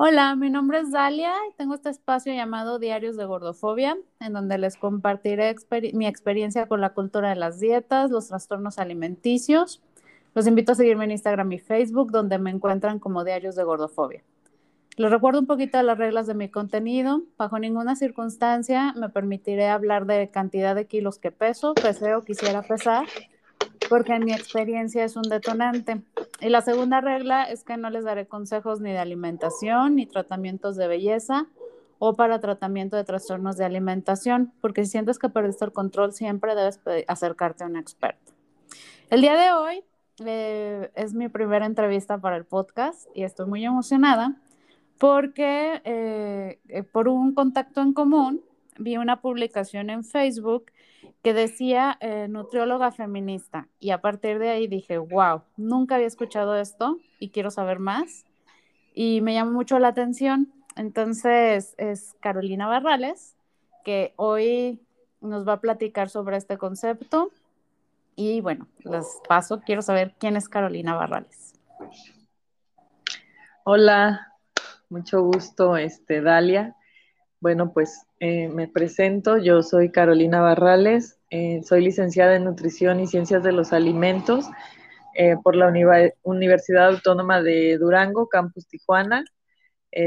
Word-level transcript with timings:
Hola, 0.00 0.36
mi 0.36 0.48
nombre 0.48 0.78
es 0.78 0.92
Dalia 0.92 1.32
y 1.50 1.54
tengo 1.56 1.74
este 1.74 1.90
espacio 1.90 2.32
llamado 2.32 2.78
Diarios 2.78 3.16
de 3.16 3.24
Gordofobia, 3.24 3.98
en 4.20 4.32
donde 4.32 4.56
les 4.56 4.76
compartiré 4.76 5.52
mi 5.92 6.06
experiencia 6.06 6.68
con 6.68 6.80
la 6.80 6.90
cultura 6.90 7.30
de 7.30 7.34
las 7.34 7.58
dietas, 7.58 8.08
los 8.12 8.28
trastornos 8.28 8.78
alimenticios. 8.78 9.82
Los 10.36 10.46
invito 10.46 10.70
a 10.70 10.74
seguirme 10.76 11.06
en 11.06 11.10
Instagram 11.10 11.50
y 11.50 11.58
Facebook, 11.58 12.12
donde 12.12 12.38
me 12.38 12.50
encuentran 12.50 13.00
como 13.00 13.24
Diarios 13.24 13.56
de 13.56 13.64
Gordofobia. 13.64 14.22
Les 14.96 15.10
recuerdo 15.10 15.40
un 15.40 15.46
poquito 15.46 15.82
las 15.82 15.98
reglas 15.98 16.28
de 16.28 16.34
mi 16.34 16.48
contenido. 16.48 17.24
Bajo 17.36 17.58
ninguna 17.58 17.96
circunstancia 17.96 18.94
me 18.96 19.08
permitiré 19.08 19.66
hablar 19.66 20.06
de 20.06 20.30
cantidad 20.30 20.76
de 20.76 20.86
kilos 20.86 21.18
que 21.18 21.32
peso, 21.32 21.74
pesé 21.74 22.14
o 22.14 22.22
quisiera 22.22 22.62
pesar, 22.62 23.08
porque 23.88 24.14
en 24.14 24.24
mi 24.24 24.32
experiencia 24.32 25.04
es 25.04 25.16
un 25.16 25.22
detonante. 25.22 26.02
Y 26.40 26.48
la 26.48 26.60
segunda 26.60 27.00
regla 27.00 27.44
es 27.44 27.64
que 27.64 27.76
no 27.76 27.90
les 27.90 28.04
daré 28.04 28.26
consejos 28.26 28.80
ni 28.80 28.92
de 28.92 28.98
alimentación, 28.98 29.96
ni 29.96 30.06
tratamientos 30.06 30.76
de 30.76 30.88
belleza 30.88 31.46
o 31.98 32.14
para 32.14 32.40
tratamiento 32.40 32.96
de 32.96 33.04
trastornos 33.04 33.56
de 33.56 33.64
alimentación, 33.64 34.52
porque 34.60 34.84
si 34.84 34.92
sientes 34.92 35.18
que 35.18 35.28
perdiste 35.28 35.64
el 35.64 35.72
control, 35.72 36.12
siempre 36.12 36.54
debes 36.54 36.80
acercarte 37.08 37.64
a 37.64 37.66
un 37.66 37.76
experto. 37.76 38.32
El 39.10 39.20
día 39.20 39.36
de 39.36 39.52
hoy 39.52 39.84
eh, 40.24 40.90
es 40.94 41.14
mi 41.14 41.28
primera 41.28 41.66
entrevista 41.66 42.18
para 42.18 42.36
el 42.36 42.44
podcast 42.44 43.08
y 43.14 43.24
estoy 43.24 43.46
muy 43.46 43.64
emocionada 43.64 44.36
porque 44.98 45.80
eh, 45.84 46.60
eh, 46.68 46.82
por 46.82 47.08
un 47.08 47.34
contacto 47.34 47.80
en 47.80 47.92
común 47.92 48.42
vi 48.78 48.96
una 48.96 49.20
publicación 49.20 49.90
en 49.90 50.04
Facebook 50.04 50.66
que 51.28 51.34
decía 51.34 51.98
eh, 52.00 52.26
nutrióloga 52.26 52.90
feminista 52.90 53.68
y 53.78 53.90
a 53.90 54.00
partir 54.00 54.38
de 54.38 54.48
ahí 54.48 54.66
dije, 54.66 54.96
wow, 54.96 55.42
nunca 55.58 55.96
había 55.96 56.06
escuchado 56.06 56.56
esto 56.56 56.96
y 57.18 57.28
quiero 57.28 57.50
saber 57.50 57.80
más 57.80 58.24
y 58.94 59.20
me 59.20 59.34
llamó 59.34 59.50
mucho 59.50 59.78
la 59.78 59.88
atención. 59.88 60.50
Entonces 60.74 61.74
es 61.76 62.16
Carolina 62.20 62.66
Barrales 62.66 63.36
que 63.84 64.14
hoy 64.16 64.80
nos 65.20 65.46
va 65.46 65.52
a 65.52 65.60
platicar 65.60 66.08
sobre 66.08 66.38
este 66.38 66.56
concepto 66.56 67.30
y 68.16 68.40
bueno, 68.40 68.66
les 68.78 69.20
paso, 69.28 69.60
quiero 69.60 69.82
saber 69.82 70.14
quién 70.18 70.34
es 70.34 70.48
Carolina 70.48 70.94
Barrales. 70.94 71.52
Hola, 73.64 74.32
mucho 74.88 75.20
gusto, 75.20 75.76
este, 75.76 76.22
Dalia. 76.22 76.74
Bueno, 77.40 77.72
pues 77.72 78.04
eh, 78.18 78.48
me 78.48 78.66
presento, 78.66 79.38
yo 79.38 79.62
soy 79.62 79.92
Carolina 79.92 80.40
Barrales, 80.40 81.20
eh, 81.30 81.60
soy 81.62 81.84
licenciada 81.84 82.34
en 82.34 82.42
Nutrición 82.44 82.98
y 82.98 83.06
Ciencias 83.06 83.44
de 83.44 83.52
los 83.52 83.72
Alimentos 83.72 84.46
eh, 85.14 85.36
por 85.44 85.54
la 85.54 85.72
Universidad 86.22 86.88
Autónoma 86.88 87.40
de 87.40 87.78
Durango, 87.78 88.28
Campus 88.28 88.66
Tijuana. 88.66 89.24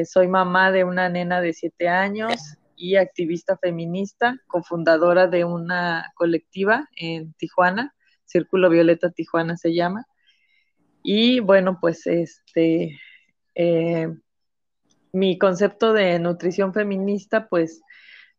soy 0.05 0.27
mamá 0.27 0.71
de 0.71 0.83
una 0.83 1.07
nena 1.07 1.39
de 1.41 1.53
siete 1.53 1.88
años 1.88 2.57
y 2.75 2.97
activista 2.97 3.57
feminista, 3.57 4.35
cofundadora 4.47 5.27
de 5.27 5.45
una 5.45 6.11
colectiva 6.16 6.89
en 6.97 7.33
Tijuana, 7.35 7.95
Círculo 8.25 8.69
Violeta 8.69 9.09
Tijuana 9.09 9.55
se 9.55 9.73
llama. 9.73 10.05
Y 11.01 11.39
bueno, 11.39 11.77
pues 11.79 12.05
este, 12.07 12.99
mi 15.13 15.37
concepto 15.37 15.93
de 15.93 16.19
nutrición 16.19 16.73
feminista, 16.73 17.47
pues 17.47 17.81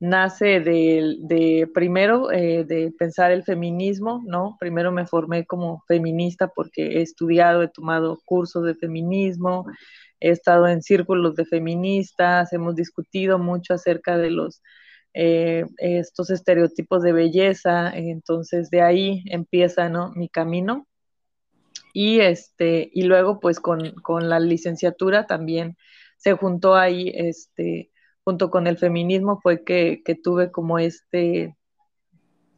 nace 0.02 0.58
de, 0.58 1.70
primero 1.72 2.32
eh, 2.32 2.64
de 2.64 2.92
pensar 2.98 3.30
el 3.30 3.44
feminismo, 3.44 4.20
¿no? 4.26 4.56
Primero 4.58 4.90
me 4.90 5.06
formé 5.06 5.46
como 5.46 5.84
feminista 5.86 6.48
porque 6.48 6.98
he 6.98 7.02
estudiado, 7.02 7.62
he 7.62 7.68
tomado 7.68 8.18
cursos 8.24 8.64
de 8.64 8.74
feminismo, 8.74 9.64
he 10.18 10.30
estado 10.30 10.66
en 10.66 10.82
círculos 10.82 11.36
de 11.36 11.44
feministas, 11.44 12.52
hemos 12.52 12.74
discutido 12.74 13.38
mucho 13.38 13.74
acerca 13.74 14.18
de 14.18 14.30
eh, 15.14 15.66
estos 15.78 16.30
estereotipos 16.30 17.02
de 17.02 17.12
belleza, 17.12 17.90
entonces 17.94 18.70
de 18.70 18.82
ahí 18.82 19.22
empieza 19.26 19.88
¿no? 19.88 20.10
mi 20.16 20.28
camino. 20.28 20.88
Y 21.92 22.20
este, 22.20 22.90
y 22.92 23.02
luego 23.02 23.38
pues 23.38 23.60
con, 23.60 23.92
con 24.02 24.28
la 24.28 24.40
licenciatura 24.40 25.26
también 25.26 25.76
se 26.22 26.34
juntó 26.34 26.76
ahí 26.76 27.12
este 27.14 27.90
junto 28.24 28.50
con 28.50 28.68
el 28.68 28.78
feminismo 28.78 29.40
fue 29.42 29.64
que, 29.64 30.02
tuve 30.22 30.52
como 30.52 30.78
este 30.78 31.56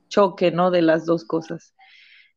choque, 0.09 0.51
¿no? 0.51 0.71
De 0.71 0.83
las 0.83 1.07
dos 1.07 1.25
cosas. 1.25 1.75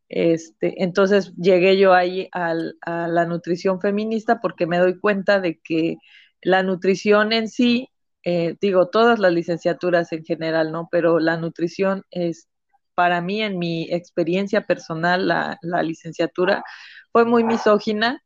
Este, 0.07 0.81
entonces 0.83 1.33
llegué 1.35 1.77
yo 1.77 1.93
ahí 1.93 2.29
a 2.31 2.53
la 2.53 3.25
nutrición 3.25 3.81
feminista 3.81 4.39
porque 4.39 4.65
me 4.65 4.77
doy 4.77 4.97
cuenta 4.99 5.41
de 5.41 5.59
que 5.59 5.97
la 6.41 6.63
nutrición 6.63 7.33
en 7.33 7.49
sí, 7.49 7.89
eh, 8.23 8.55
digo, 8.61 8.87
todas 8.89 9.19
las 9.19 9.33
licenciaturas 9.33 10.13
en 10.13 10.23
general, 10.23 10.71
¿no? 10.71 10.87
Pero 10.89 11.19
la 11.19 11.35
nutrición 11.35 12.05
es, 12.11 12.47
para 12.95 13.19
mí, 13.19 13.43
en 13.43 13.59
mi 13.59 13.83
experiencia 13.91 14.65
personal, 14.65 15.27
la, 15.27 15.57
la 15.61 15.83
licenciatura 15.83 16.63
fue 17.11 17.25
muy 17.25 17.43
misógina 17.43 18.23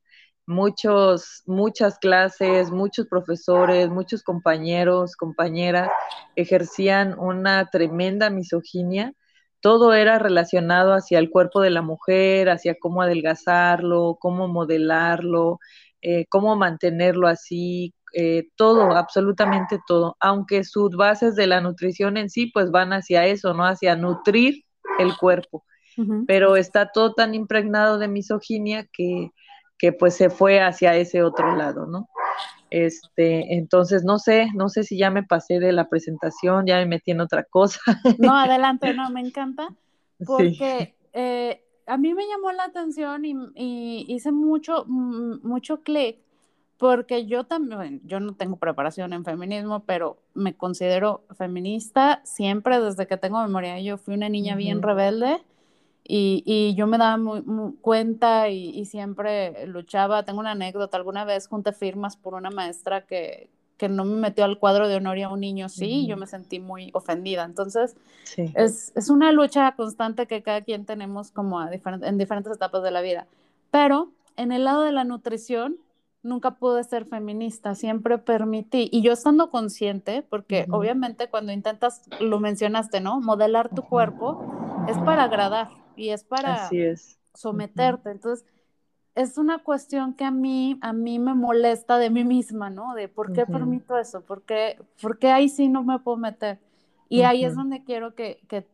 muchos, 0.52 1.42
muchas 1.48 1.98
clases, 1.98 2.70
muchos 2.70 3.08
profesores, 3.08 3.90
muchos 3.90 4.22
compañeros, 4.22 5.16
compañeras 5.16 5.90
ejercían 6.36 7.18
una 7.18 7.70
tremenda 7.72 8.30
misoginia. 8.30 9.14
Todo 9.62 9.94
era 9.94 10.20
relacionado 10.20 10.94
hacia 10.94 11.20
el 11.20 11.30
cuerpo 11.32 11.62
de 11.62 11.72
la 11.72 11.82
mujer, 11.82 12.50
hacia 12.50 12.76
cómo 12.80 13.02
adelgazarlo, 13.02 14.18
cómo 14.20 14.48
modelarlo, 14.48 15.60
eh, 16.02 16.26
cómo 16.30 16.56
mantenerlo 16.56 17.28
así, 17.28 17.94
eh, 18.14 18.50
todo, 18.56 18.92
absolutamente 18.92 19.80
todo. 19.88 20.18
Aunque 20.20 20.64
sus 20.64 20.96
bases 20.96 21.36
de 21.36 21.48
la 21.48 21.62
nutrición 21.62 22.18
en 22.18 22.30
sí, 22.30 22.48
pues 22.48 22.72
van 22.72 22.94
hacia 22.94 23.26
eso, 23.26 23.54
¿no? 23.54 23.66
Hacia 23.66 23.96
nutrir 23.96 24.64
el 25.00 25.16
cuerpo. 25.18 25.64
Pero 26.26 26.56
está 26.56 26.92
todo 26.92 27.14
tan 27.14 27.36
impregnado 27.36 28.00
de 28.00 28.08
misoginia 28.08 28.88
que, 28.92 29.30
que 29.82 29.92
pues 29.92 30.16
se 30.16 30.30
fue 30.30 30.62
hacia 30.62 30.96
ese 30.96 31.24
otro 31.24 31.56
lado, 31.56 31.88
¿no? 31.88 32.08
Este, 32.70 33.56
entonces 33.56 34.04
no 34.04 34.20
sé, 34.20 34.50
no 34.54 34.70
sé 34.70 34.84
si 34.84 34.96
ya 34.96 35.10
me 35.10 35.24
pasé 35.24 35.60
de 35.60 35.72
la 35.72 35.90
presentación, 35.90 36.68
ya 36.68 36.78
me 36.78 36.86
metí 36.86 37.10
en 37.10 37.20
otra 37.20 37.44
cosa. 37.44 37.80
No, 38.20 38.38
adelante, 38.38 38.94
no, 38.94 39.10
me 39.10 39.22
encanta, 39.22 39.70
porque 40.24 40.94
eh, 41.14 41.64
a 41.88 41.98
mí 41.98 42.14
me 42.14 42.28
llamó 42.28 42.52
la 42.52 42.66
atención 42.66 43.26
y, 43.26 44.06
hice 44.08 44.32
mucho, 44.32 44.86
mm, 44.88 45.40
mucho 45.42 45.82
clic, 45.82 46.20
porque 46.78 47.26
yo 47.26 47.46
también, 47.46 48.02
yo 48.06 48.20
no 48.20 48.36
tengo 48.36 48.58
preparación 48.58 49.14
en 49.14 49.26
feminismo, 49.26 49.80
pero 49.88 50.18
me 50.36 50.54
considero 50.54 51.24
feminista 51.36 52.22
siempre 52.24 52.80
desde 52.80 53.08
que 53.08 53.18
tengo 53.18 53.42
memoria. 53.42 53.80
Yo 53.80 53.98
fui 53.98 54.14
una 54.14 54.30
niña 54.30 54.56
bien 54.56 54.84
rebelde 54.84 55.42
y, 56.14 56.76
yo 56.76 56.88
me 56.88 56.98
daba 56.98 57.18
muy, 57.18 57.42
cuenta 57.80 58.50
y, 58.50 58.86
siempre 58.86 59.66
luchaba. 59.68 60.24
Tengo 60.24 60.40
una 60.40 60.52
anécdota, 60.52 60.98
alguna 60.98 61.24
vez 61.24 61.48
junté 61.48 61.72
firmas 61.72 62.18
por 62.18 62.34
una 62.34 62.50
maestra 62.50 63.06
que, 63.06 63.50
que 63.78 63.88
no 63.88 64.04
me 64.04 64.16
metió 64.16 64.44
al 64.44 64.60
cuadro 64.60 64.90
de 64.90 64.98
honor 64.98 65.18
y 65.18 65.24
a 65.24 65.30
un 65.30 65.40
niño 65.40 65.70
sí, 65.70 66.02
y 66.02 66.08
yo 66.08 66.18
me 66.18 66.28
sentí 66.28 66.60
muy 66.60 66.92
ofendida. 66.94 67.46
Entonces, 67.46 67.96
es, 68.36 68.92
es, 68.96 69.10
una 69.10 69.32
lucha 69.32 69.72
constante 69.76 70.28
que 70.28 70.44
cada 70.44 70.62
quien 70.62 70.86
tenemos 70.86 71.32
como 71.32 71.62
en 71.62 72.18
diferentes 72.18 72.54
etapas 72.54 72.84
de 72.84 72.92
la 72.92 73.02
vida. 73.02 73.28
Pero 73.72 74.12
en 74.36 74.52
el 74.52 74.66
lado 74.66 74.82
de 74.82 74.92
la 74.92 75.06
nutrición, 75.06 75.78
nunca 76.24 76.52
pude 76.56 76.84
ser 76.84 77.06
feminista, 77.06 77.74
siempre 77.74 78.18
permití, 78.18 78.90
y 78.92 79.02
yo 79.02 79.14
estando 79.14 79.50
consciente, 79.50 80.24
porque 80.30 80.68
obviamente 80.70 81.30
cuando 81.30 81.52
intentas, 81.54 82.04
lo 82.20 82.40
mencionaste, 82.40 83.00
¿no? 83.00 83.22
Modelar 83.22 83.70
tu 83.70 83.82
cuerpo 83.82 84.86
es 84.88 84.98
para 85.00 85.24
agradar 85.24 85.81
y 85.96 86.10
es 86.10 86.24
para 86.24 86.70
someterte. 87.34 88.12
Entonces, 88.12 88.46
es 89.16 89.38
una 89.38 89.60
cuestión 89.60 90.14
que 90.14 90.24
a 90.24 90.32
mí, 90.32 90.78
a 90.82 90.94
mí 90.94 91.20
me 91.20 91.34
molesta 91.34 91.98
de 91.98 92.10
mí 92.10 92.24
misma, 92.24 92.70
¿no? 92.70 92.94
De 92.94 93.08
por 93.08 93.34
qué 93.34 93.46
permito 93.46 93.98
eso, 93.98 94.22
¿Por 94.22 94.44
qué, 94.44 94.80
¿Por 95.02 95.20
qué, 95.20 95.32
ahí 95.32 95.50
sí 95.50 95.68
no 95.68 95.84
me 95.84 96.00
puedo 96.00 96.18
meter. 96.18 96.60
Y 97.10 97.24
ahí 97.24 97.44
es 97.44 97.56
donde 97.56 97.84
quiero 97.84 98.16
que, 98.16 98.40
que 98.48 98.66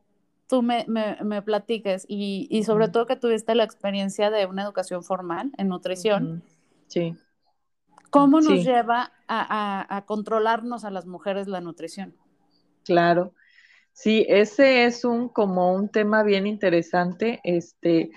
tú 0.47 0.61
me, 0.61 0.85
me, 0.87 1.17
me 1.23 1.41
platiques 1.41 2.05
y, 2.07 2.47
y, 2.51 2.63
sobre 2.63 2.87
todo 2.87 3.07
que 3.07 3.15
tuviste 3.15 3.55
la 3.55 3.63
experiencia 3.63 4.29
de 4.29 4.45
una 4.45 4.63
educación 4.63 5.03
formal 5.03 5.51
en 5.57 5.69
nutrición. 5.69 6.43
Sí. 6.85 7.15
¿Cómo 8.11 8.39
nos 8.39 8.63
lleva 8.63 9.11
a, 9.27 9.85
a, 9.87 9.97
a, 9.97 10.05
controlarnos 10.05 10.85
a 10.85 10.91
las 10.91 11.07
mujeres 11.07 11.47
la 11.47 11.61
nutrición? 11.61 12.15
Claro. 12.85 13.33
Sí, 13.97 14.27
ese 14.29 14.85
es 14.85 15.03
un 15.03 15.27
como 15.27 15.73
un 15.73 15.89
tema 15.89 16.21
bien 16.21 16.45
interesante, 16.45 17.41
este, 17.43 18.11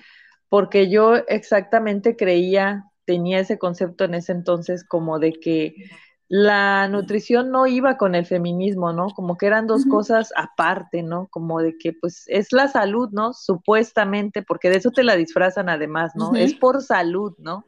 porque 0.51 0.91
yo 0.91 1.17
exactamente 1.17 2.17
creía, 2.17 2.85
tenía 3.07 3.41
ese 3.41 3.59
concepto 3.59 4.05
en 4.05 4.13
ese 4.13 4.33
entonces 4.33 4.85
como 4.85 5.19
de 5.19 5.33
que 5.33 5.75
la 6.29 6.87
nutrición 6.89 7.51
no 7.51 7.67
iba 7.67 7.97
con 7.97 8.15
el 8.15 8.27
feminismo, 8.27 8.93
¿no? 8.93 9.09
Como 9.09 9.39
que 9.39 9.47
eran 9.47 9.67
dos 9.67 9.87
cosas 9.87 10.35
aparte, 10.37 11.03
¿no? 11.03 11.29
Como 11.29 11.63
de 11.63 11.79
que 11.79 11.95
pues 11.95 12.25
es 12.27 12.53
la 12.53 12.69
salud, 12.69 13.09
¿no? 13.13 13.33
Supuestamente, 13.33 14.43
porque 14.43 14.69
de 14.69 14.77
eso 14.77 14.91
te 14.91 15.03
la 15.03 15.17
disfrazan 15.17 15.71
además, 15.71 16.13
¿no? 16.15 16.37
Es 16.37 16.53
por 16.53 16.83
salud, 16.83 17.33
¿no? 17.39 17.65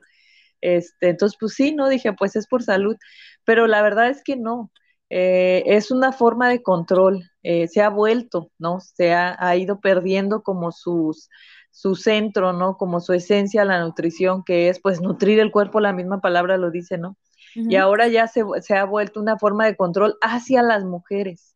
Este, 0.61 1.09
entonces, 1.09 1.39
pues 1.41 1.55
sí, 1.55 1.75
¿no? 1.75 1.89
Dije, 1.89 2.13
pues 2.13 2.37
es 2.37 2.47
por 2.47 2.63
salud, 2.63 2.97
pero 3.47 3.67
la 3.67 3.81
verdad 3.81 4.11
es 4.11 4.23
que 4.23 4.37
no. 4.37 4.71
Eh, 5.15 5.63
es 5.67 5.91
una 5.91 6.11
forma 6.11 6.49
de 6.49 6.63
control, 6.63 7.31
eh, 7.43 7.69
se 7.69 7.83
ha 7.83 7.91
vuelto, 7.91 8.51
¿no? 8.59 8.81
Se 8.81 9.13
ha, 9.13 9.37
ha, 9.39 9.57
ido 9.57 9.79
perdiendo 9.79 10.43
como 10.43 10.73
sus, 10.73 11.29
su 11.71 11.97
centro, 11.97 12.55
¿no? 12.55 12.79
Como 12.79 12.99
su 12.99 13.13
esencia, 13.13 13.67
la 13.67 13.79
nutrición, 13.83 14.43
que 14.43 14.71
es 14.71 14.81
pues 14.81 15.03
nutrir 15.03 15.39
el 15.39 15.51
cuerpo, 15.53 15.81
la 15.81 15.93
misma 15.93 16.23
palabra 16.23 16.57
lo 16.57 16.71
dice, 16.71 16.97
¿no? 16.97 17.19
Y 17.55 17.77
ahora 17.77 18.09
ya 18.09 18.27
se, 18.27 18.43
se, 18.63 18.75
ha 18.75 18.87
vuelto 18.87 19.21
una 19.21 19.39
forma 19.39 19.67
de 19.67 19.77
control 19.77 20.17
hacia 20.23 20.63
las 20.63 20.83
mujeres. 20.83 21.52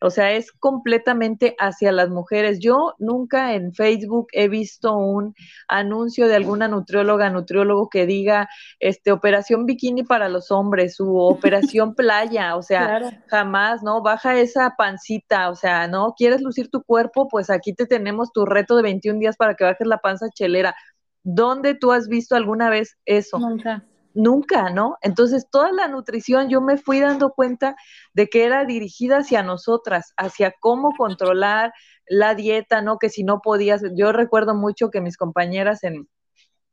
O 0.00 0.10
sea, 0.10 0.32
es 0.32 0.52
completamente 0.52 1.56
hacia 1.58 1.90
las 1.90 2.10
mujeres. 2.10 2.58
Yo 2.60 2.94
nunca 2.98 3.54
en 3.54 3.72
Facebook 3.72 4.26
he 4.32 4.48
visto 4.48 4.96
un 4.96 5.34
anuncio 5.68 6.28
de 6.28 6.36
alguna 6.36 6.68
nutrióloga, 6.68 7.30
nutriólogo 7.30 7.88
que 7.88 8.04
diga, 8.04 8.48
este, 8.78 9.10
operación 9.10 9.64
bikini 9.64 10.02
para 10.02 10.28
los 10.28 10.50
hombres 10.50 11.00
o 11.00 11.28
operación 11.28 11.94
playa. 11.94 12.56
O 12.56 12.62
sea, 12.62 13.22
jamás, 13.28 13.82
¿no? 13.82 14.02
Baja 14.02 14.38
esa 14.38 14.74
pancita. 14.76 15.48
O 15.48 15.54
sea, 15.54 15.88
¿no? 15.88 16.14
¿Quieres 16.16 16.42
lucir 16.42 16.68
tu 16.68 16.82
cuerpo? 16.82 17.28
Pues 17.28 17.48
aquí 17.48 17.74
te 17.74 17.86
tenemos 17.86 18.32
tu 18.32 18.44
reto 18.44 18.76
de 18.76 18.82
21 18.82 19.18
días 19.18 19.36
para 19.36 19.54
que 19.54 19.64
bajes 19.64 19.86
la 19.86 19.98
panza 19.98 20.26
chelera. 20.28 20.76
¿Dónde 21.22 21.74
tú 21.74 21.92
has 21.92 22.06
visto 22.06 22.36
alguna 22.36 22.68
vez 22.68 22.96
eso? 23.06 23.38
Nunca 23.38 23.82
nunca, 24.16 24.70
¿no? 24.70 24.96
Entonces, 25.02 25.46
toda 25.50 25.70
la 25.72 25.88
nutrición 25.88 26.48
yo 26.48 26.60
me 26.60 26.76
fui 26.76 27.00
dando 27.00 27.30
cuenta 27.30 27.76
de 28.14 28.28
que 28.28 28.44
era 28.44 28.64
dirigida 28.64 29.18
hacia 29.18 29.42
nosotras, 29.42 30.12
hacia 30.16 30.54
cómo 30.58 30.92
controlar 30.96 31.72
la 32.08 32.34
dieta, 32.34 32.82
¿no? 32.82 32.98
Que 32.98 33.10
si 33.10 33.22
no 33.22 33.40
podías, 33.40 33.82
yo 33.94 34.12
recuerdo 34.12 34.54
mucho 34.54 34.90
que 34.90 35.00
mis 35.00 35.16
compañeras 35.16 35.84
en, 35.84 36.08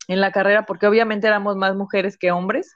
en 0.08 0.22
la 0.22 0.32
carrera, 0.32 0.66
porque 0.66 0.88
obviamente 0.88 1.28
éramos 1.28 1.56
más 1.56 1.76
mujeres 1.76 2.18
que 2.18 2.32
hombres, 2.32 2.74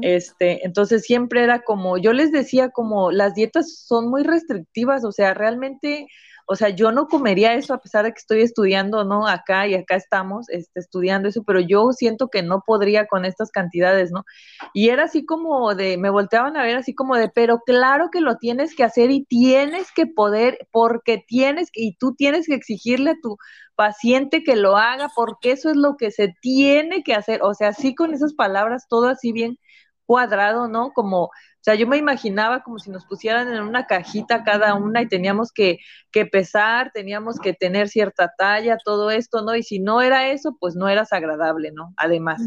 este, 0.00 0.64
entonces 0.64 1.02
siempre 1.02 1.42
era 1.42 1.62
como, 1.62 1.98
yo 1.98 2.14
les 2.14 2.32
decía 2.32 2.70
como, 2.70 3.10
las 3.10 3.34
dietas 3.34 3.84
son 3.86 4.08
muy 4.08 4.22
restrictivas, 4.22 5.04
o 5.04 5.12
sea, 5.12 5.34
realmente 5.34 6.06
o 6.46 6.56
sea, 6.56 6.68
yo 6.70 6.92
no 6.92 7.08
comería 7.08 7.54
eso 7.54 7.74
a 7.74 7.80
pesar 7.80 8.04
de 8.04 8.12
que 8.12 8.18
estoy 8.18 8.42
estudiando, 8.42 9.04
¿no? 9.04 9.26
Acá 9.26 9.66
y 9.66 9.74
acá 9.74 9.96
estamos 9.96 10.48
este, 10.48 10.80
estudiando 10.80 11.28
eso, 11.28 11.42
pero 11.44 11.60
yo 11.60 11.92
siento 11.92 12.28
que 12.28 12.42
no 12.42 12.62
podría 12.64 13.06
con 13.06 13.24
estas 13.24 13.50
cantidades, 13.50 14.12
¿no? 14.12 14.24
Y 14.72 14.90
era 14.90 15.04
así 15.04 15.26
como 15.26 15.74
de, 15.74 15.98
me 15.98 16.10
volteaban 16.10 16.56
a 16.56 16.62
ver 16.62 16.76
así 16.76 16.94
como 16.94 17.16
de, 17.16 17.28
pero 17.28 17.60
claro 17.66 18.10
que 18.12 18.20
lo 18.20 18.36
tienes 18.36 18.76
que 18.76 18.84
hacer 18.84 19.10
y 19.10 19.24
tienes 19.24 19.90
que 19.92 20.06
poder, 20.06 20.58
porque 20.70 21.24
tienes, 21.26 21.68
y 21.74 21.96
tú 21.98 22.14
tienes 22.14 22.46
que 22.46 22.54
exigirle 22.54 23.10
a 23.12 23.20
tu 23.20 23.36
paciente 23.74 24.42
que 24.44 24.56
lo 24.56 24.76
haga, 24.76 25.08
porque 25.14 25.52
eso 25.52 25.70
es 25.70 25.76
lo 25.76 25.96
que 25.96 26.10
se 26.12 26.34
tiene 26.40 27.02
que 27.02 27.14
hacer. 27.14 27.42
O 27.42 27.54
sea, 27.54 27.68
así 27.68 27.94
con 27.94 28.14
esas 28.14 28.34
palabras, 28.34 28.86
todo 28.88 29.08
así 29.08 29.32
bien 29.32 29.58
cuadrado, 30.06 30.68
¿no? 30.68 30.92
Como, 30.92 31.30
sea, 31.66 31.74
yo 31.74 31.88
me 31.88 31.96
imaginaba 31.96 32.62
como 32.62 32.78
si 32.78 32.90
nos 32.90 33.04
pusieran 33.06 33.52
en 33.52 33.60
una 33.60 33.86
cajita 33.86 34.44
cada 34.44 34.74
una 34.74 35.02
y 35.02 35.08
teníamos 35.08 35.50
que, 35.52 35.80
que 36.12 36.24
pesar, 36.24 36.92
teníamos 36.94 37.40
que 37.40 37.54
tener 37.54 37.88
cierta 37.88 38.32
talla, 38.38 38.78
todo 38.84 39.10
esto, 39.10 39.42
¿no? 39.42 39.56
Y 39.56 39.64
si 39.64 39.80
no 39.80 40.00
era 40.00 40.28
eso, 40.28 40.56
pues 40.60 40.76
no 40.76 40.88
eras 40.88 41.12
agradable, 41.12 41.72
¿no? 41.72 41.92
Además. 41.96 42.40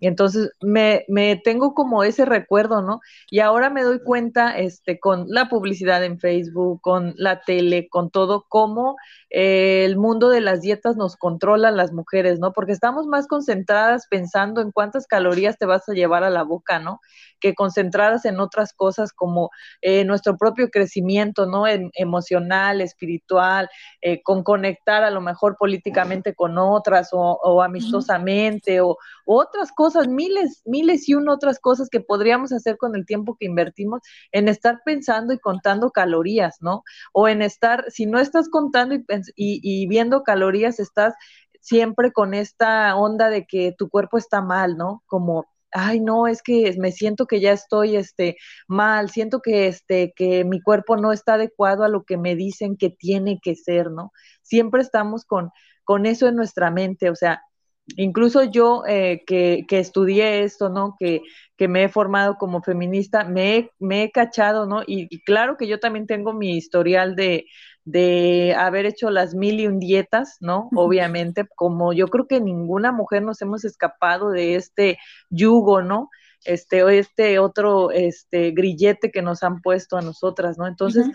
Entonces 0.00 0.50
me, 0.60 1.04
me, 1.08 1.36
tengo 1.36 1.74
como 1.74 2.04
ese 2.04 2.24
recuerdo, 2.24 2.82
¿no? 2.82 3.00
Y 3.30 3.40
ahora 3.40 3.70
me 3.70 3.82
doy 3.82 4.00
cuenta, 4.00 4.56
este, 4.58 5.00
con 5.00 5.26
la 5.28 5.48
publicidad 5.48 6.04
en 6.04 6.18
Facebook, 6.18 6.80
con 6.82 7.14
la 7.16 7.40
tele, 7.40 7.88
con 7.88 8.10
todo, 8.10 8.46
cómo 8.48 8.96
eh, 9.30 9.84
el 9.84 9.96
mundo 9.96 10.28
de 10.28 10.40
las 10.40 10.60
dietas 10.60 10.96
nos 10.96 11.16
controla 11.16 11.70
las 11.70 11.92
mujeres, 11.92 12.38
¿no? 12.38 12.52
Porque 12.52 12.72
estamos 12.72 13.06
más 13.06 13.26
concentradas 13.26 14.06
pensando 14.08 14.60
en 14.60 14.70
cuántas 14.70 15.06
calorías 15.06 15.58
te 15.58 15.66
vas 15.66 15.88
a 15.88 15.94
llevar 15.94 16.24
a 16.24 16.30
la 16.30 16.42
boca, 16.42 16.78
¿no? 16.78 17.00
Que 17.40 17.54
concentradas 17.54 18.24
en 18.24 18.38
otras 18.38 18.72
cosas 18.72 19.12
como 19.12 19.50
eh, 19.80 20.04
nuestro 20.04 20.36
propio 20.36 20.70
crecimiento, 20.70 21.46
¿no? 21.46 21.66
En, 21.66 21.90
emocional, 21.94 22.80
espiritual, 22.80 23.68
eh, 24.00 24.22
con 24.22 24.42
conectar 24.42 25.04
a 25.04 25.10
lo 25.10 25.20
mejor 25.20 25.56
políticamente 25.56 26.34
con 26.34 26.56
otras 26.58 27.08
o, 27.12 27.18
o 27.42 27.62
amistosamente 27.62 28.80
o, 28.80 28.96
o 29.24 29.40
otras 29.40 29.72
cosas 29.72 29.95
miles, 30.08 30.62
miles 30.64 31.08
y 31.08 31.14
una 31.14 31.32
otras 31.32 31.58
cosas 31.58 31.88
que 31.88 32.00
podríamos 32.00 32.52
hacer 32.52 32.76
con 32.76 32.94
el 32.96 33.06
tiempo 33.06 33.36
que 33.38 33.46
invertimos 33.46 34.02
en 34.32 34.48
estar 34.48 34.80
pensando 34.84 35.32
y 35.32 35.38
contando 35.38 35.90
calorías, 35.90 36.56
¿no? 36.60 36.82
O 37.12 37.28
en 37.28 37.42
estar, 37.42 37.84
si 37.90 38.06
no 38.06 38.18
estás 38.20 38.48
contando 38.48 38.94
y, 38.94 39.04
y, 39.36 39.86
viendo 39.88 40.22
calorías, 40.22 40.78
estás 40.80 41.14
siempre 41.60 42.12
con 42.12 42.34
esta 42.34 42.96
onda 42.96 43.28
de 43.30 43.46
que 43.46 43.74
tu 43.76 43.88
cuerpo 43.88 44.18
está 44.18 44.40
mal, 44.42 44.76
¿no? 44.76 45.02
Como 45.06 45.46
ay 45.72 46.00
no, 46.00 46.26
es 46.26 46.42
que 46.42 46.74
me 46.78 46.92
siento 46.92 47.26
que 47.26 47.40
ya 47.40 47.52
estoy 47.52 47.96
este 47.96 48.36
mal, 48.68 49.10
siento 49.10 49.40
que 49.40 49.66
este 49.68 50.12
que 50.16 50.44
mi 50.44 50.60
cuerpo 50.62 50.96
no 50.96 51.12
está 51.12 51.34
adecuado 51.34 51.84
a 51.84 51.88
lo 51.88 52.04
que 52.04 52.16
me 52.16 52.36
dicen 52.36 52.76
que 52.76 52.90
tiene 52.90 53.40
que 53.42 53.56
ser, 53.56 53.90
¿no? 53.90 54.12
Siempre 54.42 54.82
estamos 54.82 55.24
con 55.24 55.50
con 55.84 56.06
eso 56.06 56.26
en 56.28 56.36
nuestra 56.36 56.70
mente, 56.70 57.10
o 57.10 57.14
sea, 57.14 57.42
incluso 57.94 58.44
yo 58.44 58.82
eh, 58.86 59.22
que, 59.26 59.64
que, 59.68 59.78
estudié 59.78 60.42
esto, 60.42 60.68
¿no? 60.68 60.96
Que, 60.98 61.22
que, 61.56 61.68
me 61.68 61.84
he 61.84 61.88
formado 61.88 62.36
como 62.36 62.62
feminista, 62.62 63.24
me 63.24 63.56
he, 63.56 63.70
me 63.78 64.04
he 64.04 64.10
cachado, 64.10 64.66
¿no? 64.66 64.82
Y, 64.86 65.20
claro 65.22 65.56
que 65.56 65.68
yo 65.68 65.78
también 65.78 66.06
tengo 66.06 66.32
mi 66.32 66.56
historial 66.56 67.14
de, 67.14 67.46
de 67.84 68.54
haber 68.58 68.86
hecho 68.86 69.10
las 69.10 69.34
mil 69.34 69.60
y 69.60 69.66
un 69.66 69.78
dietas, 69.78 70.38
¿no? 70.40 70.68
Obviamente, 70.74 71.46
como 71.54 71.92
yo 71.92 72.08
creo 72.08 72.26
que 72.26 72.40
ninguna 72.40 72.90
mujer 72.90 73.22
nos 73.22 73.40
hemos 73.40 73.64
escapado 73.64 74.30
de 74.30 74.56
este 74.56 74.98
yugo, 75.30 75.82
¿no? 75.82 76.10
Este, 76.44 76.82
o 76.82 76.88
este 76.88 77.38
otro 77.38 77.90
este, 77.90 78.50
grillete 78.50 79.10
que 79.10 79.22
nos 79.22 79.42
han 79.42 79.62
puesto 79.62 79.96
a 79.96 80.02
nosotras, 80.02 80.58
¿no? 80.58 80.66
Entonces, 80.66 81.06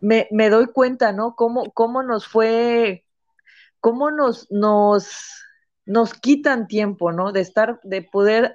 me, 0.00 0.28
me, 0.30 0.50
doy 0.50 0.66
cuenta, 0.66 1.12
¿no? 1.12 1.34
Cómo, 1.34 1.72
cómo 1.72 2.02
nos 2.02 2.26
fue, 2.26 3.04
cómo 3.80 4.10
nos, 4.10 4.50
nos 4.50 5.45
nos 5.86 6.14
quitan 6.14 6.66
tiempo, 6.66 7.12
¿no? 7.12 7.32
De 7.32 7.40
estar, 7.40 7.80
de 7.84 8.02
poder 8.02 8.52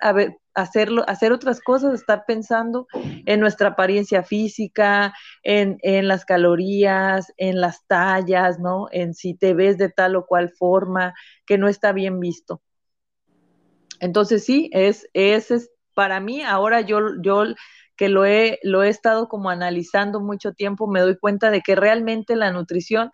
hacerlo, 0.53 1.03
hacer 1.07 1.31
otras 1.31 1.61
cosas, 1.61 1.93
estar 1.93 2.25
pensando 2.27 2.87
en 3.25 3.39
nuestra 3.39 3.69
apariencia 3.69 4.21
física, 4.21 5.13
en, 5.41 5.79
las 6.07 6.25
calorías, 6.25 7.33
en 7.37 7.61
las 7.61 7.87
tallas, 7.87 8.59
¿no? 8.59 8.87
En 8.91 9.13
si 9.13 9.33
te 9.33 9.53
ves 9.53 9.77
de 9.77 9.89
tal 9.89 10.17
o 10.17 10.25
cual 10.25 10.49
forma, 10.49 11.13
que 11.45 11.57
no 11.57 11.69
está 11.69 11.93
bien 11.93 12.19
visto. 12.19 12.61
Entonces 14.01 14.43
sí, 14.43 14.69
es, 14.73 15.07
es, 15.13 15.51
es 15.51 15.71
para 15.95 16.19
mí, 16.19 16.41
ahora 16.41 16.81
yo, 16.81 16.99
yo 17.23 17.45
que 17.95 18.09
lo 18.09 18.25
he, 18.25 18.59
lo 18.63 18.83
he 18.83 18.89
estado 18.89 19.29
como 19.29 19.49
analizando 19.49 20.19
mucho 20.19 20.53
tiempo, 20.53 20.87
me 20.87 21.01
doy 21.01 21.17
cuenta 21.17 21.51
de 21.51 21.61
que 21.61 21.75
realmente 21.75 22.35
la 22.35 22.51
nutrición 22.51 23.11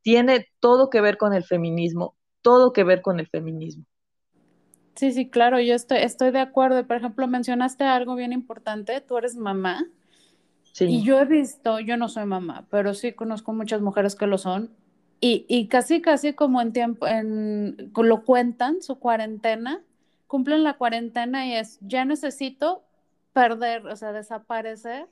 tiene 0.00 0.46
todo 0.60 0.90
que 0.90 1.00
ver 1.00 1.18
con 1.18 1.34
el 1.34 1.44
feminismo, 1.44 2.16
todo 2.42 2.72
que 2.72 2.84
ver 2.84 3.02
con 3.02 3.20
el 3.20 3.28
feminismo. 3.28 3.84
Sí, 4.94 5.12
sí, 5.12 5.30
claro, 5.30 5.60
yo 5.60 5.74
estoy, 5.74 5.98
estoy 5.98 6.32
de 6.32 6.40
acuerdo. 6.40 6.84
Por 6.86 6.96
ejemplo, 6.96 7.28
mencionaste 7.28 7.84
algo 7.84 8.16
bien 8.16 8.32
importante, 8.32 9.00
tú 9.00 9.16
eres 9.16 9.36
mamá. 9.36 9.86
Sí. 10.72 10.86
Y 10.86 11.02
yo 11.02 11.20
he 11.20 11.24
visto, 11.24 11.78
yo 11.78 11.96
no 11.96 12.08
soy 12.08 12.24
mamá, 12.24 12.66
pero 12.70 12.94
sí 12.94 13.12
conozco 13.12 13.52
muchas 13.52 13.80
mujeres 13.80 14.16
que 14.16 14.26
lo 14.26 14.38
son. 14.38 14.70
Y, 15.20 15.46
y 15.48 15.68
casi, 15.68 16.00
casi 16.00 16.32
como 16.32 16.60
en 16.60 16.72
tiempo, 16.72 17.06
en, 17.06 17.92
lo 17.94 18.24
cuentan, 18.24 18.82
su 18.82 18.98
cuarentena, 18.98 19.82
cumplen 20.26 20.64
la 20.64 20.74
cuarentena 20.74 21.46
y 21.46 21.54
es, 21.54 21.78
ya 21.80 22.04
necesito 22.04 22.84
perder, 23.32 23.86
o 23.86 23.96
sea, 23.96 24.12
desaparecer 24.12 25.06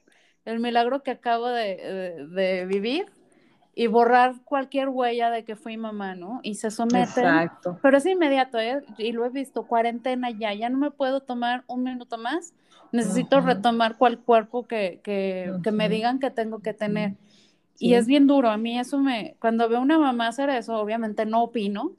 el 0.45 0.61
milagro 0.61 1.03
que 1.03 1.13
acabo 1.13 1.49
de, 1.49 2.27
de 2.31 2.67
vivir 2.67 3.07
y 3.79 3.89
borrar 3.89 4.37
cualquier 4.43 4.89
huella 4.89 5.31
de 5.31 5.45
que 5.45 5.55
fui 5.55 5.77
mamá, 5.77 6.15
¿no? 6.15 6.41
Y 6.43 6.55
se 6.55 6.71
someten. 6.71 7.25
Exacto. 7.25 7.79
Pero 7.83 7.99
es 7.99 8.07
inmediato, 8.07 8.59
¿eh? 8.59 8.83
Y 8.97 9.13
lo 9.13 9.27
he 9.27 9.29
visto, 9.29 9.65
cuarentena 9.65 10.31
ya, 10.31 10.55
ya 10.55 10.71
no 10.71 10.79
me 10.79 10.91
puedo 10.91 11.21
tomar 11.21 11.63
un 11.67 11.83
minuto 11.83 12.17
más, 12.17 12.55
necesito 12.91 13.39
retomar 13.43 13.99
cual 13.99 14.19
cuerpo 14.19 14.67
que, 14.67 15.01
que, 15.05 15.53
que, 15.63 15.73
me 15.73 15.91
digan 15.91 16.21
que 16.21 16.31
tengo 16.31 16.61
que 16.61 16.73
tener. 16.73 17.17
Y 17.79 17.93
es 17.93 18.07
bien 18.07 18.27
duro, 18.27 18.49
a 18.49 18.57
mí 18.57 18.79
eso 18.79 18.99
me, 18.99 19.37
cuando 19.41 19.69
veo 19.69 19.83
una 19.83 19.99
mamá 19.99 20.29
hacer 20.29 20.49
eso, 20.49 20.79
obviamente 20.79 21.27
no 21.27 21.43
opino, 21.43 21.93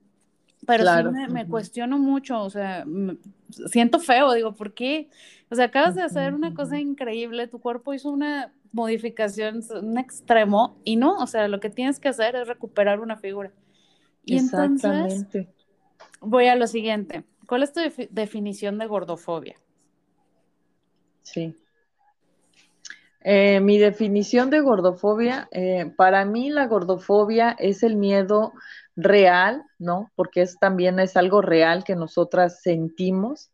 pero 0.66 0.84
sí 0.84 1.04
me, 1.12 1.28
me 1.28 1.48
cuestiono 1.48 2.00
mucho, 2.00 2.42
o 2.42 2.50
sea, 2.50 2.86
siento 3.68 4.00
feo, 4.00 4.34
digo, 4.34 4.54
¿por 4.54 4.74
qué? 4.74 5.12
O 5.52 5.56
sea, 5.56 5.66
acabas 5.66 5.94
de 5.94 6.02
hacer 6.02 6.34
una 6.34 6.56
cosa 6.56 6.80
increíble, 6.80 7.48
tu 7.48 7.60
cuerpo 7.60 7.94
hizo 7.94 8.10
una 8.10 8.52
modificación, 8.72 9.62
un 9.82 9.98
extremo, 9.98 10.78
y 10.84 10.96
no, 10.96 11.18
o 11.18 11.28
sea, 11.28 11.48
lo 11.48 11.60
que 11.60 11.70
tienes 11.70 12.00
que 12.00 12.10
hacer 12.10 12.36
es 12.36 12.48
recuperar 12.48 13.00
una 13.00 13.18
figura. 13.18 13.52
Y 14.24 14.38
entonces, 14.38 15.26
voy 16.20 16.48
a 16.48 16.56
lo 16.56 16.68
siguiente. 16.68 17.24
¿Cuál 17.48 17.64
es 17.64 17.72
tu 17.72 17.80
definición 18.10 18.78
de 18.78 18.88
gordofobia? 18.88 19.56
Sí. 21.24 21.56
Eh, 23.22 23.60
mi 23.60 23.78
definición 23.78 24.50
de 24.50 24.62
gordofobia, 24.62 25.50
eh, 25.52 25.92
para 25.98 26.24
mí 26.24 26.50
la 26.50 26.68
gordofobia 26.68 27.56
es 27.60 27.84
el 27.84 27.98
miedo 27.98 28.54
real, 28.96 29.64
¿no? 29.80 30.12
Porque 30.16 30.42
es 30.42 30.58
también 30.60 31.00
es 31.00 31.18
algo 31.18 31.42
real 31.42 31.84
que 31.84 31.96
nosotras 31.96 32.62
sentimos, 32.62 33.52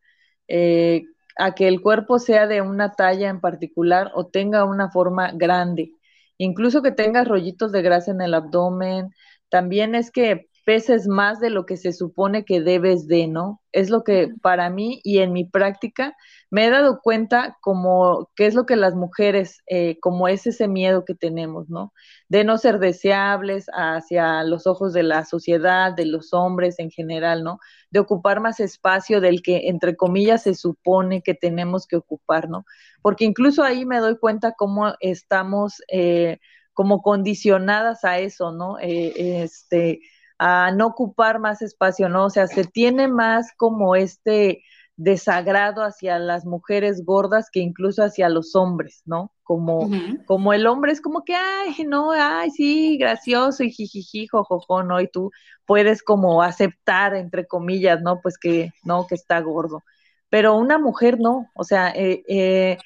eh, 0.47 1.05
a 1.37 1.55
que 1.55 1.67
el 1.67 1.81
cuerpo 1.81 2.19
sea 2.19 2.47
de 2.47 2.61
una 2.61 2.93
talla 2.93 3.29
en 3.29 3.41
particular 3.41 4.11
o 4.15 4.27
tenga 4.27 4.65
una 4.65 4.89
forma 4.91 5.31
grande. 5.33 5.93
Incluso 6.37 6.81
que 6.81 6.91
tengas 6.91 7.27
rollitos 7.27 7.71
de 7.71 7.81
grasa 7.81 8.11
en 8.11 8.21
el 8.21 8.33
abdomen. 8.33 9.13
También 9.49 9.95
es 9.95 10.11
que 10.11 10.49
peses 10.65 11.07
más 11.07 11.39
de 11.39 11.49
lo 11.49 11.65
que 11.65 11.77
se 11.77 11.93
supone 11.93 12.45
que 12.45 12.61
debes 12.61 13.07
de, 13.07 13.27
¿no? 13.27 13.61
Es 13.71 13.89
lo 13.89 14.03
que 14.03 14.29
para 14.41 14.69
mí 14.69 15.01
y 15.03 15.19
en 15.19 15.33
mi 15.33 15.45
práctica 15.45 16.15
me 16.49 16.65
he 16.65 16.69
dado 16.69 17.01
cuenta 17.01 17.57
como 17.61 18.29
qué 18.35 18.45
es 18.45 18.53
lo 18.55 18.65
que 18.65 18.75
las 18.75 18.95
mujeres, 18.95 19.61
eh, 19.67 19.99
como 19.99 20.27
es 20.27 20.47
ese 20.47 20.67
miedo 20.67 21.05
que 21.05 21.15
tenemos, 21.15 21.69
¿no? 21.69 21.93
De 22.29 22.43
no 22.43 22.57
ser 22.57 22.79
deseables 22.79 23.65
hacia 23.73 24.43
los 24.43 24.67
ojos 24.67 24.93
de 24.93 25.03
la 25.03 25.25
sociedad, 25.25 25.93
de 25.93 26.05
los 26.05 26.33
hombres 26.33 26.79
en 26.79 26.91
general, 26.91 27.43
¿no? 27.43 27.59
De 27.89 27.99
ocupar 27.99 28.39
más 28.39 28.59
espacio 28.59 29.19
del 29.21 29.41
que, 29.41 29.67
entre 29.67 29.95
comillas, 29.95 30.43
se 30.43 30.55
supone 30.55 31.21
que 31.21 31.33
tenemos 31.33 31.87
que 31.87 31.97
ocupar, 31.97 32.49
¿no? 32.49 32.65
Porque 33.01 33.25
incluso 33.25 33.63
ahí 33.63 33.85
me 33.85 33.99
doy 33.99 34.17
cuenta 34.17 34.53
cómo 34.57 34.93
estamos 35.01 35.81
eh, 35.91 36.39
como 36.73 37.01
condicionadas 37.01 38.03
a 38.03 38.19
eso, 38.19 38.51
¿no? 38.51 38.79
Eh, 38.79 39.43
este 39.43 39.99
a 40.45 40.71
no 40.71 40.87
ocupar 40.87 41.39
más 41.39 41.61
espacio, 41.61 42.09
¿no? 42.09 42.25
O 42.25 42.29
sea, 42.29 42.47
se 42.47 42.65
tiene 42.65 43.07
más 43.07 43.53
como 43.55 43.95
este 43.95 44.61
desagrado 44.97 45.83
hacia 45.83 46.19
las 46.19 46.43
mujeres 46.43 47.05
gordas 47.05 47.47
que 47.49 47.61
incluso 47.61 48.03
hacia 48.03 48.27
los 48.27 48.53
hombres, 48.53 49.03
¿no? 49.05 49.31
Como, 49.43 49.89
como 50.25 50.51
el 50.51 50.67
hombre 50.67 50.91
es 50.91 50.99
como 50.99 51.23
que, 51.23 51.33
ay, 51.33 51.85
no, 51.87 52.11
ay, 52.11 52.51
sí, 52.51 52.97
gracioso 52.97 53.63
y 53.63 53.71
jijiji, 53.71 54.27
jojojo, 54.27 54.83
¿no? 54.83 54.99
Y 54.99 55.07
tú 55.07 55.31
puedes 55.65 56.03
como 56.03 56.43
aceptar, 56.43 57.15
entre 57.15 57.47
comillas, 57.47 58.01
¿no? 58.01 58.19
Pues 58.19 58.37
que, 58.37 58.73
no, 58.83 59.07
que 59.07 59.15
está 59.15 59.39
gordo. 59.39 59.81
Pero 60.27 60.57
una 60.57 60.77
mujer 60.77 61.21
no, 61.21 61.47
o 61.55 61.63
sea, 61.63 61.89
eh, 61.91 62.21
eh, 62.27 62.77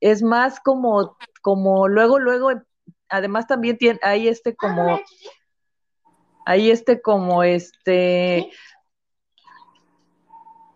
es 0.00 0.24
más 0.24 0.58
como, 0.58 1.16
como 1.40 1.86
luego, 1.86 2.18
luego, 2.18 2.50
además 3.08 3.46
también 3.46 3.78
tiene, 3.78 4.00
hay 4.02 4.26
este 4.26 4.56
como 4.56 4.98
hay 6.46 6.70
este 6.70 7.02
como 7.02 7.42
este 7.42 8.50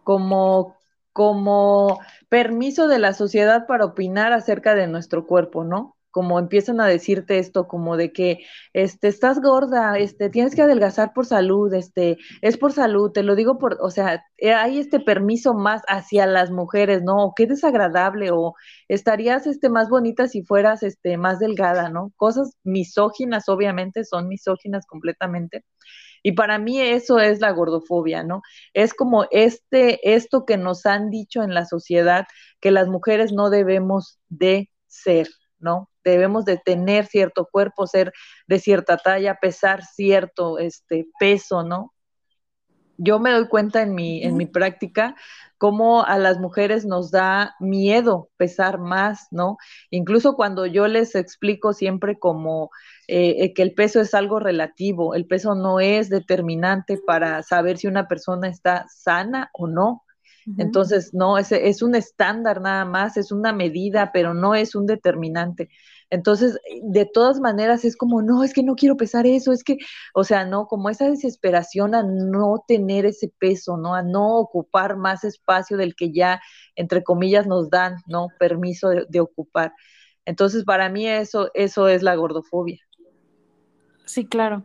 como 0.04 0.76
como 1.12 2.00
permiso 2.28 2.88
de 2.88 2.98
la 2.98 3.14
sociedad 3.14 3.66
para 3.66 3.86
opinar 3.86 4.32
acerca 4.32 4.74
de 4.74 4.88
nuestro 4.88 5.26
cuerpo, 5.26 5.64
¿no? 5.64 5.96
Como 6.10 6.38
empiezan 6.38 6.80
a 6.80 6.86
decirte 6.86 7.38
esto, 7.38 7.68
como 7.68 7.96
de 7.96 8.12
que 8.12 8.38
este, 8.72 9.08
estás 9.08 9.40
gorda, 9.40 9.98
este, 9.98 10.30
tienes 10.30 10.54
que 10.54 10.62
adelgazar 10.62 11.12
por 11.12 11.26
salud, 11.26 11.72
este, 11.74 12.18
es 12.42 12.56
por 12.56 12.72
salud, 12.72 13.12
te 13.12 13.22
lo 13.22 13.34
digo 13.34 13.58
por, 13.58 13.78
o 13.80 13.90
sea, 13.90 14.24
eh, 14.38 14.52
hay 14.52 14.78
este 14.78 15.00
permiso 15.00 15.54
más 15.54 15.82
hacia 15.88 16.26
las 16.26 16.50
mujeres, 16.50 17.02
¿no? 17.02 17.24
O 17.24 17.34
qué 17.34 17.46
desagradable, 17.46 18.30
o 18.32 18.54
estarías 18.88 19.46
este, 19.46 19.68
más 19.68 19.88
bonita 19.88 20.28
si 20.28 20.42
fueras 20.42 20.82
este, 20.82 21.16
más 21.16 21.38
delgada, 21.38 21.88
¿no? 21.90 22.12
Cosas 22.16 22.56
misóginas, 22.64 23.48
obviamente, 23.48 24.04
son 24.04 24.28
misóginas 24.28 24.86
completamente. 24.86 25.64
Y 26.22 26.32
para 26.32 26.58
mí 26.58 26.80
eso 26.80 27.18
es 27.18 27.40
la 27.40 27.52
gordofobia, 27.52 28.22
¿no? 28.22 28.42
Es 28.74 28.94
como 28.94 29.26
este, 29.30 30.14
esto 30.14 30.44
que 30.44 30.56
nos 30.56 30.86
han 30.86 31.10
dicho 31.10 31.42
en 31.42 31.54
la 31.54 31.64
sociedad, 31.66 32.26
que 32.60 32.70
las 32.70 32.88
mujeres 32.88 33.32
no 33.32 33.50
debemos 33.50 34.18
de 34.28 34.70
ser, 34.86 35.28
¿no? 35.60 35.90
debemos 36.04 36.44
de 36.44 36.58
tener 36.58 37.06
cierto 37.06 37.48
cuerpo, 37.50 37.86
ser 37.86 38.12
de 38.46 38.58
cierta 38.58 38.96
talla, 38.96 39.38
pesar 39.40 39.84
cierto 39.84 40.58
este 40.58 41.06
peso, 41.18 41.62
¿no? 41.62 41.92
Yo 43.02 43.18
me 43.18 43.30
doy 43.30 43.48
cuenta 43.48 43.80
en 43.80 43.94
mi, 43.94 44.22
en 44.22 44.36
mi 44.36 44.44
práctica 44.44 45.16
cómo 45.56 46.04
a 46.04 46.18
las 46.18 46.38
mujeres 46.38 46.84
nos 46.84 47.10
da 47.10 47.54
miedo 47.58 48.28
pesar 48.36 48.78
más, 48.78 49.26
¿no? 49.30 49.56
Incluso 49.90 50.36
cuando 50.36 50.66
yo 50.66 50.86
les 50.86 51.14
explico 51.14 51.72
siempre 51.72 52.18
como 52.18 52.70
eh, 53.08 53.36
eh, 53.44 53.54
que 53.54 53.62
el 53.62 53.74
peso 53.74 54.00
es 54.00 54.12
algo 54.12 54.38
relativo, 54.38 55.14
el 55.14 55.26
peso 55.26 55.54
no 55.54 55.80
es 55.80 56.10
determinante 56.10 56.98
para 56.98 57.42
saber 57.42 57.78
si 57.78 57.86
una 57.86 58.06
persona 58.06 58.48
está 58.48 58.86
sana 58.88 59.50
o 59.54 59.66
no. 59.66 60.02
Entonces, 60.58 61.12
no, 61.12 61.38
es, 61.38 61.52
es 61.52 61.82
un 61.82 61.94
estándar 61.94 62.60
nada 62.60 62.84
más, 62.84 63.16
es 63.16 63.30
una 63.30 63.52
medida, 63.52 64.10
pero 64.12 64.34
no 64.34 64.54
es 64.54 64.74
un 64.74 64.86
determinante. 64.86 65.68
Entonces, 66.10 66.58
de 66.82 67.06
todas 67.06 67.40
maneras, 67.40 67.84
es 67.84 67.96
como, 67.96 68.20
no, 68.20 68.42
es 68.42 68.52
que 68.52 68.62
no 68.62 68.74
quiero 68.74 68.96
pesar 68.96 69.26
eso, 69.26 69.52
es 69.52 69.62
que, 69.62 69.76
o 70.12 70.24
sea, 70.24 70.44
no, 70.44 70.66
como 70.66 70.90
esa 70.90 71.08
desesperación 71.08 71.94
a 71.94 72.02
no 72.02 72.64
tener 72.66 73.06
ese 73.06 73.32
peso, 73.38 73.76
¿no? 73.76 73.94
A 73.94 74.02
no 74.02 74.38
ocupar 74.38 74.96
más 74.96 75.22
espacio 75.22 75.76
del 75.76 75.94
que 75.94 76.12
ya, 76.12 76.40
entre 76.74 77.04
comillas, 77.04 77.46
nos 77.46 77.70
dan, 77.70 77.96
¿no? 78.06 78.28
Permiso 78.38 78.88
de, 78.88 79.06
de 79.08 79.20
ocupar. 79.20 79.72
Entonces, 80.24 80.64
para 80.64 80.88
mí 80.88 81.06
eso, 81.06 81.50
eso 81.54 81.86
es 81.86 82.02
la 82.02 82.16
gordofobia. 82.16 82.80
Sí, 84.04 84.26
claro. 84.26 84.64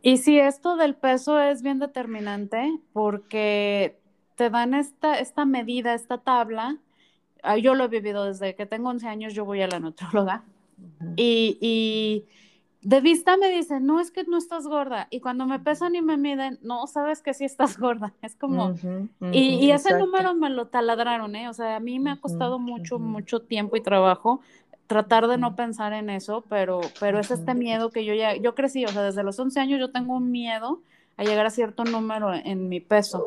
Y 0.00 0.18
sí, 0.18 0.38
esto 0.38 0.76
del 0.76 0.94
peso 0.94 1.38
es 1.40 1.62
bien 1.62 1.78
determinante 1.78 2.80
porque 2.92 4.00
te 4.36 4.50
dan 4.50 4.74
esta, 4.74 5.18
esta 5.18 5.44
medida, 5.44 5.94
esta 5.94 6.18
tabla. 6.18 6.76
Yo 7.62 7.74
lo 7.74 7.84
he 7.84 7.88
vivido 7.88 8.24
desde 8.24 8.54
que 8.54 8.66
tengo 8.66 8.90
11 8.90 9.08
años, 9.08 9.34
yo 9.34 9.44
voy 9.44 9.62
a 9.62 9.68
la 9.68 9.80
nutróloga. 9.80 10.44
y, 11.16 11.58
y, 11.60 12.24
de 12.82 13.00
vista 13.00 13.36
me 13.36 13.50
dicen, 13.50 13.84
no, 13.84 13.98
es 13.98 14.12
que 14.12 14.22
no 14.24 14.38
estás 14.38 14.68
gorda. 14.68 15.08
Y 15.10 15.20
cuando 15.20 15.46
me 15.46 15.58
pesan 15.58 15.96
y 15.96 16.02
me 16.02 16.16
miden, 16.16 16.60
no, 16.62 16.86
sabes 16.86 17.20
que 17.20 17.34
sí 17.34 17.44
estás 17.44 17.78
gorda. 17.80 18.12
Es 18.22 18.36
como, 18.36 18.74
y, 19.32 19.56
y, 19.56 19.70
ese 19.72 19.98
número 19.98 20.34
me 20.34 20.50
lo 20.50 20.68
taladraron, 20.68 21.34
¿eh? 21.34 21.48
O 21.48 21.52
sea, 21.52 21.76
a 21.76 21.80
mí 21.80 21.98
me 21.98 22.10
ha 22.10 22.16
costado 22.20 22.58
mucho, 22.58 22.98
mucho 22.98 23.40
tiempo 23.40 23.76
y 23.76 23.80
trabajo 23.80 24.40
tratar 24.86 25.26
de 25.26 25.36
no 25.36 25.56
pensar 25.56 25.92
en 25.92 26.10
eso, 26.10 26.44
pero, 26.48 26.80
pero 27.00 27.18
es 27.18 27.32
este 27.32 27.54
miedo 27.54 27.90
que 27.90 28.04
yo 28.04 28.14
ya, 28.14 28.36
yo 28.36 28.54
crecí, 28.54 28.84
o 28.84 28.88
sea, 28.88 29.02
desde 29.02 29.24
los 29.24 29.36
11 29.36 29.58
años 29.58 29.80
yo 29.80 29.90
tengo 29.90 30.14
un 30.14 30.30
miedo 30.30 30.80
a 31.16 31.24
llegar 31.24 31.46
a 31.46 31.50
cierto 31.50 31.84
número 31.84 32.32
en 32.34 32.68
mi 32.68 32.80
peso. 32.80 33.26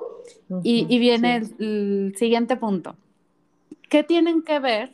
y, 0.64 1.00
viene 1.00 1.38
el, 1.60 2.14
siguiente 2.18 2.56
punto. 2.56 2.96
¿Qué 3.90 4.04
tienen 4.04 4.44
que 4.44 4.60
ver? 4.60 4.92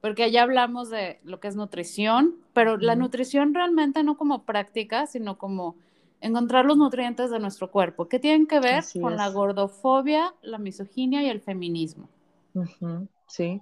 Porque 0.00 0.30
ya 0.30 0.44
hablamos 0.44 0.90
de 0.90 1.18
lo 1.24 1.40
que 1.40 1.48
es 1.48 1.56
nutrición, 1.56 2.36
pero 2.52 2.76
la 2.76 2.94
nutrición 2.94 3.54
realmente 3.54 4.04
no 4.04 4.16
como 4.16 4.44
práctica, 4.44 5.06
sino 5.06 5.38
como 5.38 5.74
encontrar 6.20 6.64
los 6.64 6.76
nutrientes 6.76 7.30
de 7.30 7.40
nuestro 7.40 7.70
cuerpo. 7.70 8.08
¿Qué 8.08 8.20
tienen 8.20 8.46
que 8.46 8.60
ver 8.60 8.84
con 9.00 9.16
la 9.16 9.28
gordofobia, 9.28 10.34
la 10.42 10.58
misoginia 10.58 11.22
y 11.22 11.28
el 11.28 11.40
feminismo? 11.40 12.08
sí. 13.26 13.60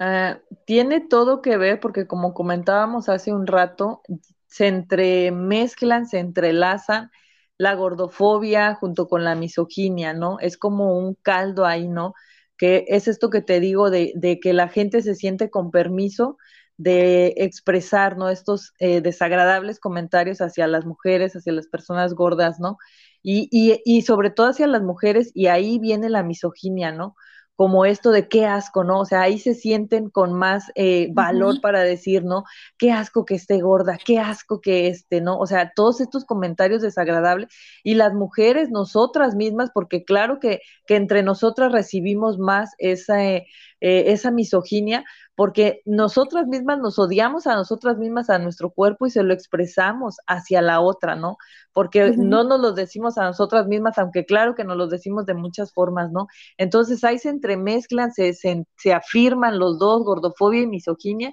Ah, 0.00 0.38
tiene 0.64 1.00
todo 1.00 1.42
que 1.42 1.56
ver 1.56 1.80
porque 1.80 2.06
como 2.06 2.32
comentábamos 2.32 3.08
hace 3.08 3.32
un 3.32 3.46
rato, 3.46 4.02
se 4.46 4.68
entremezclan, 4.68 6.06
se 6.06 6.20
entrelazan 6.20 7.10
la 7.58 7.74
gordofobia 7.74 8.74
junto 8.76 9.08
con 9.08 9.24
la 9.24 9.34
misoginia, 9.34 10.14
¿no? 10.14 10.38
Es 10.40 10.56
como 10.56 10.96
un 10.98 11.14
caldo 11.14 11.66
ahí, 11.66 11.88
¿no? 11.88 12.14
Que 12.56 12.84
es 12.88 13.08
esto 13.08 13.30
que 13.30 13.42
te 13.42 13.60
digo 13.60 13.90
de, 13.90 14.38
que 14.42 14.52
la 14.52 14.68
gente 14.68 15.02
se 15.02 15.14
siente 15.14 15.50
con 15.50 15.70
permiso 15.70 16.38
de 16.76 17.34
expresar, 17.38 18.16
¿no? 18.16 18.30
Estos 18.30 18.72
eh, 18.78 19.00
desagradables 19.00 19.80
comentarios 19.80 20.40
hacia 20.40 20.66
las 20.68 20.86
mujeres, 20.86 21.34
hacia 21.36 21.52
las 21.52 21.66
personas 21.68 22.14
gordas, 22.14 22.60
¿no? 22.60 22.78
Y, 23.22 23.48
y, 23.50 23.80
y 23.84 24.02
sobre 24.02 24.30
todo 24.30 24.48
hacia 24.48 24.66
las 24.68 24.82
mujeres, 24.82 25.32
y 25.34 25.46
ahí 25.48 25.78
viene 25.80 26.08
la 26.10 26.22
misoginia, 26.22 26.92
¿no? 26.92 27.16
Como 27.58 27.84
esto 27.84 28.12
de 28.12 28.28
qué 28.28 28.46
asco, 28.46 28.84
¿no? 28.84 29.00
O 29.00 29.04
sea, 29.04 29.22
ahí 29.22 29.40
se 29.40 29.52
sienten 29.52 30.10
con 30.10 30.32
más 30.32 30.70
eh, 30.76 31.08
valor 31.10 31.60
para 31.60 31.82
decir, 31.82 32.22
¿no? 32.22 32.44
Qué 32.78 32.92
asco 32.92 33.24
que 33.24 33.34
esté 33.34 33.60
gorda, 33.60 33.98
qué 34.04 34.20
asco 34.20 34.60
que 34.60 34.86
esté, 34.86 35.20
¿no? 35.20 35.36
O 35.40 35.46
sea, 35.48 35.72
todos 35.74 36.00
estos 36.00 36.24
comentarios 36.24 36.82
desagradables 36.82 37.48
y 37.82 37.94
las 37.94 38.14
mujeres, 38.14 38.70
nosotras 38.70 39.34
mismas, 39.34 39.70
porque 39.74 40.04
claro 40.04 40.38
que, 40.38 40.60
que 40.86 40.94
entre 40.94 41.24
nosotras 41.24 41.72
recibimos 41.72 42.38
más 42.38 42.74
esa, 42.78 43.24
eh, 43.24 43.44
esa 43.80 44.30
misoginia, 44.30 45.04
porque 45.38 45.82
nosotras 45.84 46.48
mismas 46.48 46.80
nos 46.80 46.98
odiamos 46.98 47.46
a 47.46 47.54
nosotras 47.54 47.96
mismas, 47.96 48.28
a 48.28 48.40
nuestro 48.40 48.70
cuerpo 48.70 49.06
y 49.06 49.10
se 49.10 49.22
lo 49.22 49.32
expresamos 49.32 50.16
hacia 50.26 50.60
la 50.62 50.80
otra, 50.80 51.14
¿no? 51.14 51.36
Porque 51.72 52.12
no 52.16 52.42
nos 52.42 52.58
lo 52.60 52.72
decimos 52.72 53.18
a 53.18 53.24
nosotras 53.24 53.68
mismas, 53.68 53.98
aunque 53.98 54.26
claro 54.26 54.56
que 54.56 54.64
nos 54.64 54.76
lo 54.76 54.88
decimos 54.88 55.26
de 55.26 55.34
muchas 55.34 55.72
formas, 55.72 56.10
¿no? 56.10 56.26
Entonces 56.56 57.04
ahí 57.04 57.20
se 57.20 57.28
entremezclan, 57.28 58.12
se, 58.12 58.34
se, 58.34 58.64
se 58.78 58.92
afirman 58.92 59.60
los 59.60 59.78
dos, 59.78 60.02
gordofobia 60.02 60.62
y 60.62 60.66
misoginia, 60.66 61.32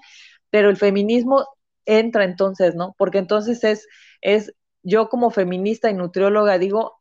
pero 0.51 0.69
el 0.69 0.77
feminismo 0.77 1.43
entra 1.85 2.25
entonces, 2.25 2.75
¿no? 2.75 2.93
Porque 2.99 3.17
entonces 3.17 3.63
es, 3.63 3.87
es 4.21 4.53
yo 4.83 5.09
como 5.09 5.31
feminista 5.31 5.89
y 5.89 5.95
nutrióloga 5.95 6.59
digo, 6.59 6.99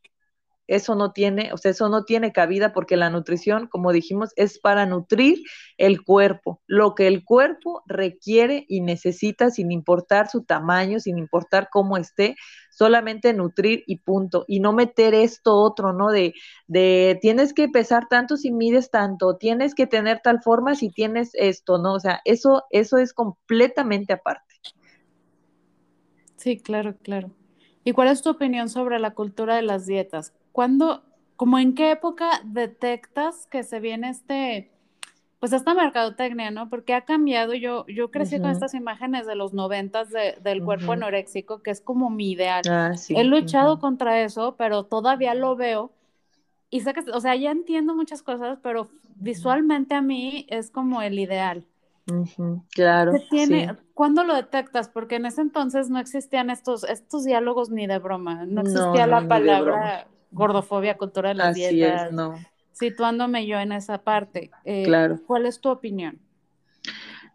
eso 0.67 0.95
no 0.95 1.13
tiene, 1.13 1.53
o 1.53 1.57
sea, 1.57 1.73
eso 1.73 1.89
no 1.89 2.05
tiene 2.05 2.33
cabida 2.33 2.73
porque 2.73 2.97
la 2.97 3.11
nutrición, 3.11 3.67
como 3.67 3.93
dijimos, 3.93 4.33
es 4.37 4.59
para 4.59 4.87
nutrir 4.87 5.39
el 5.77 6.03
cuerpo, 6.03 6.61
lo 6.67 6.95
que 6.95 7.07
el 7.07 7.25
cuerpo 7.25 7.83
requiere 7.87 8.65
y 8.69 8.81
necesita 8.81 9.51
sin 9.51 9.73
importar 9.73 10.29
su 10.29 10.45
tamaño, 10.45 11.01
sin 11.01 11.19
importar 11.19 11.69
cómo 11.71 11.97
esté, 11.97 12.37
solamente 12.71 13.33
nutrir 13.35 13.85
y 13.87 13.99
punto, 13.99 14.45
y 14.49 14.61
no 14.61 14.73
meter 14.73 15.15
esto 15.15 15.55
otro, 15.55 15.93
¿no? 15.93 16.11
De, 16.11 16.35
de 16.67 17.19
tienes 17.21 17.53
que 17.53 17.69
pesar 17.69 18.09
tanto 18.09 18.37
si 18.37 18.51
mides 18.51 18.91
tanto, 18.91 19.37
tienes 19.37 19.75
que 19.75 19.87
tener 19.87 20.21
tal 20.23 20.43
forma 20.43 20.75
si 20.75 20.91
tienes 20.91 21.31
esto, 21.35 21.79
¿no? 21.79 21.95
O 21.95 22.01
sea, 22.01 22.21
eso, 22.25 22.65
eso 22.71 22.99
es 22.99 23.13
completamente 23.13 24.13
aparte. 24.13 24.55
Sí, 26.37 26.59
claro, 26.59 26.97
claro. 27.03 27.31
¿Y 27.85 27.93
cuál 27.93 28.09
es 28.09 28.23
tu 28.23 28.31
opinión 28.31 28.69
sobre 28.69 28.99
la 28.99 29.13
cultura 29.13 29.57
de 29.57 29.63
las 29.63 29.87
dietas? 29.87 30.35
¿Cuándo, 30.55 31.03
como 31.35 31.59
en 31.59 31.75
qué 31.75 31.91
época 31.91 32.41
detectas 32.45 33.49
que 33.51 33.65
se 33.65 33.81
viene 33.81 34.11
este, 34.11 34.71
pues 35.41 35.53
esta 35.53 35.75
mercadotecnia, 35.75 36.53
¿no? 36.53 36.71
Porque 36.71 36.95
ha 36.95 37.01
cambiado, 37.01 37.55
yo, 37.55 37.85
yo 37.89 38.13
crecí 38.13 38.39
con 38.39 38.51
estas 38.51 38.73
imágenes 38.73 39.27
de 39.27 39.35
los 39.35 39.53
noventas 39.53 40.11
del 40.11 40.63
cuerpo 40.63 40.93
anoréxico, 40.93 41.61
que 41.61 41.73
es 41.73 41.81
como 41.81 42.09
mi 42.09 42.31
ideal. 42.31 42.63
Ah, 42.71 42.93
He 43.09 43.25
luchado 43.25 43.81
contra 43.81 44.21
eso, 44.21 44.55
pero 44.57 44.85
todavía 44.85 45.35
lo 45.35 45.57
veo. 45.57 45.91
Y 46.71 46.83
sé 46.83 46.93
que, 46.93 47.01
o 47.11 47.19
sea, 47.19 47.35
ya 47.35 47.51
entiendo 47.51 47.97
muchas 47.97 48.23
cosas, 48.23 48.61
pero 48.63 48.91
visualmente 49.17 49.97
a 49.97 50.03
mí 50.03 50.47
es 50.51 50.71
como 50.71 51.03
el 51.03 51.19
ideal 51.19 51.67
claro. 52.73 53.13
tiene, 53.29 53.77
¿Cuándo 53.93 54.23
lo 54.23 54.37
detectas? 54.37 54.89
Porque 54.89 55.17
en 55.17 55.27
ese 55.27 55.41
entonces 55.41 55.91
no 55.91 55.99
existían 55.99 56.49
estos, 56.49 56.85
estos 56.85 57.25
diálogos 57.25 57.71
ni 57.71 57.89
de 57.89 57.99
broma. 57.99 58.45
No 58.47 58.61
existía 58.61 59.09
la 59.09 59.27
palabra 59.27 60.07
gordofobia, 60.35 60.97
cultura 60.97 61.31
de 61.31 61.35
las 61.35 61.49
Así 61.49 61.69
dietas. 61.69 62.09
Es, 62.09 62.13
no. 62.13 62.35
Situándome 62.73 63.47
yo 63.47 63.59
en 63.59 63.73
esa 63.73 63.99
parte. 63.99 64.51
Eh, 64.65 64.83
claro. 64.85 65.21
¿Cuál 65.27 65.47
es 65.47 65.61
tu 65.61 65.71
opinión? 65.71 66.19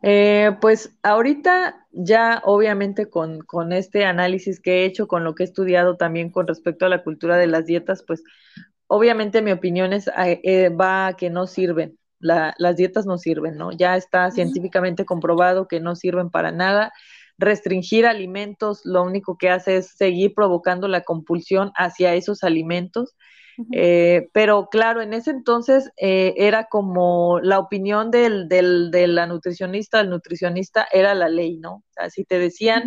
Eh, 0.01 0.55
pues 0.61 0.95
ahorita 1.03 1.87
ya 1.91 2.41
obviamente 2.45 3.09
con, 3.09 3.41
con, 3.41 3.73
este 3.73 4.05
análisis 4.05 4.61
que 4.61 4.81
he 4.81 4.85
hecho, 4.85 5.07
con 5.07 5.23
lo 5.23 5.35
que 5.35 5.43
he 5.43 5.45
estudiado 5.45 5.97
también 5.97 6.29
con 6.29 6.47
respecto 6.47 6.85
a 6.85 6.89
la 6.89 7.03
cultura 7.03 7.37
de 7.37 7.47
las 7.47 7.65
dietas, 7.65 8.03
pues 8.05 8.23
obviamente 8.87 9.41
mi 9.41 9.51
opinión 9.51 9.91
es 9.91 10.09
eh, 10.17 10.69
va 10.69 11.07
a 11.07 11.13
que 11.17 11.29
no 11.29 11.47
sirven 11.47 11.99
las 12.19 12.75
dietas 12.75 13.05
no 13.05 13.17
sirven, 13.17 13.57
¿no? 13.57 13.71
Ya 13.71 13.95
está 13.95 14.29
científicamente 14.31 15.05
comprobado 15.05 15.67
que 15.67 15.79
no 15.79 15.95
sirven 15.95 16.29
para 16.29 16.51
nada. 16.51 16.91
Restringir 17.39 18.05
alimentos 18.05 18.81
lo 18.83 19.03
único 19.03 19.37
que 19.37 19.49
hace 19.49 19.77
es 19.77 19.95
seguir 19.95 20.33
provocando 20.35 20.87
la 20.87 21.01
compulsión 21.01 21.71
hacia 21.75 22.13
esos 22.13 22.43
alimentos. 22.43 23.15
Eh, 23.73 24.29
pero 24.31 24.69
claro, 24.69 25.01
en 25.01 25.13
ese 25.13 25.31
entonces 25.31 25.91
eh, 25.97 26.33
era 26.37 26.67
como 26.69 27.41
la 27.41 27.59
opinión 27.59 28.09
del, 28.09 28.47
del, 28.47 28.89
de 28.89 29.07
la 29.07 29.27
nutricionista, 29.27 29.97
del 29.97 30.09
nutricionista 30.09 30.87
era 30.91 31.13
la 31.13 31.27
ley, 31.27 31.57
¿no? 31.57 31.73
O 31.73 31.83
sea, 31.91 32.09
si 32.09 32.23
te 32.23 32.39
decían, 32.39 32.83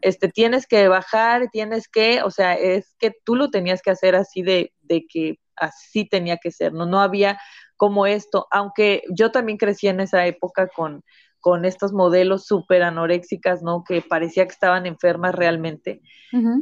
este, 0.00 0.28
tienes 0.28 0.66
que 0.66 0.88
bajar, 0.88 1.50
tienes 1.52 1.88
que, 1.88 2.22
o 2.22 2.30
sea, 2.30 2.54
es 2.54 2.94
que 2.98 3.12
tú 3.24 3.36
lo 3.36 3.50
tenías 3.50 3.82
que 3.82 3.90
hacer 3.90 4.14
así 4.14 4.42
de, 4.42 4.72
de 4.80 5.04
que 5.06 5.34
así 5.56 6.08
tenía 6.08 6.38
que 6.38 6.50
ser, 6.50 6.72
¿no? 6.72 6.86
No 6.86 7.00
había 7.00 7.38
como 7.76 8.06
esto, 8.06 8.46
aunque 8.50 9.02
yo 9.10 9.30
también 9.30 9.58
crecí 9.58 9.88
en 9.88 10.00
esa 10.00 10.26
época 10.26 10.68
con, 10.68 11.02
con 11.44 11.66
estos 11.66 11.92
modelos 11.92 12.46
súper 12.46 12.82
anoréxicas, 12.82 13.62
¿no? 13.62 13.84
Que 13.86 14.00
parecía 14.00 14.46
que 14.46 14.52
estaban 14.52 14.86
enfermas 14.86 15.34
realmente. 15.34 16.00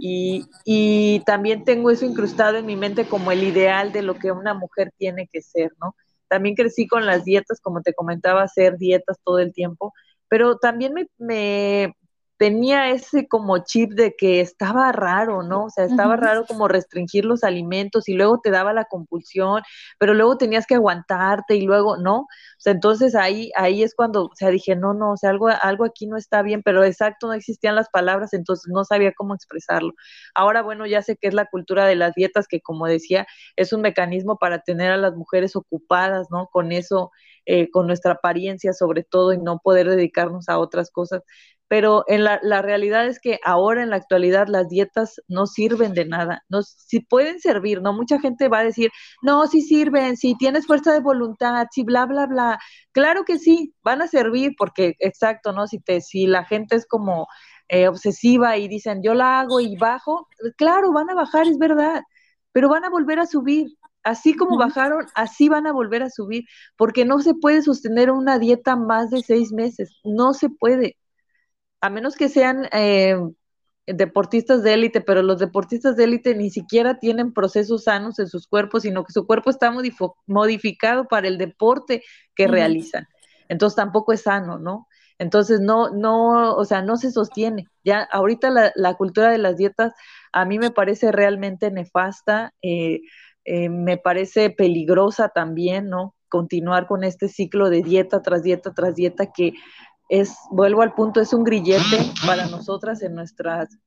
y, 0.00 0.44
y, 0.64 1.20
también 1.24 1.62
tengo 1.62 1.92
eso 1.92 2.04
incrustado 2.04 2.56
en 2.58 2.66
mi 2.66 2.74
mente 2.74 3.06
como 3.06 3.30
el 3.30 3.44
ideal 3.44 3.92
de 3.92 4.02
lo 4.02 4.16
que 4.16 4.32
una 4.32 4.54
mujer 4.54 4.90
tiene 4.98 5.28
que 5.32 5.40
ser, 5.40 5.70
¿no? 5.80 5.94
También 6.26 6.56
crecí 6.56 6.88
con 6.88 7.06
las 7.06 7.22
dietas, 7.24 7.60
como 7.60 7.80
te 7.80 7.94
comentaba, 7.94 8.42
hacer 8.42 8.76
dietas 8.76 9.18
todo 9.22 9.38
el 9.38 9.52
tiempo, 9.52 9.92
pero 10.26 10.56
también 10.58 10.92
me, 10.94 11.06
me, 11.16 11.94
tenía 12.42 12.90
ese 12.90 13.28
como 13.28 13.58
chip 13.58 13.92
de 13.92 14.16
que 14.16 14.40
estaba 14.40 14.90
raro, 14.90 15.44
¿no? 15.44 15.66
O 15.66 15.70
sea, 15.70 15.84
estaba 15.84 16.16
raro 16.16 16.44
como 16.44 16.66
restringir 16.66 17.24
los 17.24 17.44
alimentos 17.44 18.08
y 18.08 18.14
luego 18.14 18.40
te 18.42 18.50
daba 18.50 18.72
la 18.72 18.86
compulsión, 18.86 19.62
pero 19.96 20.12
luego 20.12 20.36
tenías 20.38 20.66
que 20.66 20.74
aguantarte 20.74 21.54
y 21.54 21.60
luego, 21.60 21.98
¿no? 21.98 22.22
O 22.22 22.26
sea, 22.58 22.72
entonces 22.72 23.14
ahí, 23.14 23.52
ahí 23.54 23.84
es 23.84 23.94
cuando, 23.94 24.24
o 24.24 24.34
sea, 24.34 24.48
dije, 24.50 24.74
no, 24.74 24.92
no, 24.92 25.12
o 25.12 25.16
sea, 25.16 25.30
algo, 25.30 25.50
algo 25.50 25.84
aquí 25.84 26.08
no 26.08 26.16
está 26.16 26.42
bien, 26.42 26.62
pero 26.64 26.82
exacto, 26.82 27.28
no 27.28 27.34
existían 27.34 27.76
las 27.76 27.88
palabras, 27.90 28.32
entonces 28.34 28.72
no 28.74 28.82
sabía 28.84 29.12
cómo 29.12 29.36
expresarlo. 29.36 29.92
Ahora, 30.34 30.62
bueno, 30.62 30.84
ya 30.84 31.00
sé 31.00 31.16
que 31.16 31.28
es 31.28 31.34
la 31.34 31.46
cultura 31.46 31.86
de 31.86 31.94
las 31.94 32.12
dietas, 32.14 32.48
que 32.48 32.60
como 32.60 32.88
decía, 32.88 33.24
es 33.54 33.72
un 33.72 33.82
mecanismo 33.82 34.36
para 34.38 34.62
tener 34.62 34.90
a 34.90 34.96
las 34.96 35.14
mujeres 35.14 35.54
ocupadas, 35.54 36.26
¿no? 36.32 36.48
Con 36.48 36.72
eso, 36.72 37.12
eh, 37.46 37.70
con 37.70 37.86
nuestra 37.86 38.12
apariencia 38.14 38.72
sobre 38.72 39.04
todo 39.04 39.32
y 39.32 39.38
no 39.38 39.58
poder 39.58 39.88
dedicarnos 39.88 40.48
a 40.48 40.58
otras 40.58 40.90
cosas 40.90 41.22
pero 41.72 42.04
en 42.06 42.22
la, 42.24 42.38
la, 42.42 42.60
realidad 42.60 43.06
es 43.06 43.18
que 43.18 43.40
ahora 43.42 43.82
en 43.82 43.88
la 43.88 43.96
actualidad 43.96 44.46
las 44.46 44.68
dietas 44.68 45.22
no 45.26 45.46
sirven 45.46 45.94
de 45.94 46.04
nada, 46.04 46.44
no, 46.50 46.60
si 46.60 47.00
pueden 47.00 47.40
servir, 47.40 47.80
¿no? 47.80 47.94
Mucha 47.94 48.20
gente 48.20 48.48
va 48.48 48.58
a 48.58 48.64
decir, 48.64 48.90
no, 49.22 49.46
sí 49.46 49.62
sirven, 49.62 50.18
si 50.18 50.34
tienes 50.36 50.66
fuerza 50.66 50.92
de 50.92 51.00
voluntad, 51.00 51.68
si 51.70 51.82
bla, 51.82 52.04
bla, 52.04 52.26
bla. 52.26 52.58
Claro 52.90 53.24
que 53.24 53.38
sí, 53.38 53.74
van 53.82 54.02
a 54.02 54.06
servir 54.06 54.52
porque, 54.58 54.96
exacto, 54.98 55.54
¿no? 55.54 55.66
Si, 55.66 55.78
te, 55.78 56.02
si 56.02 56.26
la 56.26 56.44
gente 56.44 56.76
es 56.76 56.86
como 56.86 57.26
eh, 57.68 57.88
obsesiva 57.88 58.58
y 58.58 58.68
dicen, 58.68 59.02
yo 59.02 59.14
la 59.14 59.40
hago 59.40 59.58
y 59.60 59.74
bajo, 59.76 60.28
claro, 60.58 60.92
van 60.92 61.08
a 61.08 61.14
bajar, 61.14 61.46
es 61.48 61.56
verdad, 61.56 62.02
pero 62.52 62.68
van 62.68 62.84
a 62.84 62.90
volver 62.90 63.18
a 63.18 63.24
subir. 63.24 63.68
Así 64.04 64.36
como 64.36 64.58
bajaron, 64.58 65.06
así 65.14 65.48
van 65.48 65.66
a 65.66 65.72
volver 65.72 66.02
a 66.02 66.10
subir, 66.10 66.44
porque 66.76 67.06
no 67.06 67.20
se 67.20 67.32
puede 67.32 67.62
sostener 67.62 68.10
una 68.10 68.38
dieta 68.38 68.76
más 68.76 69.08
de 69.08 69.22
seis 69.22 69.52
meses, 69.52 69.90
no 70.04 70.34
se 70.34 70.50
puede 70.50 70.96
a 71.82 71.90
menos 71.90 72.14
que 72.16 72.28
sean 72.28 72.68
eh, 72.72 73.18
deportistas 73.86 74.62
de 74.62 74.74
élite, 74.74 75.00
pero 75.00 75.22
los 75.22 75.40
deportistas 75.40 75.96
de 75.96 76.04
élite 76.04 76.34
ni 76.34 76.48
siquiera 76.48 76.98
tienen 76.98 77.32
procesos 77.32 77.84
sanos 77.84 78.18
en 78.20 78.28
sus 78.28 78.46
cuerpos, 78.46 78.82
sino 78.84 79.04
que 79.04 79.12
su 79.12 79.26
cuerpo 79.26 79.50
está 79.50 79.72
modificado 80.26 81.08
para 81.08 81.26
el 81.26 81.38
deporte 81.38 82.04
que 82.36 82.46
realizan. 82.46 83.06
Entonces 83.48 83.76
tampoco 83.76 84.12
es 84.12 84.22
sano, 84.22 84.58
¿no? 84.58 84.86
Entonces 85.18 85.60
no, 85.60 85.90
no, 85.90 86.54
o 86.54 86.64
sea, 86.64 86.82
no 86.82 86.96
se 86.96 87.10
sostiene. 87.10 87.66
Ya 87.84 88.02
ahorita 88.12 88.72
la, 88.74 88.94
cultura 88.94 89.30
de 89.30 89.38
las 89.38 89.56
dietas 89.56 89.92
a 90.32 90.44
mí 90.44 90.58
me 90.60 90.70
parece 90.70 91.10
realmente 91.10 91.70
nefasta, 91.72 92.54
eh, 92.62 93.00
eh, 93.44 93.68
me 93.68 93.98
parece 93.98 94.50
peligrosa 94.50 95.30
también, 95.30 95.88
¿no? 95.88 96.14
Continuar 96.28 96.86
con 96.86 97.02
este 97.02 97.28
ciclo 97.28 97.70
de 97.70 97.82
dieta 97.82 98.22
tras 98.22 98.44
dieta 98.44 98.72
tras 98.72 98.94
dieta 98.94 99.32
que 99.32 99.52
es, 100.12 100.36
vuelvo 100.50 100.82
al 100.82 100.92
punto, 100.92 101.22
es 101.22 101.32
un 101.32 101.42
grillete 101.42 101.96
para 102.26 102.44
nosotras 102.46 103.00
en 103.00 103.14
nuestras, 103.14 103.78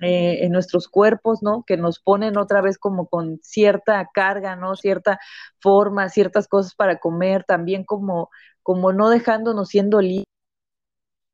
eh, 0.00 0.38
en 0.40 0.50
nuestros 0.50 0.88
cuerpos, 0.88 1.40
¿no? 1.40 1.62
Que 1.64 1.76
nos 1.76 2.00
ponen 2.00 2.36
otra 2.36 2.60
vez 2.60 2.78
como 2.78 3.06
con 3.06 3.38
cierta 3.42 4.10
carga, 4.12 4.56
¿no? 4.56 4.74
Cierta 4.74 5.20
forma, 5.60 6.08
ciertas 6.08 6.48
cosas 6.48 6.74
para 6.74 6.98
comer, 6.98 7.44
también 7.44 7.84
como, 7.84 8.28
como 8.64 8.92
no 8.92 9.08
dejándonos 9.08 9.68
siendo 9.68 10.00
libres 10.00 10.24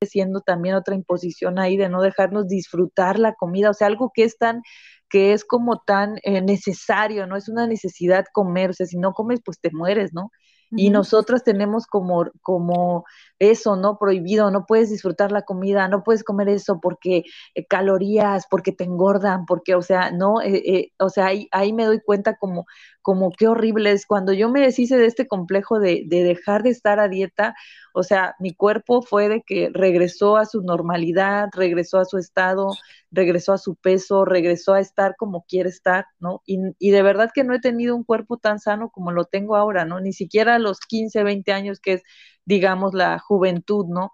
siendo 0.03 0.43
también 0.43 0.75
otra 0.75 0.95
imposición 0.95 1.59
ahí 1.59 1.79
de 1.79 1.89
no 1.89 2.03
dejarnos 2.03 2.47
disfrutar 2.47 3.19
la 3.19 3.35
comida, 3.35 3.71
o 3.71 3.75
sea, 3.75 3.87
algo 3.87 4.13
que 4.15 4.25
es 4.25 4.37
tan, 4.37 4.61
que 5.09 5.33
es 5.33 5.47
como 5.47 5.79
tan 5.87 6.19
eh, 6.23 6.43
necesario, 6.43 7.27
¿no? 7.27 7.37
Es 7.37 7.49
una 7.49 7.67
necesidad 7.67 8.27
comer, 8.31 8.71
o 8.71 8.73
sea, 8.75 8.85
si 8.85 8.99
no 8.99 9.15
comes, 9.15 9.41
pues 9.43 9.59
te 9.59 9.71
mueres, 9.73 10.13
¿no? 10.13 10.31
Y 10.71 10.91
nosotras 10.91 11.45
tenemos 11.45 11.87
como, 11.87 12.27
como 12.43 13.05
eso, 13.39 13.77
¿no? 13.77 13.99
Prohibido, 13.99 14.51
no 14.51 14.67
puedes 14.67 14.91
disfrutar 14.91 15.33
la 15.33 15.43
comida, 15.43 15.89
no 15.89 16.03
puedes 16.03 16.25
comer 16.25 16.49
eso 16.49 16.81
porque 16.81 17.25
eh, 17.55 17.67
calorías, 17.67 18.47
porque 18.51 18.73
te 18.73 18.85
engordan, 18.85 19.47
porque, 19.47 19.75
o 19.75 19.83
sea, 19.83 20.11
no, 20.11 20.41
eh, 20.43 20.63
eh, 20.67 20.93
o 20.99 21.09
sea, 21.11 21.27
ahí, 21.27 21.49
ahí 21.53 21.73
me 21.73 21.85
doy 21.85 22.01
cuenta 22.01 22.37
como, 22.37 22.67
como 23.03 23.31
qué 23.33 23.49
horrible 23.49 23.93
es. 23.93 24.07
Cuando 24.07 24.33
yo 24.33 24.49
me 24.51 24.61
deshice 24.63 24.97
de 24.97 25.07
este 25.07 25.27
complejo 25.29 25.79
de, 25.79 26.05
de 26.07 26.23
dejar 26.23 26.63
de 26.63 26.71
estar 26.71 27.01
a 27.01 27.09
dieta, 27.09 27.55
o 27.93 28.03
sea, 28.03 28.35
mi 28.41 28.55
cuerpo 28.55 29.03
fue 29.03 29.29
de 29.29 29.43
que 29.43 29.71
regresó 29.73 30.37
a 30.37 30.47
su 30.47 30.63
normalidad, 30.63 31.49
regresó 31.55 31.99
a 31.99 32.05
su 32.05 32.19
estado, 32.19 32.71
regresó 33.15 33.53
a 33.53 33.59
su 33.59 33.77
peso, 33.77 34.25
regresó 34.25 34.75
a 34.75 34.81
estar 34.81 35.17
como 35.17 35.45
quiere 35.49 35.69
estar, 35.71 36.07
¿no? 36.19 36.43
Y, 36.47 36.59
y 36.79 36.91
de 36.91 37.03
verdad 37.03 37.31
que 37.35 37.45
no 37.45 37.55
he 37.55 37.61
tenido 37.61 37.97
un 37.97 38.05
cuerpo 38.05 38.37
tan 38.39 38.59
sano 38.59 38.91
como 38.91 39.13
lo 39.13 39.25
tengo 39.25 39.57
ahora, 39.57 39.85
¿no? 39.85 40.01
Ni 40.01 40.13
siquiera 40.13 40.57
a 40.57 40.59
los 40.59 40.81
15, 40.81 41.23
20 41.23 41.53
años 41.53 41.81
que 41.81 41.95
es 41.95 42.03
digamos, 42.45 42.95
la 42.95 43.19
juventud, 43.19 43.87
¿no? 43.87 44.11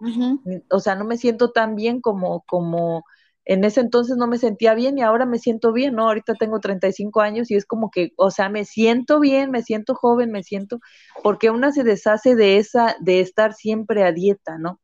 O 0.69 0.79
sea, 0.79 0.95
no 0.95 1.05
me 1.05 1.17
siento 1.17 1.51
tan 1.51 1.75
bien 1.75 2.01
como, 2.01 2.43
como 2.47 3.03
en 3.45 3.63
ese 3.63 3.81
entonces 3.81 4.17
no 4.17 4.27
me 4.27 4.37
sentía 4.37 4.73
bien 4.73 4.97
y 4.97 5.01
ahora 5.01 5.25
me 5.25 5.39
siento 5.39 5.73
bien, 5.73 5.95
¿no? 5.95 6.07
Ahorita 6.07 6.35
tengo 6.35 6.59
35 6.59 7.21
años 7.21 7.51
y 7.51 7.55
es 7.55 7.65
como 7.65 7.89
que, 7.91 8.11
o 8.17 8.31
sea, 8.31 8.49
me 8.49 8.65
siento 8.65 9.19
bien, 9.19 9.51
me 9.51 9.63
siento 9.63 9.95
joven, 9.95 10.31
me 10.31 10.43
siento, 10.43 10.79
porque 11.23 11.49
una 11.49 11.71
se 11.71 11.83
deshace 11.83 12.35
de 12.35 12.57
esa, 12.57 12.95
de 12.99 13.19
estar 13.21 13.53
siempre 13.53 14.03
a 14.03 14.11
dieta, 14.11 14.57
¿no? 14.57 14.79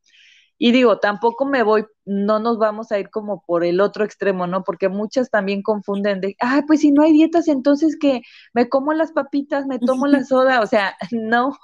Y 0.60 0.72
digo, 0.72 1.00
tampoco 1.00 1.46
me 1.46 1.62
voy, 1.64 1.86
no 2.06 2.40
nos 2.40 2.58
vamos 2.58 2.92
a 2.92 3.00
ir 3.00 3.10
como 3.12 3.44
por 3.46 3.64
el 3.64 3.80
otro 3.80 4.04
extremo, 4.04 4.48
¿no? 4.48 4.64
Porque 4.64 4.90
muchas 4.90 5.30
también 5.30 5.62
confunden 5.62 6.20
de, 6.22 6.36
ah, 6.42 6.64
pues 6.68 6.82
si 6.82 6.92
no 6.92 7.04
hay 7.04 7.14
dietas, 7.14 7.48
entonces 7.48 7.98
que 8.00 8.22
me 8.54 8.68
como 8.70 8.94
las 8.94 9.12
papitas, 9.12 9.68
me 9.68 9.80
tomo 9.80 10.08
la 10.08 10.24
soda, 10.26 10.62
o 10.62 10.68
sea, 10.68 10.96
no, 11.12 11.58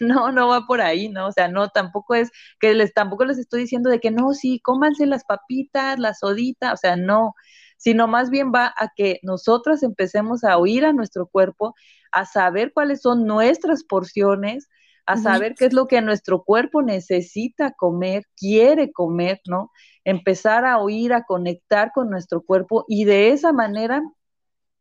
no, 0.00 0.32
no 0.32 0.48
va 0.48 0.66
por 0.66 0.80
ahí, 0.80 1.08
¿no? 1.08 1.28
O 1.28 1.32
sea, 1.32 1.48
no, 1.48 1.68
tampoco 1.68 2.14
es 2.14 2.30
que 2.60 2.74
les, 2.74 2.92
tampoco 2.92 3.24
les 3.24 3.38
estoy 3.38 3.62
diciendo 3.62 3.90
de 3.90 4.00
que 4.00 4.10
no, 4.10 4.32
sí, 4.34 4.60
cómanse 4.60 5.06
las 5.06 5.24
papitas, 5.24 5.98
la 5.98 6.14
sodita, 6.14 6.72
o 6.72 6.76
sea, 6.76 6.96
no, 6.96 7.34
sino 7.76 8.08
más 8.08 8.30
bien 8.30 8.52
va 8.54 8.74
a 8.78 8.88
que 8.94 9.20
nosotras 9.22 9.82
empecemos 9.82 10.44
a 10.44 10.58
oír 10.58 10.84
a 10.84 10.92
nuestro 10.92 11.26
cuerpo, 11.26 11.74
a 12.12 12.24
saber 12.24 12.72
cuáles 12.72 13.02
son 13.02 13.26
nuestras 13.26 13.84
porciones, 13.84 14.68
a 15.06 15.16
saber 15.16 15.54
qué 15.54 15.66
es 15.66 15.72
lo 15.72 15.86
que 15.86 16.00
nuestro 16.00 16.44
cuerpo 16.44 16.82
necesita 16.82 17.72
comer, 17.72 18.24
quiere 18.36 18.92
comer, 18.92 19.40
¿no? 19.46 19.70
Empezar 20.04 20.64
a 20.64 20.78
oír, 20.78 21.12
a 21.12 21.24
conectar 21.24 21.92
con 21.94 22.10
nuestro 22.10 22.42
cuerpo 22.42 22.84
y 22.88 23.04
de 23.04 23.30
esa 23.30 23.52
manera, 23.52 24.02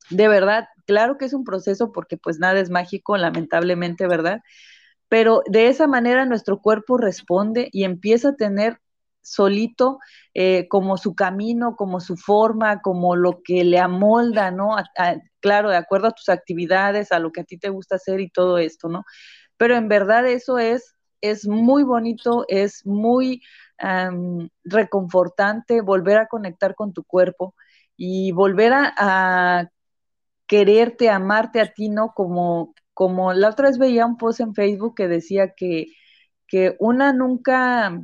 de 0.10 0.28
verdad, 0.28 0.68
claro 0.86 1.18
que 1.18 1.26
es 1.26 1.34
un 1.34 1.44
proceso 1.44 1.92
porque 1.92 2.18
pues 2.18 2.40
nada 2.40 2.60
es 2.60 2.70
mágico, 2.70 3.18
lamentablemente, 3.18 4.08
¿verdad? 4.08 4.42
Pero 5.10 5.44
de 5.46 5.68
esa 5.68 5.88
manera 5.88 6.26
nuestro 6.26 6.62
cuerpo 6.62 6.98
responde 6.98 7.70
y 7.72 7.84
empieza 7.84 8.30
a 8.30 8.36
tener 8.36 8.80
solito 9.24 10.00
eh, 10.34 10.68
como 10.70 10.98
su 10.98 11.16
camino, 11.16 11.76
como 11.76 12.00
su 12.00 12.18
forma, 12.18 12.82
como 12.82 13.16
lo 13.16 13.42
que 13.44 13.64
le 13.64 13.80
amolda, 13.80 14.52
¿no? 14.52 14.76
claro, 15.40 15.70
de 15.70 15.78
acuerdo 15.78 16.08
a 16.08 16.12
tus 16.12 16.30
actividades, 16.30 17.12
a 17.12 17.20
lo 17.20 17.32
que 17.32 17.42
a 17.42 17.44
ti 17.46 17.58
te 17.58 17.70
gusta 17.70 17.96
hacer 17.96 18.22
y 18.22 18.30
todo 18.30 18.58
esto, 18.58 18.88
¿no? 18.90 19.04
Pero 19.58 19.76
en 19.76 19.88
verdad 19.88 20.26
eso 20.28 20.60
es, 20.60 20.96
es 21.22 21.48
muy 21.48 21.84
bonito, 21.84 22.46
es 22.48 22.86
muy 22.86 23.42
reconfortante 24.64 25.82
volver 25.82 26.18
a 26.18 26.28
conectar 26.28 26.76
con 26.76 26.94
tu 26.94 27.04
cuerpo 27.04 27.56
y 27.98 28.32
volver 28.32 28.74
a, 28.74 29.70
quererte, 30.46 31.10
amarte 31.10 31.62
a 31.62 31.74
ti, 31.74 31.90
¿no? 31.90 32.14
Como, 32.14 32.76
como 32.94 33.34
la 33.34 33.50
otra 33.50 33.70
vez 33.70 33.78
veía 33.78 34.06
un 34.06 34.18
post 34.18 34.42
en 34.42 34.54
Facebook 34.54 34.94
que 34.96 35.08
decía 35.08 35.54
que, 35.56 35.88
que 36.48 36.76
una 36.80 37.14
nunca, 37.14 38.00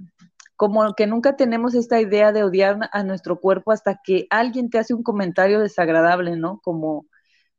como 0.56 0.94
que 0.96 1.06
nunca 1.06 1.36
tenemos 1.36 1.76
esta 1.76 2.02
idea 2.02 2.32
de 2.32 2.44
odiar 2.44 2.90
a 2.92 3.04
nuestro 3.04 3.40
cuerpo 3.40 3.72
hasta 3.72 4.00
que 4.04 4.26
alguien 4.30 4.70
te 4.70 4.80
hace 4.80 4.94
un 4.94 5.04
comentario 5.04 5.60
desagradable, 5.60 6.38
¿no? 6.38 6.60
Como, 6.64 7.06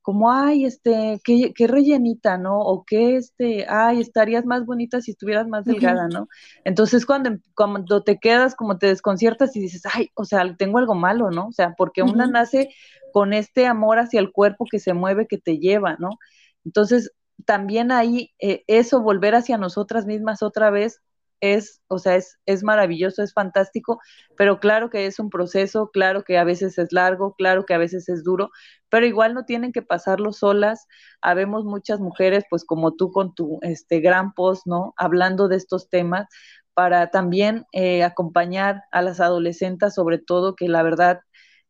como, 0.02 0.32
ay, 0.32 0.64
este, 0.64 1.20
qué, 1.24 1.52
qué, 1.54 1.66
rellenita, 1.66 2.38
¿no? 2.38 2.60
O 2.60 2.84
que, 2.84 3.16
este, 3.16 3.66
ay, 3.68 4.00
estarías 4.00 4.46
más 4.46 4.64
bonita 4.64 5.00
si 5.00 5.10
estuvieras 5.10 5.46
más 5.46 5.64
delgada, 5.64 6.08
¿no? 6.08 6.28
Entonces, 6.64 7.04
cuando, 7.04 7.32
cuando 7.54 8.02
te 8.02 8.18
quedas, 8.18 8.54
como 8.54 8.78
te 8.78 8.86
desconciertas 8.86 9.54
y 9.56 9.60
dices, 9.60 9.82
ay, 9.92 10.08
o 10.14 10.24
sea, 10.24 10.56
tengo 10.56 10.78
algo 10.78 10.94
malo, 10.94 11.30
¿no? 11.30 11.48
O 11.48 11.52
sea, 11.52 11.74
porque 11.76 12.02
una 12.02 12.26
nace 12.26 12.70
con 13.12 13.32
este 13.32 13.66
amor 13.66 13.98
hacia 13.98 14.20
el 14.20 14.32
cuerpo 14.32 14.64
que 14.70 14.78
se 14.78 14.94
mueve, 14.94 15.26
que 15.26 15.38
te 15.38 15.58
lleva, 15.58 15.96
¿no? 15.98 16.10
Entonces, 16.64 17.12
también 17.44 17.92
ahí, 17.92 18.32
eh, 18.40 18.64
eso, 18.66 19.02
volver 19.02 19.34
hacia 19.34 19.58
nosotras 19.58 20.06
mismas 20.06 20.42
otra 20.42 20.70
vez, 20.70 21.00
es, 21.40 21.81
o 21.88 21.98
sea, 21.98 22.16
es, 22.16 22.38
es 22.46 22.62
maravilloso, 22.62 23.22
es 23.22 23.33
fantástico, 23.33 24.00
pero 24.37 24.61
claro 24.61 24.90
que 24.90 25.07
es 25.07 25.18
un 25.18 25.31
proceso, 25.31 25.90
claro 25.90 26.22
que 26.24 26.38
a 26.38 26.44
veces 26.44 26.79
es 26.79 26.92
largo, 26.92 27.35
claro 27.35 27.64
que 27.66 27.74
a 27.74 27.79
veces 27.79 28.09
es 28.09 28.24
duro, 28.24 28.50
pero 28.88 29.07
igual 29.07 29.35
no 29.35 29.44
tienen 29.44 29.72
que 29.72 29.83
pasarlo 29.83 30.33
solas. 30.33 30.87
Habemos 31.22 31.64
muchas 31.64 32.00
mujeres, 32.00 32.44
pues 32.50 32.64
como 32.64 32.94
tú 32.94 33.11
con 33.12 33.35
tu 33.35 33.59
este 33.62 34.00
gran 34.00 34.33
post, 34.35 34.66
¿no? 34.66 34.94
Hablando 34.96 35.48
de 35.48 35.57
estos 35.57 35.88
temas 35.88 36.26
para 36.74 37.11
también 37.11 37.66
eh, 37.72 38.05
acompañar 38.05 38.85
a 38.92 39.03
las 39.03 39.20
adolescentes, 39.20 39.94
sobre 39.94 40.18
todo, 40.18 40.55
que 40.57 40.68
la 40.68 40.83
verdad 40.83 41.20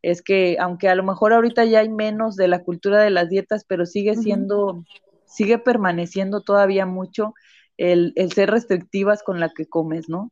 es 0.03 0.23
que 0.23 0.57
aunque 0.61 0.89
a 0.89 0.95
lo 0.95 1.03
mejor 1.03 1.33
ahorita 1.33 1.65
ya 1.65 1.81
hay 1.81 1.89
menos 1.89 2.37
de 2.37 2.49
la 2.49 2.63
cultura 2.63 3.03
de 3.03 3.11
las 3.11 3.29
dietas, 3.29 3.65
pero 3.67 3.87
sigue 3.87 4.17
siendo, 4.17 4.85
sigue 5.27 5.59
permaneciendo 5.59 6.41
todavía 6.43 6.87
mucho 6.87 7.35
el, 7.81 8.13
ser 8.33 8.51
restrictivas 8.51 9.23
con 9.23 9.41
la 9.41 9.49
que 9.49 9.67
comes, 9.67 10.09
¿no? 10.09 10.31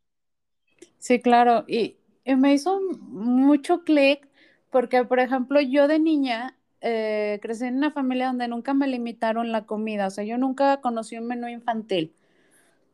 Sí, 0.98 1.20
claro. 1.20 1.64
Y, 1.66 1.96
me 2.26 2.52
hizo 2.52 2.78
mucho 3.00 3.84
clic 3.84 4.28
porque, 4.70 5.02
por 5.04 5.18
ejemplo, 5.18 5.62
yo 5.62 5.88
de 5.88 5.98
niña 5.98 6.58
eh, 6.82 7.38
crecí 7.40 7.64
en 7.64 7.78
una 7.78 7.90
familia 7.90 8.26
donde 8.26 8.48
nunca 8.48 8.74
me 8.74 8.86
limitaron 8.86 9.50
la 9.50 9.64
comida, 9.64 10.08
o 10.08 10.10
sea, 10.10 10.24
yo 10.24 10.36
nunca 10.36 10.82
conocí 10.82 11.16
un 11.16 11.26
menú 11.26 11.48
infantil. 11.48 12.14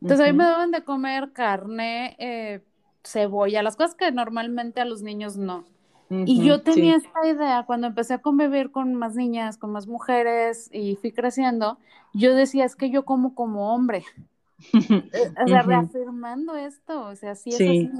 Entonces, 0.01 0.29
a 0.29 0.31
mí 0.31 0.39
me 0.39 0.45
daban 0.45 0.71
de 0.71 0.85
comer 0.85 1.33
carne, 1.33 2.15
eh, 2.21 2.61
cebolla, 3.03 3.65
las 3.65 3.75
cosas 3.75 3.97
que 3.97 4.13
normalmente 4.13 4.81
a 4.81 4.85
los 4.85 5.03
niños 5.03 5.37
no. 5.37 5.65
y 6.11 6.45
yo 6.45 6.63
tenía 6.63 6.95
esta 6.95 7.27
idea, 7.27 7.65
cuando 7.67 7.89
empecé 7.89 8.15
a 8.15 8.19
convivir 8.19 8.71
con 8.71 8.95
más 8.95 9.17
niñas, 9.17 9.57
con 9.59 9.73
más 9.73 9.89
mujeres 9.89 10.71
y 10.73 10.95
fui 10.95 11.11
creciendo, 11.11 11.79
yo 12.13 12.37
decía, 12.37 12.65
es 12.65 12.77
que 12.77 12.91
yo 12.91 13.05
como 13.05 13.35
como 13.35 13.75
hombre. 13.75 14.05
Eh, 14.73 15.33
o 15.45 15.49
sea, 15.49 15.63
reafirmando 15.63 16.55
esto, 16.57 17.07
o 17.07 17.17
sea, 17.17 17.35
sí 17.35 17.51
es 17.51 17.57
así. 17.57 17.91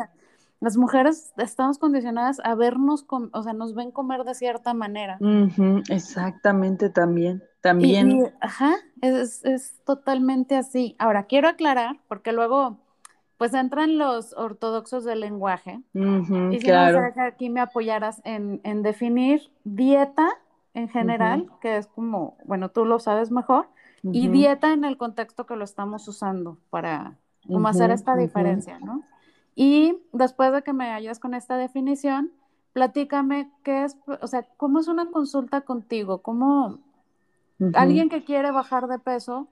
las 0.61 0.77
mujeres 0.77 1.33
estamos 1.37 1.79
condicionadas 1.79 2.41
a 2.43 2.55
vernos, 2.55 3.05
o 3.09 3.43
sea, 3.43 3.53
nos 3.53 3.75
ven 3.75 3.91
comer 3.91 4.25
de 4.25 4.35
cierta 4.35 4.75
manera. 4.75 5.19
exactamente, 5.89 6.91
también, 6.91 7.43
también. 7.61 8.33
ajá, 8.41 8.75
es, 9.03 9.45
es, 9.45 9.81
totalmente 9.85 10.57
así. 10.57 10.97
Ahora, 10.99 11.25
quiero 11.25 11.49
aclarar, 11.49 11.97
porque 12.09 12.33
luego, 12.33 12.79
pues 13.37 13.53
entran 13.53 13.99
los 13.99 14.33
ortodoxos 14.35 15.05
del 15.05 15.21
lenguaje. 15.21 15.81
y 15.93 16.59
si 16.59 16.65
claro. 16.65 17.13
que 17.15 17.21
aquí 17.21 17.51
me 17.51 17.61
apoyaras 17.61 18.23
en, 18.25 18.61
en 18.65 18.83
definir 18.83 19.51
dieta 19.65 20.29
en 20.75 20.89
general, 20.89 21.49
que 21.61 21.77
es 21.77 21.87
como, 21.87 22.37
bueno, 22.45 22.69
tú 22.71 22.85
lo 22.85 22.99
sabes 22.99 23.31
mejor, 23.31 23.69
y 24.13 24.29
dieta 24.29 24.73
en 24.73 24.85
el 24.85 24.97
contexto 24.97 25.47
que 25.47 25.57
lo 25.57 25.65
estamos 25.65 26.07
usando 26.09 26.59
para 26.71 27.17
hacer 27.67 27.91
esta 27.91 28.17
diferencia, 28.17 28.79
¿no? 28.79 29.03
Y 29.55 29.99
después 30.13 30.53
de 30.53 30.63
que 30.63 30.73
me 30.73 30.91
ayudes 30.91 31.19
con 31.19 31.35
esta 31.35 31.57
definición, 31.57 32.33
platícame 32.73 33.51
qué 33.63 33.85
es, 33.85 33.97
o 34.21 34.27
sea, 34.27 34.47
cómo 34.57 34.81
es 34.81 34.89
una 34.89 35.11
consulta 35.11 35.63
contigo, 35.63 36.19
cómo 36.23 36.81
alguien 37.75 38.09
que 38.09 38.25
quiere 38.25 38.51
bajar 38.51 38.89
de 38.89 38.99
peso, 38.99 39.49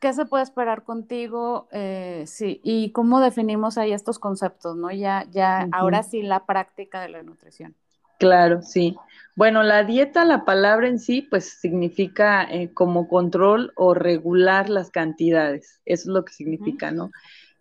¿qué 0.00 0.12
se 0.12 0.26
puede 0.26 0.44
esperar 0.44 0.84
contigo? 0.84 1.68
Eh, 1.72 2.24
sí, 2.26 2.60
y 2.62 2.90
cómo 2.90 3.20
definimos 3.20 3.78
ahí 3.78 3.92
estos 3.92 4.18
conceptos, 4.18 4.76
¿no? 4.76 4.90
Ya, 4.90 5.26
ya, 5.30 5.68
ahora 5.72 6.02
sí 6.02 6.22
la 6.22 6.44
práctica 6.44 7.00
de 7.00 7.08
la 7.08 7.22
nutrición. 7.22 7.74
Claro, 8.22 8.62
sí. 8.62 8.96
Bueno, 9.34 9.64
la 9.64 9.82
dieta, 9.82 10.24
la 10.24 10.44
palabra 10.44 10.86
en 10.86 11.00
sí, 11.00 11.22
pues 11.22 11.58
significa 11.60 12.44
eh, 12.44 12.72
como 12.72 13.08
control 13.08 13.72
o 13.74 13.94
regular 13.94 14.68
las 14.70 14.90
cantidades. 14.92 15.80
Eso 15.86 16.02
es 16.02 16.06
lo 16.14 16.24
que 16.24 16.32
significa, 16.32 16.92
¿no? 16.92 17.10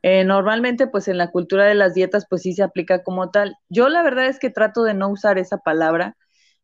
Eh, 0.04 0.24
normalmente, 0.24 0.86
pues 0.86 1.08
en 1.08 1.18
la 1.18 1.32
cultura 1.32 1.66
de 1.66 1.74
las 1.74 1.96
dietas, 1.96 2.28
pues 2.30 2.44
sí 2.44 2.54
se 2.54 2.62
aplica 2.62 3.04
como 3.04 3.32
tal. 3.32 3.56
Yo 3.70 3.90
la 3.90 4.04
verdad 4.04 4.28
es 4.28 4.38
que 4.38 4.52
trato 4.52 4.84
de 4.84 4.94
no 4.94 5.10
usar 5.10 5.40
esa 5.40 5.58
palabra. 5.58 6.16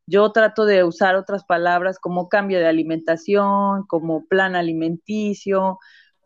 Yo 0.06 0.30
trato 0.30 0.64
de 0.64 0.84
usar 0.84 1.16
otras 1.16 1.44
palabras 1.44 1.98
como 1.98 2.28
cambio 2.28 2.60
de 2.60 2.66
alimentación, 2.68 3.84
como 3.88 4.26
plan 4.26 4.54
alimenticio, 4.54 5.78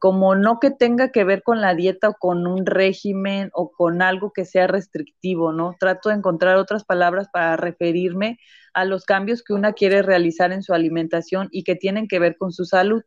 como 0.03 0.35
no 0.35 0.59
que 0.59 0.73
tenga 0.73 1.12
que 1.12 1.23
ver 1.23 1.45
con 1.45 1.61
la 1.61 1.77
dieta 1.77 2.09
o 2.09 2.15
con 2.15 2.49
un 2.49 2.67
régimen 2.67 3.51
o 3.55 3.71
con 3.71 4.03
algo 4.03 4.33
que 4.33 4.45
sea 4.45 4.67
restrictivo, 4.67 5.53
¿no? 5.53 5.77
Trato 5.79 6.09
de 6.09 6.17
encontrar 6.17 6.57
otras 6.57 6.83
palabras 6.83 7.29
para 7.33 7.57
referirme 7.57 8.41
a 8.75 8.85
los 8.85 9.05
cambios 9.05 9.45
que 9.45 9.53
una 9.53 9.75
quiere 9.75 10.03
realizar 10.03 10.51
en 10.51 10.65
su 10.65 10.75
alimentación 10.75 11.47
y 11.53 11.62
que 11.62 11.77
tienen 11.77 12.09
que 12.09 12.19
ver 12.19 12.37
con 12.37 12.51
su 12.51 12.65
salud. 12.65 13.05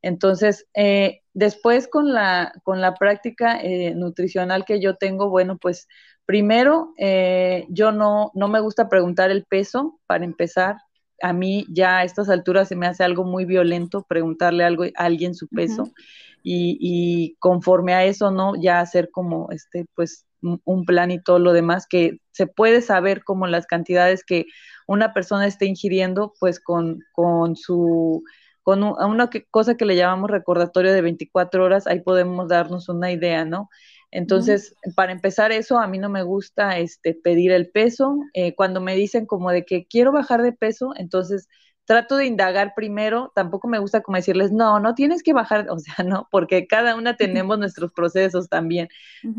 Entonces, 0.00 0.66
eh, 0.72 1.20
después 1.34 1.88
con 1.88 2.14
la, 2.14 2.54
con 2.62 2.80
la 2.80 2.94
práctica 2.94 3.60
eh, 3.60 3.94
nutricional 3.94 4.64
que 4.64 4.80
yo 4.80 4.96
tengo, 4.96 5.28
bueno, 5.28 5.58
pues 5.58 5.88
primero, 6.24 6.94
eh, 6.96 7.66
yo 7.68 7.92
no, 7.92 8.30
no 8.32 8.48
me 8.48 8.60
gusta 8.60 8.88
preguntar 8.88 9.30
el 9.30 9.44
peso 9.44 10.00
para 10.06 10.24
empezar, 10.24 10.76
a 11.24 11.32
mí 11.32 11.64
ya 11.70 12.00
a 12.00 12.04
estas 12.04 12.28
alturas 12.28 12.68
se 12.68 12.76
me 12.76 12.86
hace 12.86 13.02
algo 13.02 13.24
muy 13.24 13.46
violento 13.46 14.04
preguntarle 14.06 14.62
algo 14.62 14.84
a 14.84 14.88
alguien 14.94 15.34
su 15.34 15.48
peso 15.48 15.90
y, 16.42 17.34
conforme 17.38 17.94
a 17.94 18.04
eso, 18.04 18.30
¿no? 18.30 18.52
Ya 18.60 18.80
hacer 18.80 19.08
como 19.10 19.48
este, 19.50 19.86
pues 19.94 20.26
un 20.42 20.84
plan 20.84 21.10
y 21.10 21.18
todo 21.18 21.38
lo 21.38 21.54
demás 21.54 21.86
que 21.88 22.18
se 22.32 22.46
puede 22.46 22.82
saber 22.82 23.24
como 23.24 23.46
las 23.46 23.64
cantidades 23.64 24.22
que 24.22 24.44
una 24.86 25.14
persona 25.14 25.46
esté 25.46 25.64
ingiriendo, 25.64 26.34
pues 26.38 26.60
con, 26.60 27.00
con 27.14 27.56
su 27.56 28.22
con 28.62 28.82
una 28.82 29.30
cosa 29.50 29.76
que 29.76 29.86
le 29.86 29.96
llamamos 29.96 30.30
recordatorio 30.30 30.92
de 30.92 31.00
24 31.00 31.64
horas, 31.64 31.86
ahí 31.86 32.00
podemos 32.00 32.48
darnos 32.48 32.90
una 32.90 33.12
idea, 33.12 33.46
¿no? 33.46 33.70
Entonces, 34.14 34.76
para 34.94 35.10
empezar 35.10 35.50
eso, 35.50 35.80
a 35.80 35.88
mí 35.88 35.98
no 35.98 36.08
me 36.08 36.22
gusta 36.22 36.78
este, 36.78 37.14
pedir 37.14 37.50
el 37.50 37.68
peso. 37.68 38.16
Eh, 38.32 38.54
cuando 38.54 38.80
me 38.80 38.94
dicen 38.94 39.26
como 39.26 39.50
de 39.50 39.64
que 39.64 39.86
quiero 39.88 40.12
bajar 40.12 40.40
de 40.42 40.52
peso, 40.52 40.92
entonces 40.96 41.48
trato 41.86 42.16
de 42.16 42.26
indagar 42.26 42.72
primero, 42.74 43.30
tampoco 43.34 43.68
me 43.68 43.78
gusta 43.78 44.02
como 44.02 44.16
decirles, 44.16 44.52
no, 44.52 44.80
no 44.80 44.94
tienes 44.94 45.22
que 45.22 45.32
bajar, 45.32 45.66
o 45.70 45.78
sea, 45.78 45.94
no, 46.06 46.28
porque 46.30 46.66
cada 46.66 46.96
una 46.96 47.16
tenemos 47.16 47.58
nuestros 47.58 47.92
procesos 47.92 48.48
también, 48.48 48.88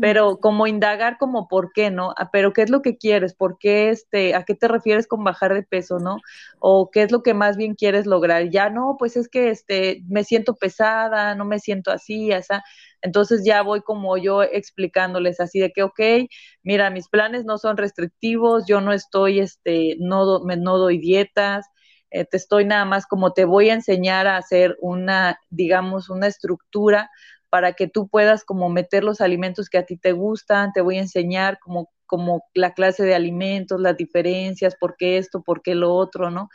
pero 0.00 0.38
como 0.38 0.66
indagar 0.66 1.18
como 1.18 1.48
por 1.48 1.72
qué, 1.72 1.90
¿no? 1.90 2.12
Ah, 2.16 2.30
pero 2.32 2.52
qué 2.52 2.62
es 2.62 2.70
lo 2.70 2.82
que 2.82 2.96
quieres, 2.96 3.34
por 3.34 3.58
qué, 3.58 3.90
este, 3.90 4.34
a 4.34 4.44
qué 4.44 4.54
te 4.54 4.68
refieres 4.68 5.06
con 5.06 5.24
bajar 5.24 5.54
de 5.54 5.62
peso, 5.62 5.98
¿no? 5.98 6.18
O 6.58 6.90
qué 6.90 7.02
es 7.02 7.12
lo 7.12 7.22
que 7.22 7.34
más 7.34 7.56
bien 7.56 7.74
quieres 7.74 8.06
lograr. 8.06 8.50
Ya 8.50 8.70
no, 8.70 8.96
pues 8.98 9.16
es 9.16 9.28
que, 9.28 9.50
este, 9.50 10.02
me 10.08 10.24
siento 10.24 10.54
pesada, 10.54 11.34
no 11.34 11.44
me 11.44 11.58
siento 11.58 11.90
así, 11.90 12.32
así. 12.32 12.54
Entonces 13.02 13.42
ya 13.44 13.62
voy 13.62 13.82
como 13.82 14.16
yo 14.18 14.42
explicándoles 14.42 15.40
así 15.40 15.60
de 15.60 15.72
que, 15.72 15.82
ok, 15.82 16.00
mira, 16.62 16.90
mis 16.90 17.08
planes 17.08 17.44
no 17.44 17.58
son 17.58 17.76
restrictivos, 17.76 18.64
yo 18.66 18.80
no 18.80 18.92
estoy, 18.92 19.40
este, 19.40 19.96
no, 20.00 20.40
me, 20.44 20.56
no 20.56 20.78
doy 20.78 20.98
dietas, 20.98 21.66
eh, 22.10 22.24
te 22.24 22.36
estoy 22.36 22.64
nada 22.64 22.84
más 22.84 23.06
como 23.06 23.32
te 23.32 23.44
voy 23.44 23.70
a 23.70 23.74
enseñar 23.74 24.26
a 24.26 24.36
hacer 24.36 24.76
una, 24.80 25.38
digamos, 25.50 26.08
una 26.10 26.26
estructura 26.26 27.10
para 27.48 27.72
que 27.72 27.88
tú 27.88 28.08
puedas 28.08 28.44
como 28.44 28.68
meter 28.68 29.04
los 29.04 29.20
alimentos 29.20 29.68
que 29.68 29.78
a 29.78 29.86
ti 29.86 29.96
te 29.96 30.12
gustan, 30.12 30.72
te 30.72 30.80
voy 30.80 30.98
a 30.98 31.02
enseñar 31.02 31.58
como, 31.60 31.90
como 32.06 32.44
la 32.54 32.74
clase 32.74 33.04
de 33.04 33.14
alimentos, 33.14 33.80
las 33.80 33.96
diferencias, 33.96 34.76
por 34.76 34.96
qué 34.96 35.18
esto, 35.18 35.42
por 35.42 35.62
qué 35.62 35.74
lo 35.74 35.94
otro, 35.94 36.30
¿no? 36.30 36.48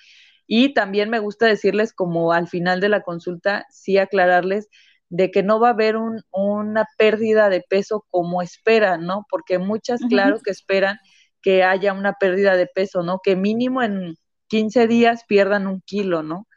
Y 0.48 0.74
también 0.74 1.10
me 1.10 1.20
gusta 1.20 1.46
decirles 1.46 1.94
como 1.94 2.34
al 2.34 2.48
final 2.48 2.82
de 2.82 2.90
la 2.90 3.02
consulta, 3.02 3.66
sí 3.70 3.98
aclararles 3.98 4.68
de 5.10 5.32
que 5.32 5.44
no 5.44 5.60
va 5.60 5.70
a 5.70 5.72
haber 5.72 5.96
una 6.32 6.88
pérdida 6.98 7.50
de 7.50 7.62
peso 7.62 8.06
como 8.10 8.42
esperan, 8.42 9.06
¿no? 9.06 9.26
Porque 9.30 9.60
muchas, 9.60 10.02
claro 10.10 10.40
que 10.44 10.52
esperan 10.52 11.00
que 11.42 11.64
haya 11.64 11.94
una 11.94 12.14
pérdida 12.14 12.56
de 12.56 12.68
peso, 12.68 13.04
¿no? 13.04 13.20
Que 13.24 13.36
mínimo 13.36 13.82
en 13.82 14.16
15 14.52 14.88
días 14.88 15.24
pierdan 15.28 15.68
un 15.68 15.82
kilo, 15.82 16.24
¿no? 16.24 16.48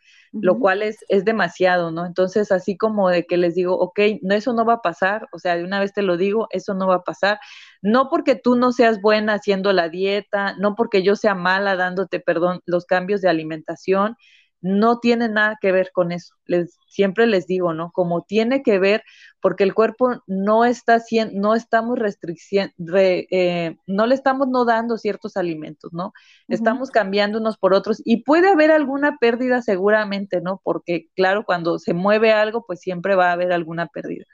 Lo 0.40 0.58
cual 0.58 0.82
es, 0.82 0.98
es 1.08 1.24
demasiado, 1.24 1.90
¿no? 1.92 2.04
Entonces, 2.06 2.52
así 2.52 2.76
como 2.76 3.08
de 3.08 3.24
que 3.26 3.36
les 3.38 3.54
digo, 3.54 3.78
ok, 3.78 4.00
no, 4.22 4.34
eso 4.34 4.52
no 4.52 4.64
va 4.66 4.74
a 4.74 4.82
pasar, 4.82 5.28
o 5.32 5.38
sea, 5.38 5.56
de 5.56 5.64
una 5.64 5.80
vez 5.80 5.92
te 5.94 6.02
lo 6.02 6.16
digo, 6.18 6.48
eso 6.50 6.74
no 6.74 6.88
va 6.88 6.96
a 6.96 7.04
pasar, 7.04 7.38
no 7.82 8.08
porque 8.10 8.34
tú 8.36 8.56
no 8.56 8.72
seas 8.72 9.00
buena 9.00 9.34
haciendo 9.34 9.72
la 9.72 9.88
dieta, 9.88 10.54
no 10.58 10.74
porque 10.74 11.02
yo 11.04 11.16
sea 11.16 11.34
mala 11.34 11.76
dándote, 11.76 12.20
perdón, 12.20 12.60
los 12.66 12.84
cambios 12.86 13.20
de 13.22 13.30
alimentación, 13.30 14.16
no 14.64 14.98
tiene 14.98 15.28
nada 15.28 15.58
que 15.60 15.72
ver 15.72 15.90
con 15.92 16.10
eso. 16.10 16.34
Les, 16.46 16.78
siempre 16.88 17.26
les 17.26 17.46
digo, 17.46 17.74
¿no? 17.74 17.92
Como 17.92 18.22
tiene 18.22 18.62
que 18.62 18.78
ver, 18.78 19.02
porque 19.40 19.62
el 19.62 19.74
cuerpo 19.74 20.22
no 20.26 20.64
está 20.64 20.94
haciendo, 20.94 21.38
no 21.38 21.54
estamos 21.54 21.98
restricción, 21.98 22.72
eh, 22.96 23.76
no 23.86 24.06
le 24.06 24.14
estamos 24.14 24.48
no 24.48 24.64
dando 24.64 24.96
ciertos 24.96 25.36
alimentos, 25.36 25.92
¿no? 25.92 26.14
Estamos 26.48 26.90
cambiando 26.90 27.38
unos 27.38 27.58
por 27.58 27.74
otros 27.74 28.00
y 28.06 28.22
puede 28.24 28.48
haber 28.48 28.70
alguna 28.70 29.18
pérdida 29.18 29.60
seguramente, 29.60 30.40
¿no? 30.40 30.62
Porque 30.64 31.08
claro, 31.14 31.44
cuando 31.44 31.78
se 31.78 31.92
mueve 31.92 32.32
algo, 32.32 32.64
pues 32.66 32.80
siempre 32.80 33.16
va 33.16 33.28
a 33.28 33.32
haber 33.32 33.52
alguna 33.52 33.88
pérdida. 33.88 34.24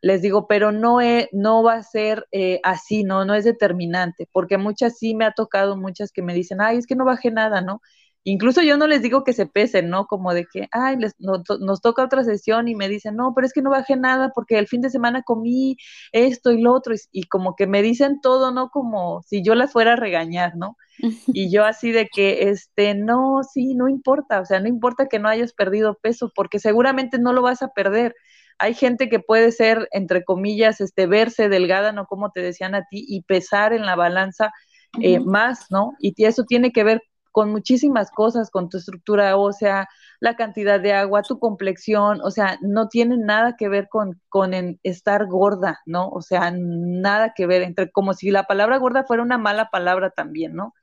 Les 0.00 0.22
digo, 0.22 0.46
pero 0.48 0.70
no, 0.72 0.98
no 1.32 1.62
va 1.64 1.74
a 1.74 1.82
ser 1.82 2.26
eh, 2.32 2.60
así, 2.62 3.04
¿no? 3.04 3.24
No 3.24 3.34
es 3.34 3.44
determinante, 3.44 4.28
porque 4.32 4.58
muchas 4.58 4.98
sí 4.98 5.14
me 5.16 5.24
ha 5.24 5.32
tocado, 5.32 5.76
muchas 5.76 6.12
que 6.12 6.22
me 6.22 6.34
dicen, 6.34 6.60
ay, 6.60 6.78
es 6.78 6.86
que 6.86 6.96
no 6.96 7.04
bajé 7.04 7.32
nada, 7.32 7.62
¿no? 7.62 7.80
Incluso 8.24 8.62
yo 8.62 8.76
no 8.76 8.86
les 8.86 9.02
digo 9.02 9.24
que 9.24 9.32
se 9.32 9.46
pesen, 9.46 9.88
¿no? 9.90 10.06
Como 10.06 10.32
de 10.32 10.46
que, 10.46 10.68
ay, 10.70 10.96
les, 10.96 11.14
nos 11.18 11.80
toca 11.80 12.04
otra 12.04 12.22
sesión 12.22 12.68
y 12.68 12.76
me 12.76 12.88
dicen, 12.88 13.16
no, 13.16 13.32
pero 13.34 13.46
es 13.46 13.52
que 13.52 13.62
no 13.62 13.70
bajé 13.70 13.96
nada 13.96 14.30
porque 14.32 14.58
el 14.58 14.68
fin 14.68 14.80
de 14.80 14.90
semana 14.90 15.22
comí 15.22 15.76
esto 16.12 16.52
y 16.52 16.60
lo 16.60 16.72
otro, 16.72 16.94
y, 17.10 17.24
como 17.24 17.56
que 17.56 17.66
me 17.66 17.82
dicen 17.82 18.20
todo, 18.20 18.52
¿no? 18.52 18.70
Como 18.70 19.22
si 19.22 19.42
yo 19.42 19.56
las 19.56 19.72
fuera 19.72 19.94
a 19.94 19.96
regañar, 19.96 20.56
¿no? 20.56 20.76
Y 21.34 21.50
yo 21.50 21.64
así 21.64 21.90
de 21.90 22.08
que, 22.08 22.48
este, 22.50 22.94
no, 22.94 23.40
sí, 23.42 23.74
no 23.74 23.88
importa, 23.88 24.40
o 24.40 24.44
sea, 24.44 24.60
no 24.60 24.68
importa 24.68 25.08
que 25.08 25.18
no 25.18 25.28
hayas 25.28 25.52
perdido 25.52 25.98
peso, 26.00 26.30
porque 26.34 26.60
seguramente 26.60 27.18
no 27.18 27.32
lo 27.32 27.42
vas 27.42 27.62
a 27.62 27.68
perder. 27.68 28.14
Hay 28.58 28.74
gente 28.74 29.08
que 29.08 29.18
puede 29.18 29.50
ser, 29.50 29.88
entre 29.90 30.22
comillas, 30.24 30.80
este, 30.80 31.06
verse 31.06 31.48
delgada, 31.48 31.92
¿no? 31.92 32.06
Como 32.06 32.30
te 32.30 32.40
decían 32.40 32.76
a 32.76 32.84
ti, 32.88 33.04
y 33.08 33.22
pesar 33.22 33.72
en 33.72 33.84
la 33.86 33.96
balanza 33.96 34.52
eh, 35.00 35.18
más, 35.20 35.66
¿no? 35.70 35.94
Y 35.98 36.24
eso 36.24 36.44
tiene 36.44 36.70
que 36.70 36.84
ver 36.84 37.02
con 37.32 37.50
muchísimas 37.50 38.10
cosas, 38.10 38.50
con 38.50 38.68
tu 38.68 38.78
estructura 38.78 39.36
ósea, 39.36 39.88
la 40.20 40.36
cantidad 40.36 40.80
de 40.80 40.92
agua, 40.92 41.24
tu 41.24 41.38
complexión, 41.38 42.20
o 42.22 42.30
sea, 42.30 42.58
no 42.62 42.88
tiene 42.88 43.16
nada 43.18 43.56
que 43.56 43.68
ver 43.68 43.88
con, 43.88 44.20
con 44.28 44.52
estar 44.84 45.26
gorda, 45.26 45.80
¿no? 45.86 46.08
O 46.10 46.22
sea, 46.22 46.52
nada 46.54 47.32
que 47.34 47.46
ver, 47.46 47.62
entre 47.62 47.90
como 47.90 48.14
si 48.14 48.30
la 48.30 48.44
palabra 48.44 48.78
gorda 48.78 49.04
fuera 49.04 49.22
una 49.22 49.38
mala 49.38 49.70
palabra 49.70 50.10
también, 50.10 50.54
¿no? 50.54 50.74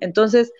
Entonces, 0.00 0.52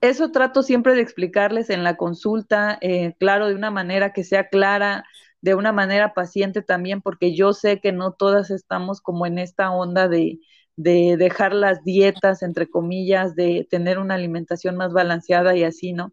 eso 0.00 0.30
trato 0.32 0.62
siempre 0.62 0.94
de 0.94 1.02
explicarles 1.02 1.70
en 1.70 1.84
la 1.84 1.96
consulta, 1.96 2.78
eh, 2.80 3.14
claro, 3.18 3.48
de 3.48 3.54
una 3.54 3.70
manera 3.70 4.12
que 4.12 4.24
sea 4.24 4.48
clara, 4.48 5.04
de 5.42 5.54
una 5.54 5.72
manera 5.72 6.14
paciente 6.14 6.62
también, 6.62 7.02
porque 7.02 7.34
yo 7.34 7.52
sé 7.52 7.80
que 7.80 7.92
no 7.92 8.12
todas 8.12 8.50
estamos 8.50 9.00
como 9.00 9.26
en 9.26 9.38
esta 9.38 9.70
onda 9.72 10.08
de, 10.08 10.38
de 10.76 11.16
dejar 11.18 11.54
las 11.54 11.84
dietas, 11.84 12.42
entre 12.42 12.68
comillas, 12.68 13.34
de 13.36 13.66
tener 13.70 13.98
una 13.98 14.14
alimentación 14.14 14.76
más 14.76 14.92
balanceada 14.92 15.56
y 15.56 15.64
así, 15.64 15.92
¿no? 15.92 16.12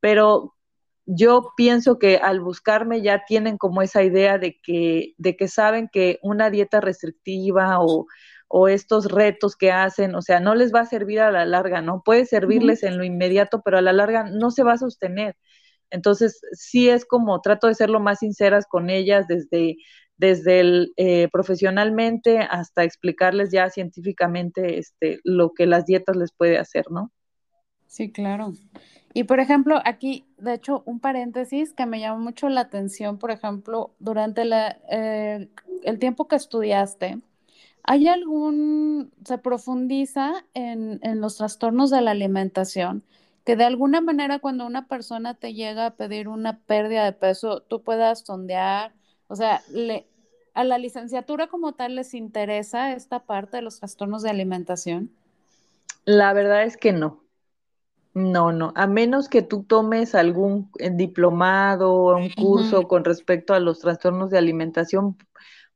Pero 0.00 0.54
yo 1.06 1.52
pienso 1.56 1.98
que 1.98 2.16
al 2.18 2.40
buscarme 2.40 3.02
ya 3.02 3.24
tienen 3.26 3.58
como 3.58 3.82
esa 3.82 4.02
idea 4.02 4.38
de 4.38 4.58
que, 4.62 5.14
de 5.18 5.36
que 5.36 5.48
saben 5.48 5.88
que 5.92 6.18
una 6.22 6.50
dieta 6.50 6.80
restrictiva 6.80 7.80
o, 7.80 8.06
o 8.48 8.68
estos 8.68 9.10
retos 9.10 9.56
que 9.56 9.72
hacen, 9.72 10.14
o 10.14 10.22
sea, 10.22 10.40
no 10.40 10.54
les 10.54 10.74
va 10.74 10.80
a 10.80 10.86
servir 10.86 11.20
a 11.20 11.30
la 11.30 11.44
larga, 11.44 11.82
¿no? 11.82 12.02
Puede 12.04 12.26
servirles 12.26 12.82
en 12.82 12.98
lo 12.98 13.04
inmediato, 13.04 13.62
pero 13.64 13.78
a 13.78 13.82
la 13.82 13.92
larga 13.92 14.24
no 14.24 14.50
se 14.50 14.62
va 14.62 14.72
a 14.74 14.78
sostener. 14.78 15.36
Entonces, 15.90 16.40
sí 16.52 16.88
es 16.88 17.04
como 17.04 17.40
trato 17.40 17.68
de 17.68 17.74
ser 17.74 17.90
lo 17.90 18.00
más 18.00 18.20
sinceras 18.20 18.66
con 18.66 18.90
ellas 18.90 19.26
desde 19.28 19.76
desde 20.16 20.60
el 20.60 20.92
eh, 20.96 21.28
profesionalmente 21.32 22.38
hasta 22.38 22.84
explicarles 22.84 23.50
ya 23.50 23.68
científicamente 23.70 24.78
este, 24.78 25.20
lo 25.24 25.52
que 25.52 25.66
las 25.66 25.86
dietas 25.86 26.16
les 26.16 26.32
puede 26.32 26.58
hacer, 26.58 26.90
¿no? 26.90 27.12
Sí, 27.86 28.10
claro. 28.10 28.52
Y 29.14 29.24
por 29.24 29.40
ejemplo, 29.40 29.80
aquí, 29.84 30.26
de 30.38 30.54
hecho, 30.54 30.82
un 30.86 31.00
paréntesis 31.00 31.72
que 31.72 31.86
me 31.86 32.00
llamó 32.00 32.18
mucho 32.18 32.48
la 32.48 32.62
atención, 32.62 33.18
por 33.18 33.30
ejemplo, 33.30 33.94
durante 33.98 34.44
la, 34.44 34.78
eh, 34.90 35.48
el 35.84 35.98
tiempo 35.98 36.28
que 36.28 36.36
estudiaste, 36.36 37.20
¿hay 37.82 38.08
algún, 38.08 39.12
se 39.24 39.38
profundiza 39.38 40.44
en, 40.54 40.98
en 41.02 41.20
los 41.20 41.36
trastornos 41.36 41.90
de 41.90 42.00
la 42.02 42.10
alimentación? 42.12 43.04
que 43.44 43.54
de 43.54 43.64
alguna 43.64 44.00
manera 44.00 44.40
cuando 44.40 44.66
una 44.66 44.88
persona 44.88 45.34
te 45.34 45.54
llega 45.54 45.86
a 45.86 45.94
pedir 45.94 46.26
una 46.26 46.58
pérdida 46.66 47.04
de 47.04 47.12
peso, 47.12 47.60
tú 47.62 47.80
puedas 47.84 48.24
sondear 48.26 48.92
o 49.28 49.36
sea, 49.36 49.62
le, 49.70 50.06
a 50.54 50.64
la 50.64 50.78
licenciatura 50.78 51.48
como 51.48 51.74
tal 51.74 51.96
les 51.96 52.14
interesa 52.14 52.92
esta 52.92 53.20
parte 53.20 53.58
de 53.58 53.62
los 53.62 53.78
trastornos 53.78 54.22
de 54.22 54.30
alimentación. 54.30 55.10
La 56.04 56.32
verdad 56.32 56.64
es 56.64 56.76
que 56.76 56.92
no. 56.92 57.22
No, 58.14 58.50
no, 58.50 58.72
a 58.76 58.86
menos 58.86 59.28
que 59.28 59.42
tú 59.42 59.64
tomes 59.64 60.14
algún 60.14 60.70
eh, 60.78 60.88
diplomado 60.90 61.92
o 61.92 62.16
un 62.16 62.30
curso 62.30 62.88
con 62.88 63.04
respecto 63.04 63.52
a 63.52 63.60
los 63.60 63.80
trastornos 63.80 64.30
de 64.30 64.38
alimentación, 64.38 65.18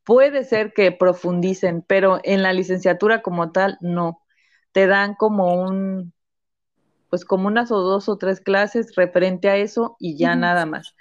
puede 0.05 0.45
ser 0.45 0.73
que 0.73 0.91
profundicen, 0.91 1.83
pero 1.83 2.19
en 2.25 2.43
la 2.43 2.55
licenciatura 2.55 3.21
como 3.21 3.53
tal, 3.53 3.77
no. 3.83 4.23
Te 4.73 4.87
dan 4.87 5.17
como 5.17 5.53
un, 5.63 6.15
pues 7.11 7.25
como 7.25 7.49
unas 7.49 7.71
o 7.71 7.81
dos 7.81 8.09
o 8.09 8.17
tres 8.17 8.41
clases 8.41 8.95
referente 8.97 9.51
a 9.51 9.57
eso 9.57 9.97
y 9.99 10.17
ya 10.17 10.37
nada 10.37 10.65
más 10.65 10.95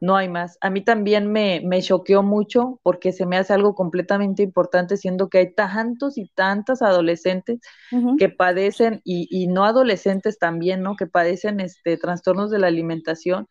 no 0.00 0.16
hay 0.16 0.28
más. 0.28 0.58
A 0.60 0.70
mí 0.70 0.82
también 0.82 1.32
me, 1.32 1.62
me 1.64 1.82
choqueó 1.82 2.22
mucho 2.22 2.80
porque 2.82 3.12
se 3.12 3.26
me 3.26 3.36
hace 3.36 3.52
algo 3.52 3.74
completamente 3.74 4.42
importante, 4.42 4.96
siendo 4.96 5.28
que 5.28 5.38
hay 5.38 5.54
tantos 5.54 6.18
y 6.18 6.28
tantas 6.34 6.82
adolescentes 6.82 7.60
que 8.18 8.28
padecen, 8.28 9.00
y, 9.04 9.26
y, 9.30 9.46
no 9.46 9.64
adolescentes 9.64 10.38
también, 10.38 10.82
¿no? 10.82 10.96
Que 10.96 11.06
padecen 11.06 11.60
este, 11.60 11.96
trastornos 11.96 12.50
de 12.50 12.58
la 12.58 12.66
alimentación 12.66 13.48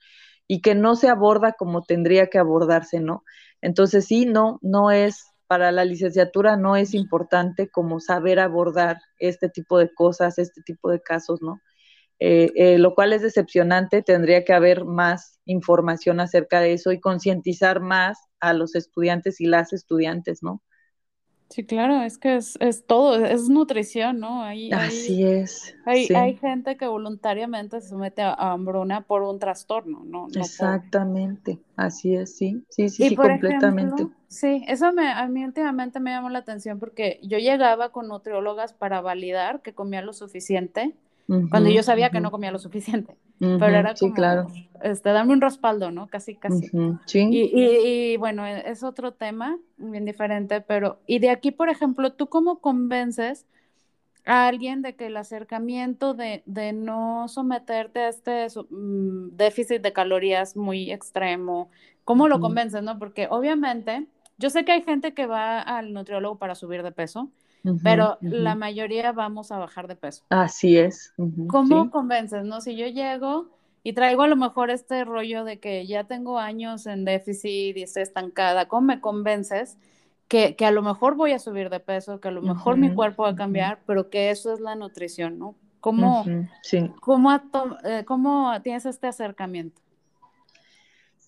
y 0.48 0.62
que 0.62 0.76
no 0.76 0.96
se 0.96 1.10
aborda 1.10 1.54
como 1.54 1.84
tendría 1.84 2.28
que 2.28 2.38
abordarse, 2.38 3.00
¿no? 3.00 3.24
Entonces 3.62 4.06
sí, 4.06 4.26
no, 4.26 4.60
no 4.62 4.92
es, 4.92 5.26
para 5.48 5.72
la 5.72 5.86
licenciatura 5.86 6.58
no 6.58 6.76
es 6.76 6.94
importante 6.94 7.70
como 7.70 8.00
saber 8.00 8.40
abordar 8.40 9.00
este 9.20 9.50
tipo 9.50 9.80
de 9.80 9.92
cosas, 9.94 10.38
este 10.38 10.62
tipo 10.62 10.92
de 10.92 11.02
casos, 11.02 11.42
¿no? 11.42 11.60
Eh, 12.20 12.52
eh, 12.56 12.78
lo 12.78 12.96
cual 12.96 13.14
es 13.14 13.22
decepcionante. 13.22 14.02
Tendría 14.02 14.46
que 14.46 14.54
haber 14.54 14.86
más 14.86 15.40
información 15.46 16.20
acerca 16.20 16.62
de 16.62 16.74
eso 16.74 16.92
y 16.92 17.00
concientizar 17.00 17.82
más 17.82 18.18
a 18.40 18.54
los 18.54 18.76
estudiantes 18.76 19.42
y 19.42 19.46
las 19.48 19.74
estudiantes, 19.74 20.42
¿no? 20.42 20.62
Sí, 21.50 21.64
claro, 21.64 22.02
es 22.02 22.18
que 22.18 22.38
es, 22.38 22.58
todo, 22.88 23.24
es 23.24 23.50
nutrición, 23.50 24.20
¿no? 24.20 24.44
Así 24.44 25.24
es. 25.24 25.76
Hay, 25.86 26.08
hay, 26.08 26.36
gente 26.38 26.76
que 26.76 26.88
voluntariamente 26.88 27.80
se 27.82 27.90
somete 27.90 28.24
a, 28.24 28.34
hambruna 28.34 29.02
por 29.02 29.22
un 29.22 29.38
trastorno, 29.38 30.04
¿no? 30.06 30.28
Exactamente, 30.36 31.60
así 31.76 32.16
es, 32.16 32.36
sí, 32.36 32.66
sí, 32.70 32.90
sí, 32.90 33.10
sí, 33.10 33.16
completamente. 33.16 34.08
sí, 34.28 34.66
eso 34.68 34.92
me, 34.92 35.08
a 35.08 35.28
mí 35.28 35.46
últimamente 35.46 36.00
me 36.00 36.10
llamó 36.10 36.30
la 36.30 36.40
atención 36.40 36.80
porque 36.80 37.20
yo 37.22 37.38
llegaba 37.38 37.92
con 37.92 38.08
nutriólogas 38.08 38.74
para 38.74 39.02
validar 39.02 39.62
que 39.62 39.76
comía 39.76 40.02
lo 40.02 40.14
suficiente 40.14 40.96
cuando 41.28 41.70
yo 41.70 41.82
sabía 41.84 42.10
que 42.10 42.20
no 42.20 42.32
comía 42.32 42.52
lo 42.52 42.60
suficiente. 42.60 43.16
pero 43.40 43.68
era 43.68 43.94
como, 43.96 44.14
claro. 44.14 44.48
este, 44.84 45.10
dame 45.10 45.34
un 45.34 45.42
respaldo, 45.42 45.92
¿no? 45.92 46.08
Casi, 46.08 46.36
casi. 46.36 46.70
sí. 47.06 47.28
Y, 47.32 47.52
y, 47.54 48.14
y, 48.14 48.18
bueno, 48.18 48.46
es 48.46 48.84
otro 48.84 49.14
tema 49.14 49.58
bien 49.78 50.06
diferente, 50.06 50.62
pero, 50.62 51.00
y 51.08 51.20
de 51.20 51.32
aquí, 51.32 51.52
por 51.52 51.70
ejemplo, 51.70 52.14
¿tú 52.14 52.28
cómo 52.28 52.60
convences 52.60 53.46
a 54.26 54.48
alguien 54.48 54.82
de 54.82 54.96
que 54.96 55.08
el 55.08 55.18
acercamiento 55.18 56.14
de, 56.14 56.42
de 56.46 56.74
no 56.74 57.28
someterte 57.28 58.00
a 58.00 58.10
este 58.10 58.48
mm, 58.70 59.30
déficit 59.36 59.82
de 59.82 59.94
calorías 59.94 60.56
muy 60.56 60.92
extremo, 60.92 61.70
¿cómo 62.04 62.28
lo 62.28 62.40
convences, 62.40 62.82
no? 62.82 62.98
Porque 62.98 63.28
obviamente, 63.30 64.08
yo 64.38 64.50
sé 64.50 64.66
que 64.66 64.72
hay 64.72 64.82
gente 64.82 65.14
que 65.14 65.28
va 65.28 65.62
al 65.62 65.94
nutriólogo 65.94 66.38
para 66.38 66.56
subir 66.56 66.82
de 66.82 66.92
peso, 66.92 67.30
pero 67.84 68.18
la 68.22 68.56
mayoría 68.56 69.12
vamos 69.12 69.52
a 69.52 69.58
bajar 69.58 69.88
de 69.88 69.96
peso. 69.96 70.24
Así 70.30 70.78
es. 70.78 71.14
¿Cómo 71.48 71.90
convences, 71.92 72.44
no? 72.46 72.62
Si 72.62 72.76
yo 72.76 72.88
llego 72.88 73.50
y 73.84 73.94
traigo 73.94 74.24
a 74.24 74.28
lo 74.28 74.36
mejor 74.36 74.70
este 74.70 75.04
rollo 75.06 75.44
de 75.44 75.60
que 75.60 75.86
ya 75.86 76.06
tengo 76.06 76.40
años 76.40 76.88
en 76.88 77.06
déficit 77.06 77.78
y 77.78 77.84
estoy 77.84 78.04
estancada, 78.04 78.68
¿cómo 78.68 78.88
me 78.88 79.02
convences? 79.02 79.78
Que, 80.28 80.56
que, 80.56 80.66
a 80.66 80.72
lo 80.72 80.82
mejor 80.82 81.16
voy 81.16 81.34
a 81.34 81.40
subir 81.40 81.70
de 81.70 81.80
peso, 81.80 82.20
que 82.20 82.30
a 82.30 82.32
lo 82.32 82.42
mejor 82.42 82.78
mi 82.78 82.94
cuerpo 82.94 83.24
va 83.24 83.30
a 83.30 83.36
cambiar, 83.36 83.82
pero 83.86 84.10
que 84.10 84.32
eso 84.32 84.52
es 84.54 84.60
la 84.60 84.76
nutrición, 84.76 85.38
¿no? 85.38 85.56
¿Cómo, 85.86 86.26
sí. 86.64 86.92
cómo, 87.00 87.32
eh, 87.84 88.04
¿Cómo 88.08 88.60
tienes 88.64 88.88
este 88.88 89.06
acercamiento? 89.06 89.84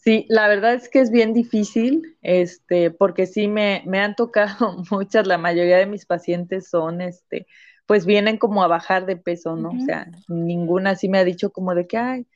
Sí, 0.04 0.26
la 0.30 0.48
verdad 0.48 0.74
es 0.76 0.90
que 0.90 1.00
es 1.00 1.12
bien 1.12 1.34
difícil, 1.34 2.18
este, 2.22 2.92
porque 2.92 3.26
sí 3.26 3.48
me, 3.48 3.84
me 3.86 4.00
han 4.00 4.16
tocado 4.16 4.78
muchas, 4.92 5.28
la 5.28 5.38
mayoría 5.38 5.78
de 5.78 5.86
mis 5.86 6.06
pacientes 6.06 6.70
son, 6.70 7.02
este, 7.02 7.48
pues 7.86 8.06
vienen 8.06 8.38
como 8.38 8.64
a 8.64 8.68
bajar 8.68 9.06
de 9.06 9.18
peso, 9.18 9.56
¿no? 9.58 9.76
O 9.76 9.80
sea, 9.80 10.10
ninguna 10.28 10.96
sí 10.96 11.10
me 11.10 11.20
ha 11.20 11.26
dicho 11.26 11.52
como 11.52 11.76
de 11.76 11.88
que, 11.88 11.98
ay, 11.98 12.28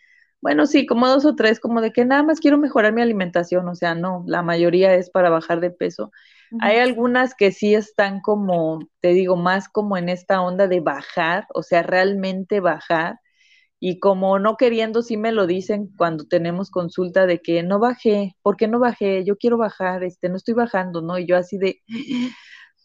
bueno, 0.42 0.66
sí, 0.66 0.86
como 0.86 1.08
dos 1.08 1.24
o 1.26 1.36
tres, 1.36 1.60
como 1.60 1.82
de 1.82 1.94
que 1.94 2.04
nada 2.04 2.24
más 2.24 2.40
quiero 2.42 2.58
mejorar 2.58 2.94
mi 2.94 3.02
alimentación, 3.02 3.68
o 3.70 3.76
sea, 3.76 3.96
no, 3.96 4.24
la 4.28 4.42
mayoría 4.44 4.94
es 4.96 5.10
para 5.10 5.30
bajar 5.30 5.60
de 5.62 5.72
peso. 5.72 6.12
Hay 6.58 6.80
algunas 6.80 7.36
que 7.36 7.52
sí 7.52 7.76
están 7.76 8.22
como, 8.22 8.80
te 9.02 9.10
digo, 9.10 9.38
más 9.38 9.70
como 9.70 9.98
en 9.98 10.10
esta 10.10 10.42
onda 10.42 10.68
de 10.68 10.82
bajar, 10.82 11.48
o 11.54 11.64
sea, 11.64 11.84
realmente 11.84 12.60
bajar, 12.60 13.20
y 13.84 13.98
como 13.98 14.38
no 14.38 14.58
queriendo, 14.58 15.02
sí 15.02 15.18
me 15.18 15.32
lo 15.32 15.48
dicen 15.48 15.90
cuando 15.98 16.26
tenemos 16.26 16.70
consulta 16.70 17.26
de 17.26 17.42
que 17.42 17.64
no 17.64 17.80
bajé, 17.80 18.36
¿por 18.44 18.56
qué 18.56 18.68
no 18.68 18.78
bajé? 18.80 19.26
Yo 19.26 19.38
quiero 19.38 19.58
bajar, 19.58 20.04
este, 20.04 20.30
no 20.30 20.36
estoy 20.36 20.54
bajando, 20.54 21.02
¿no? 21.02 21.18
Y 21.18 21.26
yo 21.26 21.36
así 21.36 21.58
de, 21.58 21.82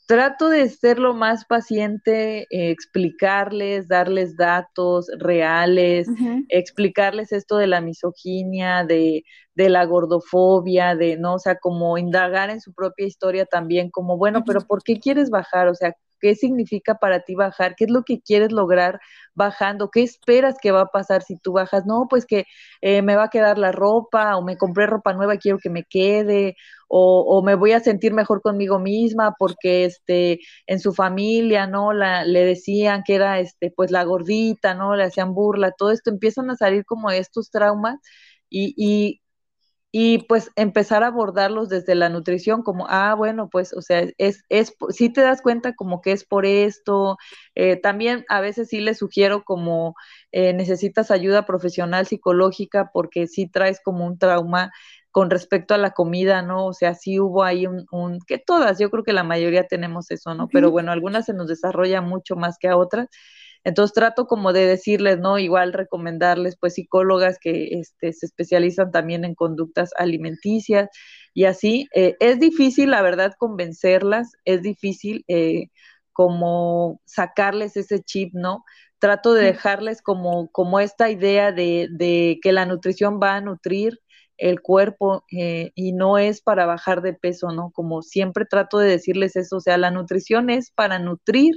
trato 0.07 0.49
de 0.49 0.67
ser 0.71 0.99
lo 0.99 1.13
más 1.13 1.45
paciente, 1.45 2.47
eh, 2.49 2.71
explicarles, 2.71 3.89
darles 3.89 4.37
datos 4.37 5.09
reales, 5.19 6.09
explicarles 6.49 7.31
esto 7.31 7.59
de 7.59 7.67
la 7.67 7.83
misoginia, 7.83 8.85
de, 8.85 9.23
de, 9.55 9.69
la 9.69 9.85
gordofobia, 9.85 10.97
de, 10.97 11.19
¿no? 11.19 11.35
O 11.35 11.39
sea, 11.39 11.59
como 11.59 11.99
indagar 11.99 12.49
en 12.49 12.63
su 12.63 12.73
propia 12.73 13.07
historia 13.07 13.45
también, 13.45 13.91
como, 13.91 14.17
bueno, 14.17 14.45
pero 14.47 14.63
¿por 14.63 14.83
qué 14.83 14.99
quieres 14.99 15.29
bajar? 15.29 15.69
O 15.69 15.75
sea, 15.75 15.93
¿qué 16.21 16.35
significa 16.35 16.97
para 16.97 17.21
ti 17.21 17.35
bajar? 17.35 17.75
¿Qué 17.77 17.85
es 17.85 17.91
lo 17.91 18.03
que 18.05 18.21
quieres 18.21 18.53
lograr 18.53 19.01
bajando? 19.35 19.91
¿Qué 19.91 20.03
esperas 20.03 20.57
que 20.61 20.73
va 20.73 20.83
a 20.83 20.87
pasar 20.87 21.23
si 21.23 21.37
tú 21.39 21.53
bajas? 21.53 21.85
No, 21.87 22.07
pues 22.09 22.27
que 22.27 22.45
eh, 22.81 23.03
me 23.03 23.17
va 23.17 23.25
a 23.25 23.31
quedar 23.31 23.59
la 23.59 23.73
ropa 23.73 24.37
o 24.37 24.43
me 24.43 24.57
compré 24.57 24.87
ropa 24.87 25.13
nueva 25.15 25.35
y 25.37 25.39
quiero 25.39 25.59
que 25.59 25.71
me 25.71 25.85
quede 25.85 26.57
o, 26.89 27.43
me 27.45 27.55
voy 27.57 27.73
a 27.73 27.81
sentir 27.81 28.13
mejor 28.15 28.43
conmigo 28.43 28.79
misma 28.79 29.35
porque 29.39 29.85
este 29.85 30.41
en 30.67 30.81
su 30.81 30.93
familia, 30.95 31.67
¿no? 31.67 31.93
La, 31.93 32.25
le 32.25 32.45
decían 32.45 33.03
que 33.05 33.15
era 33.17 33.41
este 33.41 33.73
pues 33.75 33.91
la 33.91 34.05
gordita, 34.05 34.75
¿no? 34.75 34.95
Le 34.97 35.05
hacían 35.05 35.35
burla, 35.35 35.73
todo 35.73 35.91
esto 35.91 36.11
empiezan 36.11 36.51
a 36.51 36.57
salir 36.57 36.85
como 36.85 37.11
estos 37.11 37.51
traumas 37.51 37.99
y 38.49 39.21
y 39.99 40.19
pues 40.27 40.51
empezar 40.57 41.03
a 41.03 41.07
abordarlos 41.07 41.71
desde 41.71 41.95
la 41.95 42.11
nutrición 42.11 42.63
como, 42.63 42.87
ah, 42.91 43.15
bueno, 43.15 43.49
pues, 43.49 43.73
o 43.73 43.81
sea, 43.81 44.05
es, 44.19 44.45
es, 44.51 44.75
si 44.91 45.09
te 45.11 45.23
das 45.23 45.41
cuenta 45.41 45.75
como 45.75 46.03
que 46.03 46.13
es 46.13 46.23
por 46.25 46.45
esto, 46.45 47.17
eh, 47.55 47.77
también 47.77 48.27
a 48.29 48.41
veces 48.43 48.69
sí 48.69 48.81
les 48.81 48.99
sugiero 48.99 49.43
como 49.45 49.95
eh, 50.33 50.53
necesitas 50.53 51.11
ayuda 51.11 51.47
profesional 51.47 52.07
psicológica 52.07 52.91
porque 52.93 53.27
sí 53.27 53.49
traes 53.49 53.81
como 53.83 54.05
un 54.07 54.19
trauma 54.19 54.71
con 55.13 55.31
respecto 55.31 55.73
a 55.73 55.79
la 55.79 55.93
comida, 55.93 56.43
¿no? 56.43 56.67
O 56.67 56.75
sea, 56.75 56.95
sí 56.95 57.19
hubo 57.19 57.43
ahí 57.43 57.67
un, 57.67 57.87
un 57.91 58.19
que 58.27 58.37
todas, 58.39 58.79
yo 58.79 58.91
creo 58.91 59.03
que 59.03 59.15
la 59.15 59.25
mayoría 59.25 59.67
tenemos 59.67 60.11
eso, 60.11 60.35
¿no? 60.35 60.51
Pero 60.53 60.71
bueno, 60.71 60.93
algunas 60.93 61.25
se 61.25 61.33
nos 61.33 61.49
desarrolla 61.49 62.03
mucho 62.03 62.37
más 62.37 62.59
que 62.59 62.69
a 62.69 62.77
otras. 62.77 63.09
Entonces 63.67 63.95
trato 63.95 64.29
como 64.29 64.53
de 64.53 64.65
decirles, 64.65 65.19
¿no? 65.19 65.41
Igual 65.41 65.73
recomendarles 65.73 66.57
pues 66.57 66.75
psicólogas 66.75 67.39
que 67.41 67.81
este, 67.81 68.13
se 68.13 68.27
especializan 68.27 68.93
también 68.93 69.25
en 69.25 69.35
conductas 69.35 69.91
alimenticias 69.99 70.89
y 71.35 71.47
así. 71.47 71.89
Eh, 71.93 72.15
es 72.21 72.39
difícil, 72.39 72.93
la 72.93 73.03
verdad, 73.03 73.33
convencerlas, 73.37 74.35
es 74.45 74.63
difícil 74.63 75.25
eh, 75.27 75.71
como 76.13 77.01
sacarles 77.07 77.77
ese 77.77 78.01
chip, 78.05 78.35
¿no? 78.35 78.65
Trato 79.01 79.35
de 79.35 79.47
dejarles 79.47 80.01
como, 80.01 80.49
como 80.53 80.79
esta 80.79 81.11
idea 81.11 81.51
de, 81.51 81.89
de 81.91 82.39
que 82.43 82.53
la 82.53 82.67
nutrición 82.67 83.19
va 83.21 83.35
a 83.35 83.41
nutrir 83.41 83.99
el 84.39 84.61
cuerpo 84.61 85.25
eh, 85.33 85.73
y 85.75 85.93
no 85.93 86.19
es 86.19 86.41
para 86.41 86.67
bajar 86.67 87.03
de 87.03 87.15
peso, 87.15 87.51
¿no? 87.51 87.73
Como 87.73 88.03
siempre 88.03 88.45
trato 88.45 88.79
de 88.79 88.89
decirles 88.89 89.35
eso, 89.35 89.57
o 89.57 89.61
sea, 89.61 89.77
la 89.77 89.91
nutrición 89.91 90.51
es 90.51 90.71
para 90.71 91.01
nutrir 91.01 91.55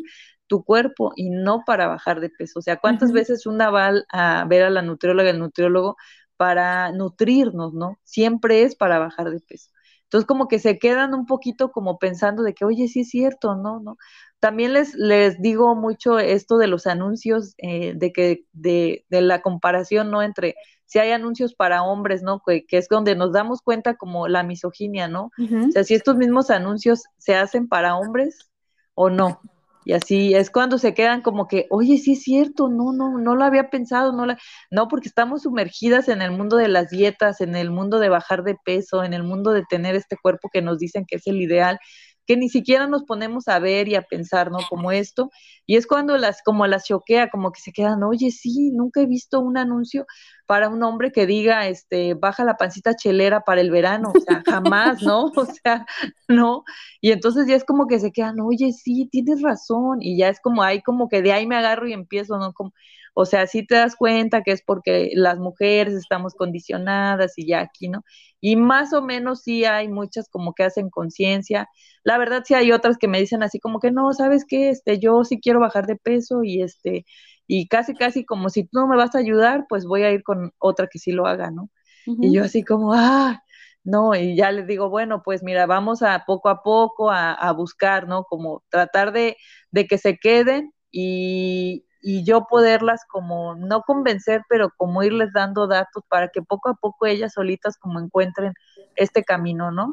tu 0.49 0.65
cuerpo 0.65 1.13
y 1.15 1.29
no 1.29 1.63
para 1.65 1.87
bajar 1.87 2.19
de 2.19 2.29
peso. 2.29 2.59
O 2.59 2.61
sea, 2.61 2.77
¿cuántas 2.77 3.13
veces 3.13 3.45
una 3.45 3.69
va 3.69 3.93
a 4.11 4.45
ver 4.45 4.63
a 4.63 4.69
la 4.69 4.81
nutrióloga, 4.81 5.29
el 5.29 5.39
nutriólogo, 5.39 5.95
para 6.35 6.91
nutrirnos, 6.91 7.73
¿no? 7.73 7.99
Siempre 8.03 8.63
es 8.63 8.75
para 8.75 8.97
bajar 8.97 9.29
de 9.29 9.39
peso. 9.39 9.71
Entonces, 10.03 10.25
como 10.25 10.47
que 10.47 10.57
se 10.57 10.79
quedan 10.79 11.13
un 11.13 11.25
poquito 11.25 11.71
como 11.71 11.99
pensando 11.99 12.41
de 12.43 12.53
que, 12.53 12.65
oye, 12.65 12.87
sí 12.87 13.01
es 13.01 13.09
cierto, 13.09 13.55
¿no? 13.55 13.79
¿no? 13.79 13.97
También 14.39 14.73
les, 14.73 14.95
les 14.95 15.39
digo 15.41 15.75
mucho 15.75 16.17
esto 16.17 16.57
de 16.57 16.67
los 16.67 16.87
anuncios, 16.87 17.53
eh, 17.57 17.93
de 17.95 18.11
que, 18.11 18.45
de, 18.53 19.05
de, 19.09 19.21
la 19.21 19.41
comparación, 19.41 20.09
¿no? 20.09 20.23
Entre 20.23 20.55
si 20.85 20.97
hay 20.97 21.11
anuncios 21.11 21.53
para 21.53 21.83
hombres, 21.83 22.23
¿no? 22.23 22.41
Que, 22.41 22.65
que, 22.65 22.77
es 22.77 22.87
donde 22.87 23.15
nos 23.15 23.33
damos 23.33 23.61
cuenta 23.61 23.97
como 23.97 24.27
la 24.27 24.41
misoginia, 24.41 25.07
¿no? 25.07 25.31
O 25.37 25.71
sea, 25.71 25.83
si 25.83 25.93
estos 25.93 26.15
mismos 26.15 26.49
anuncios 26.49 27.03
se 27.17 27.35
hacen 27.35 27.67
para 27.67 27.95
hombres 27.95 28.49
o 28.95 29.09
no. 29.09 29.41
Y 29.89 29.93
así 29.93 30.35
es 30.35 30.51
cuando 30.51 30.77
se 30.77 30.93
quedan 30.93 31.23
como 31.23 31.47
que, 31.47 31.65
oye, 31.71 31.97
sí 31.97 32.11
es 32.13 32.21
cierto, 32.21 32.69
no, 32.69 32.93
no, 32.93 33.17
no 33.17 33.35
lo 33.35 33.43
había 33.43 33.71
pensado, 33.71 34.11
no 34.13 34.27
la, 34.27 34.37
no, 34.69 34.87
porque 34.87 35.07
estamos 35.07 35.41
sumergidas 35.41 36.09
en 36.09 36.21
el 36.21 36.29
mundo 36.29 36.57
de 36.57 36.67
las 36.67 36.91
dietas, 36.91 37.41
en 37.41 37.55
el 37.55 37.71
mundo 37.71 37.97
de 37.97 38.09
bajar 38.09 38.43
de 38.43 38.55
peso, 38.63 39.03
en 39.03 39.15
el 39.15 39.23
mundo 39.23 39.51
de 39.51 39.63
tener 39.67 39.95
este 39.95 40.15
cuerpo 40.15 40.47
que 40.53 40.61
nos 40.61 40.77
dicen 40.77 41.05
que 41.07 41.15
es 41.15 41.25
el 41.25 41.41
ideal, 41.41 41.79
que 42.27 42.37
ni 42.37 42.49
siquiera 42.49 42.85
nos 42.85 43.03
ponemos 43.03 43.47
a 43.47 43.57
ver 43.57 43.87
y 43.87 43.95
a 43.95 44.03
pensar, 44.03 44.51
¿no? 44.51 44.59
Como 44.69 44.91
esto. 44.91 45.31
Y 45.65 45.75
es 45.75 45.87
cuando 45.87 46.17
las, 46.19 46.43
como 46.43 46.67
las 46.67 46.85
choquea, 46.85 47.31
como 47.31 47.51
que 47.51 47.59
se 47.59 47.71
quedan, 47.71 48.03
oye, 48.03 48.29
sí, 48.29 48.69
nunca 48.71 49.01
he 49.01 49.07
visto 49.07 49.39
un 49.39 49.57
anuncio 49.57 50.05
para 50.49 50.67
un 50.67 50.81
hombre 50.81 51.11
que 51.11 51.27
diga, 51.27 51.67
este, 51.67 52.15
baja 52.15 52.43
la 52.43 52.57
pancita 52.57 52.95
chelera 52.95 53.41
para 53.41 53.61
el 53.61 53.69
verano, 53.69 54.11
o 54.15 54.19
sea, 54.19 54.41
jamás, 54.47 55.03
¿no? 55.03 55.25
O 55.37 55.45
sea, 55.45 55.85
no. 56.27 56.63
Y 57.01 57.11
entonces 57.11 57.45
ya 57.47 57.55
es 57.55 57.63
como 57.63 57.85
que 57.85 57.99
se 57.99 58.11
quedan, 58.11 58.39
oye, 58.39 58.73
sí, 58.73 59.07
tienes 59.11 59.43
razón. 59.43 59.99
Y 60.01 60.17
ya 60.17 60.27
es 60.29 60.39
como, 60.39 60.63
ahí 60.63 60.81
como 60.81 61.07
que 61.07 61.21
de 61.21 61.33
ahí 61.33 61.45
me 61.45 61.55
agarro 61.55 61.87
y 61.87 61.93
empiezo, 61.93 62.39
¿no? 62.39 62.51
Como, 62.53 62.73
o 63.13 63.27
sea, 63.27 63.45
sí 63.45 63.63
te 63.63 63.75
das 63.75 63.95
cuenta 63.95 64.41
que 64.41 64.51
es 64.51 64.63
porque 64.63 65.11
las 65.13 65.37
mujeres 65.37 65.93
estamos 65.93 66.33
condicionadas 66.33 67.37
y 67.37 67.45
ya 67.45 67.59
aquí, 67.61 67.87
¿no? 67.87 68.03
Y 68.41 68.55
más 68.55 68.91
o 68.93 69.03
menos 69.03 69.43
sí 69.43 69.65
hay 69.65 69.87
muchas 69.87 70.29
como 70.29 70.55
que 70.55 70.63
hacen 70.63 70.89
conciencia. 70.89 71.69
La 72.03 72.17
verdad 72.17 72.41
sí 72.43 72.55
hay 72.55 72.71
otras 72.71 72.97
que 72.97 73.07
me 73.07 73.19
dicen 73.19 73.43
así 73.43 73.59
como 73.59 73.79
que 73.79 73.91
no, 73.91 74.13
¿sabes 74.13 74.45
qué? 74.47 74.71
Este, 74.71 74.97
yo 74.97 75.23
sí 75.25 75.39
quiero 75.39 75.59
bajar 75.59 75.85
de 75.85 75.95
peso 75.95 76.43
y 76.43 76.63
este, 76.63 77.05
y 77.51 77.67
casi 77.67 77.95
casi 77.95 78.25
como 78.25 78.49
si 78.49 78.65
tú 78.65 78.69
no 78.73 78.87
me 78.87 78.95
vas 78.95 79.15
a 79.15 79.17
ayudar, 79.17 79.65
pues 79.67 79.87
voy 79.87 80.03
a 80.03 80.11
ir 80.11 80.21
con 80.21 80.53
otra 80.59 80.85
que 80.85 80.99
sí 80.99 81.11
lo 81.11 81.25
haga, 81.25 81.49
¿no? 81.49 81.71
Y 82.05 82.31
yo 82.31 82.43
así 82.43 82.63
como, 82.63 82.93
ah, 82.93 83.41
no, 83.83 84.13
y 84.13 84.35
ya 84.35 84.51
les 84.51 84.67
digo, 84.67 84.89
bueno, 84.89 85.23
pues 85.23 85.41
mira, 85.41 85.65
vamos 85.65 86.03
a 86.03 86.25
poco 86.27 86.49
a 86.49 86.61
poco 86.61 87.09
a, 87.09 87.33
a 87.33 87.51
buscar, 87.53 88.07
¿no? 88.07 88.23
Como 88.25 88.61
tratar 88.69 89.11
de, 89.13 89.35
de 89.71 89.87
que 89.87 89.97
se 89.97 90.19
queden 90.19 90.73
y, 90.91 91.85
y 92.03 92.23
yo 92.23 92.45
poderlas 92.45 93.01
como 93.09 93.55
no 93.55 93.81
convencer, 93.81 94.43
pero 94.47 94.69
como 94.77 95.01
irles 95.01 95.33
dando 95.33 95.65
datos 95.65 96.03
para 96.07 96.27
que 96.27 96.43
poco 96.43 96.69
a 96.69 96.75
poco 96.75 97.07
ellas 97.07 97.33
solitas 97.33 97.77
como 97.77 97.99
encuentren 97.99 98.53
este 98.95 99.23
camino, 99.23 99.71
¿no? 99.71 99.89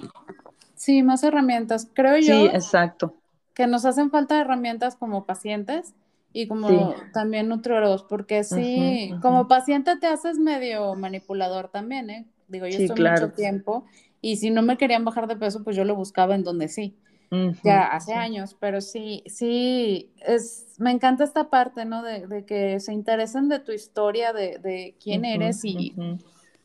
Sí, 0.74 1.02
más 1.02 1.24
herramientas. 1.24 1.88
Creo 1.94 2.18
yo. 2.18 2.22
Sí, 2.22 2.50
exacto. 2.52 3.14
Que 3.54 3.66
nos 3.66 3.86
hacen 3.86 4.10
falta 4.10 4.38
herramientas 4.38 4.94
como 4.94 5.24
pacientes 5.24 5.94
y 6.38 6.46
como 6.48 6.94
también 7.14 7.48
nutriólogos, 7.48 8.02
porque 8.02 8.44
sí, 8.44 9.10
como 9.22 9.48
paciente 9.48 9.96
te 9.96 10.06
haces 10.06 10.38
medio 10.38 10.94
manipulador 10.94 11.68
también, 11.68 12.10
¿eh? 12.10 12.26
Digo, 12.46 12.66
yo 12.66 12.78
estoy 12.78 13.02
mucho 13.02 13.32
tiempo 13.32 13.86
y 14.20 14.36
si 14.36 14.50
no 14.50 14.60
me 14.60 14.76
querían 14.76 15.02
bajar 15.02 15.28
de 15.28 15.36
peso, 15.36 15.64
pues 15.64 15.76
yo 15.76 15.84
lo 15.84 15.96
buscaba 15.96 16.34
en 16.34 16.44
donde 16.44 16.68
sí. 16.68 16.94
ya 17.64 17.84
hace 17.84 18.12
años, 18.12 18.54
pero 18.60 18.82
sí, 18.82 19.22
sí, 19.24 20.12
es, 20.26 20.74
me 20.76 20.90
encanta 20.90 21.24
esta 21.24 21.48
parte, 21.48 21.86
¿no? 21.86 22.02
De, 22.02 22.44
que 22.44 22.80
se 22.80 22.92
interesen 22.92 23.48
de 23.48 23.60
tu 23.60 23.72
historia, 23.72 24.34
de, 24.34 24.94
quién 25.02 25.24
eres 25.24 25.64
y, 25.64 25.94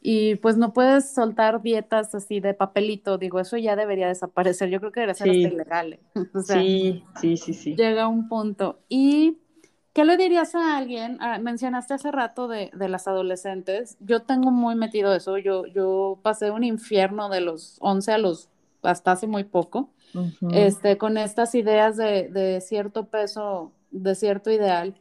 y 0.01 0.35
pues 0.35 0.57
no 0.57 0.73
puedes 0.73 1.13
soltar 1.13 1.61
dietas 1.61 2.13
así 2.13 2.41
de 2.41 2.53
papelito, 2.53 3.17
digo, 3.17 3.39
eso 3.39 3.55
ya 3.55 3.77
debería 3.77 4.09
desaparecer, 4.09 4.69
yo 4.69 4.81
creo 4.81 4.91
que 4.91 4.99
debería 4.99 5.15
ser 5.15 5.29
hasta 5.29 5.47
ilegal. 5.47 5.99
sí, 6.45 7.05
sí, 7.21 7.37
sí, 7.37 7.53
sí. 7.53 7.75
Llega 7.77 8.09
un 8.09 8.27
punto. 8.27 8.81
¿Y 8.89 9.37
qué 9.93 10.05
le 10.05 10.17
dirías 10.17 10.55
a 10.55 10.77
alguien? 10.77 11.17
Ah, 11.21 11.39
mencionaste 11.39 11.93
hace 11.93 12.11
rato 12.11 12.47
de, 12.47 12.71
de, 12.73 12.89
las 12.89 13.07
adolescentes, 13.07 13.97
yo 13.99 14.21
tengo 14.21 14.51
muy 14.51 14.75
metido 14.75 15.13
eso, 15.15 15.37
yo, 15.37 15.65
yo 15.65 16.19
pasé 16.21 16.51
un 16.51 16.63
infierno 16.63 17.29
de 17.29 17.41
los 17.41 17.77
11 17.79 18.11
a 18.11 18.17
los, 18.17 18.49
hasta 18.81 19.11
hace 19.11 19.27
muy 19.27 19.43
poco, 19.43 19.89
este, 20.51 20.97
con 20.97 21.17
estas 21.17 21.55
ideas 21.55 21.95
de, 21.95 22.29
de 22.29 22.59
cierto 22.61 23.05
peso, 23.05 23.71
de 23.91 24.15
cierto 24.15 24.51
ideal 24.51 24.95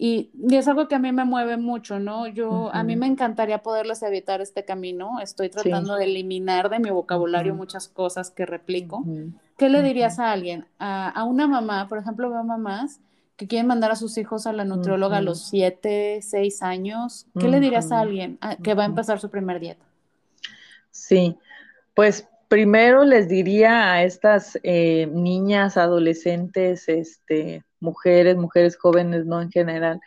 y, 0.00 0.30
es 0.52 0.68
algo 0.68 0.86
que 0.86 0.94
a 0.94 1.00
mí 1.00 1.10
me 1.10 1.24
mueve 1.24 1.56
mucho, 1.56 1.98
¿no? 1.98 2.28
Yo, 2.28 2.70
a 2.72 2.84
mí 2.84 2.94
me 2.94 3.06
encantaría 3.06 3.64
poderles 3.64 4.00
evitar 4.04 4.40
este 4.40 4.64
camino. 4.64 5.18
Estoy 5.20 5.50
tratando 5.50 5.96
de 5.96 6.04
eliminar 6.04 6.70
de 6.70 6.78
mi 6.78 6.90
vocabulario 6.90 7.56
muchas 7.56 7.88
cosas 7.88 8.30
que 8.30 8.46
replico. 8.46 9.04
¿Qué 9.56 9.68
le 9.68 9.82
dirías 9.82 10.20
a 10.20 10.30
alguien? 10.30 10.66
A, 10.78 11.24
una 11.24 11.48
mamá, 11.48 11.88
por 11.88 11.98
ejemplo, 11.98 12.30
veo 12.30 12.44
mamás 12.44 13.00
que 13.38 13.46
quieren 13.46 13.68
mandar 13.68 13.92
a 13.92 13.96
sus 13.96 14.18
hijos 14.18 14.48
a 14.48 14.52
la 14.52 14.64
nutrióloga 14.64 15.18
a 15.18 15.22
los 15.22 15.46
siete, 15.46 16.18
seis 16.22 16.60
años. 16.60 17.28
¿Qué 17.38 17.48
le 17.48 17.60
dirías 17.60 17.92
a 17.92 18.00
alguien 18.00 18.36
que 18.64 18.74
va 18.74 18.82
a 18.82 18.86
empezar 18.86 19.20
su 19.20 19.30
primer 19.30 19.60
dieta? 19.60 19.86
Sí, 20.90 21.38
pues 21.94 22.28
primero 22.48 23.04
les 23.04 23.28
diría 23.28 23.92
a 23.92 24.02
estas 24.02 24.58
eh, 24.64 25.08
niñas, 25.12 25.76
adolescentes, 25.76 26.88
este, 26.88 27.64
mujeres, 27.78 28.36
mujeres 28.36 28.76
jóvenes, 28.76 29.24
¿no? 29.24 29.40
En 29.40 29.52
general, 29.52 30.00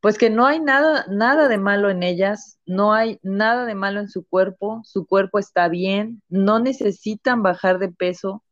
pues 0.00 0.16
que 0.16 0.30
no 0.30 0.46
hay 0.46 0.60
nada, 0.60 1.04
nada 1.10 1.48
de 1.48 1.58
malo 1.58 1.90
en 1.90 2.04
ellas, 2.04 2.60
no 2.64 2.94
hay 2.94 3.18
nada 3.24 3.66
de 3.66 3.74
malo 3.74 3.98
en 3.98 4.08
su 4.08 4.24
cuerpo, 4.24 4.82
su 4.84 5.04
cuerpo 5.04 5.40
está 5.40 5.68
bien, 5.68 6.22
no 6.28 6.60
necesitan 6.60 7.42
bajar 7.42 7.80
de 7.80 7.88
peso 7.88 8.44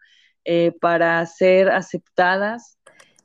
eh, 0.45 0.73
para 0.81 1.25
ser 1.27 1.71
aceptadas. 1.71 2.77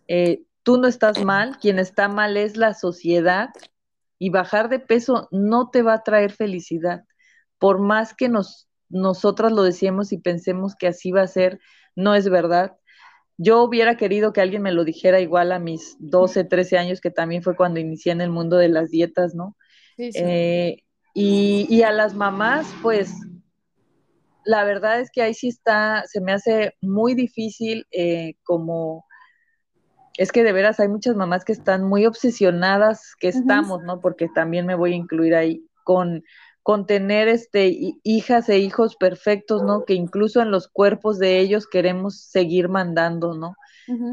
Eh, 0.08 0.44
tú 0.64 0.78
no 0.78 0.88
estás 0.88 1.24
mal, 1.24 1.58
quien 1.60 1.80
está 1.80 2.08
mal 2.08 2.38
es 2.38 2.58
la 2.58 2.74
sociedad 2.74 3.50
y 4.20 4.30
bajar 4.30 4.70
de 4.70 4.80
peso 4.80 5.28
no 5.32 5.70
te 5.70 5.82
va 5.82 5.96
a 5.96 6.04
traer 6.04 6.32
felicidad. 6.32 7.06
Por 7.58 7.80
más 7.80 8.14
que 8.14 8.30
nos, 8.30 8.68
nosotras 8.90 9.52
lo 9.52 9.64
decíamos 9.64 10.12
y 10.12 10.18
pensemos 10.18 10.76
que 10.76 10.88
así 10.88 11.12
va 11.12 11.24
a 11.24 11.28
ser, 11.28 11.60
no 11.96 12.16
es 12.16 12.30
verdad. 12.30 12.78
Yo 13.38 13.64
hubiera 13.64 13.98
querido 13.98 14.34
que 14.34 14.42
alguien 14.42 14.62
me 14.62 14.72
lo 14.72 14.84
dijera 14.84 15.20
igual 15.20 15.52
a 15.52 15.60
mis 15.60 15.96
12, 16.00 16.44
13 16.44 16.78
años, 16.78 17.02
que 17.02 17.10
también 17.10 17.42
fue 17.42 17.56
cuando 17.56 17.80
inicié 17.80 18.12
en 18.12 18.22
el 18.22 18.30
mundo 18.30 18.58
de 18.58 18.70
las 18.70 18.92
dietas, 18.92 19.34
¿no? 19.34 19.58
Sí, 19.98 20.12
sí. 20.12 20.20
Eh, 20.24 20.84
y, 21.14 21.82
a 21.82 21.92
las 21.92 22.14
mamás, 22.14 22.72
pues, 22.82 23.14
la 24.46 24.64
verdad 24.64 25.02
es 25.02 25.10
que 25.12 25.22
ahí 25.22 25.34
sí 25.34 25.50
está, 25.50 26.04
se 26.06 26.22
me 26.22 26.32
hace 26.32 26.76
muy 26.82 27.16
difícil 27.16 27.86
eh, 27.92 28.36
como, 28.44 29.06
es 30.18 30.32
que 30.32 30.44
de 30.44 30.54
veras 30.54 30.80
hay 30.80 30.88
muchas 30.88 31.16
mamás 31.16 31.46
que 31.46 31.54
están 31.54 31.84
muy 31.84 32.06
obsesionadas, 32.06 33.16
que 33.20 33.30
estamos, 33.30 33.84
¿no? 33.84 34.02
Porque 34.02 34.28
también 34.34 34.66
me 34.66 34.76
voy 34.76 34.94
a 34.94 34.98
incluir 34.98 35.36
ahí 35.36 35.66
con 35.84 36.24
con 36.64 36.86
tener 36.86 37.28
este, 37.28 37.76
hijas 38.04 38.48
e 38.50 38.60
hijos 38.60 38.96
perfectos, 38.96 39.64
¿no? 39.64 39.84
Que 39.84 39.94
incluso 39.94 40.42
en 40.42 40.52
los 40.52 40.68
cuerpos 40.68 41.18
de 41.18 41.40
ellos 41.40 41.68
queremos 41.68 42.22
seguir 42.22 42.70
mandando, 42.70 43.34
¿no? 43.34 43.56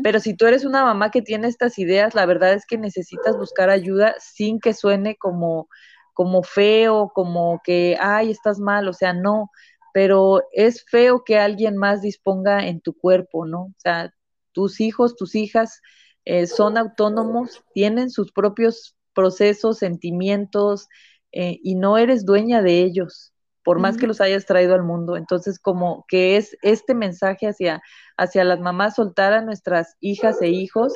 Pero 0.02 0.18
si 0.18 0.34
tú 0.34 0.46
eres 0.46 0.64
una 0.64 0.82
mamá 0.82 1.12
que 1.12 1.22
tiene 1.22 1.46
estas 1.46 1.78
ideas, 1.78 2.12
la 2.14 2.26
verdad 2.26 2.52
es 2.52 2.66
que 2.66 2.78
necesitas 2.78 3.36
buscar 3.36 3.70
ayuda 3.70 4.16
sin 4.18 4.58
que 4.58 4.74
suene 4.74 5.16
como, 5.16 5.68
como 6.14 6.42
feo, 6.42 7.12
como 7.14 7.60
que, 7.62 7.96
ay, 8.00 8.32
estás 8.32 8.58
mal, 8.58 8.88
o 8.88 8.92
sea, 8.92 9.12
no, 9.12 9.50
pero 9.92 10.42
es 10.52 10.84
feo 10.84 11.22
que 11.22 11.38
alguien 11.38 11.76
más 11.76 12.02
disponga 12.02 12.66
en 12.66 12.80
tu 12.80 12.92
cuerpo, 12.92 13.46
¿no? 13.46 13.66
O 13.66 13.74
sea, 13.76 14.12
tus 14.58 14.80
hijos, 14.80 15.14
tus 15.14 15.36
hijas 15.36 15.80
eh, 16.24 16.48
son 16.48 16.78
autónomos, 16.78 17.62
tienen 17.74 18.10
sus 18.10 18.32
propios 18.32 18.96
procesos, 19.14 19.78
sentimientos, 19.78 20.88
eh, 21.30 21.60
y 21.62 21.76
no 21.76 21.96
eres 21.96 22.26
dueña 22.26 22.60
de 22.60 22.82
ellos, 22.82 23.32
por 23.62 23.78
más 23.78 23.96
que 23.96 24.08
los 24.08 24.20
hayas 24.20 24.46
traído 24.46 24.74
al 24.74 24.82
mundo. 24.82 25.16
Entonces, 25.16 25.60
como 25.60 26.04
que 26.08 26.36
es 26.36 26.56
este 26.62 26.96
mensaje 26.96 27.46
hacia, 27.46 27.80
hacia 28.16 28.42
las 28.42 28.58
mamás, 28.58 28.96
soltar 28.96 29.32
a 29.32 29.42
nuestras 29.42 29.94
hijas 30.00 30.42
e 30.42 30.48
hijos 30.48 30.92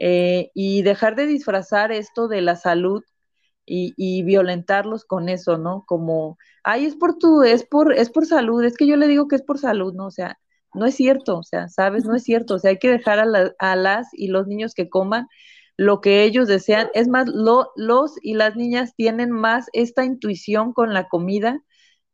eh, 0.00 0.50
y 0.52 0.82
dejar 0.82 1.16
de 1.16 1.24
disfrazar 1.24 1.92
esto 1.92 2.28
de 2.28 2.42
la 2.42 2.56
salud 2.56 3.02
y, 3.64 3.94
y, 3.96 4.22
violentarlos 4.22 5.06
con 5.06 5.30
eso, 5.30 5.56
¿no? 5.56 5.84
Como, 5.86 6.36
ay, 6.62 6.84
es 6.84 6.94
por 6.94 7.16
tu, 7.16 7.42
es 7.42 7.64
por, 7.64 7.94
es 7.94 8.10
por 8.10 8.26
salud, 8.26 8.62
es 8.64 8.76
que 8.76 8.86
yo 8.86 8.96
le 8.96 9.08
digo 9.08 9.28
que 9.28 9.36
es 9.36 9.42
por 9.42 9.58
salud, 9.58 9.94
¿no? 9.94 10.08
O 10.08 10.10
sea, 10.10 10.38
no 10.74 10.86
es 10.86 10.94
cierto, 10.96 11.38
o 11.38 11.42
sea, 11.42 11.68
sabes, 11.68 12.04
no 12.04 12.14
es 12.16 12.24
cierto, 12.24 12.54
o 12.54 12.58
sea, 12.58 12.70
hay 12.70 12.78
que 12.78 12.90
dejar 12.90 13.18
a, 13.20 13.26
a 13.58 13.76
las 13.76 14.08
y 14.12 14.28
los 14.28 14.46
niños 14.46 14.74
que 14.74 14.88
coman 14.88 15.26
lo 15.78 16.00
que 16.00 16.24
ellos 16.24 16.48
desean. 16.48 16.90
Es 16.92 17.08
más, 17.08 17.28
los 17.28 18.12
y 18.22 18.34
las 18.34 18.56
niñas 18.56 18.94
tienen 18.96 19.30
más 19.30 19.68
esta 19.72 20.04
intuición 20.04 20.72
con 20.74 20.92
la 20.92 21.08
comida 21.08 21.62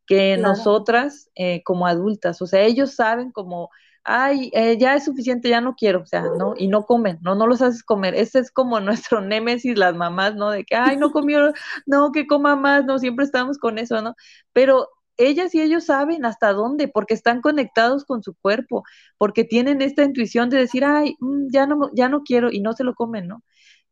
que 0.07 0.37
nosotras 0.37 1.29
eh, 1.35 1.63
como 1.63 1.87
adultas. 1.87 2.41
O 2.41 2.47
sea, 2.47 2.61
ellos 2.61 2.95
saben 2.95 3.31
como, 3.31 3.69
ay, 4.03 4.51
eh, 4.53 4.77
ya 4.77 4.95
es 4.95 5.05
suficiente, 5.05 5.49
ya 5.49 5.61
no 5.61 5.75
quiero, 5.75 6.01
o 6.01 6.05
sea, 6.05 6.23
¿no? 6.37 6.53
Y 6.57 6.67
no 6.67 6.85
comen, 6.85 7.17
no, 7.21 7.35
no 7.35 7.47
los 7.47 7.61
haces 7.63 7.83
comer. 7.83 8.15
Ese 8.15 8.39
es 8.39 8.51
como 8.51 8.79
nuestro 8.81 9.21
némesis, 9.21 9.77
las 9.77 9.95
mamás, 9.95 10.35
¿no? 10.35 10.51
De 10.51 10.63
que, 10.65 10.75
ay, 10.75 10.97
no 10.97 11.11
comió, 11.11 11.51
no, 11.87 12.11
que 12.11 12.27
coma 12.27 12.55
más, 12.55 12.85
no, 12.85 12.99
siempre 12.99 13.25
estamos 13.25 13.57
con 13.57 13.79
eso, 13.79 14.01
¿no? 14.01 14.15
Pero 14.53 14.89
ellas 15.17 15.55
y 15.55 15.61
ellos 15.61 15.85
saben 15.85 16.25
hasta 16.25 16.53
dónde, 16.53 16.87
porque 16.87 17.13
están 17.13 17.41
conectados 17.41 18.05
con 18.05 18.23
su 18.23 18.35
cuerpo, 18.35 18.83
porque 19.17 19.43
tienen 19.43 19.81
esta 19.81 20.03
intuición 20.03 20.49
de 20.49 20.57
decir, 20.57 20.85
ay, 20.85 21.15
mm, 21.19 21.47
ya 21.51 21.67
no, 21.67 21.89
ya 21.93 22.09
no 22.09 22.23
quiero, 22.23 22.51
y 22.51 22.61
no 22.61 22.73
se 22.73 22.83
lo 22.83 22.93
comen, 22.95 23.27
¿no? 23.27 23.43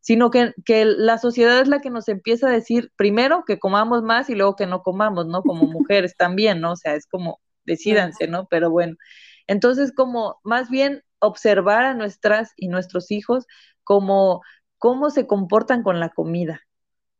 sino 0.01 0.31
que, 0.31 0.53
que, 0.65 0.83
la 0.85 1.17
sociedad 1.17 1.61
es 1.61 1.69
la 1.69 1.79
que 1.79 1.89
nos 1.89 2.09
empieza 2.09 2.49
a 2.49 2.51
decir 2.51 2.91
primero 2.97 3.45
que 3.47 3.57
comamos 3.57 4.03
más 4.03 4.29
y 4.29 4.35
luego 4.35 4.57
que 4.57 4.67
no 4.67 4.81
comamos, 4.83 5.27
¿no? 5.27 5.43
Como 5.43 5.63
mujeres 5.87 6.15
también, 6.17 6.59
¿no? 6.59 6.73
O 6.73 6.75
sea, 6.75 6.95
es 6.95 7.07
como, 7.07 7.39
decídanse, 7.65 8.27
¿no? 8.27 8.45
Pero 8.49 8.69
bueno, 8.69 8.97
entonces 9.47 9.93
como 9.93 10.39
más 10.43 10.69
bien 10.69 11.03
observar 11.19 11.85
a 11.85 11.93
nuestras 11.93 12.51
y 12.57 12.67
nuestros 12.67 13.11
hijos 13.11 13.45
como 13.83 14.41
cómo 14.77 15.09
se 15.09 15.27
comportan 15.27 15.83
con 15.83 15.99
la 15.99 16.09
comida, 16.09 16.61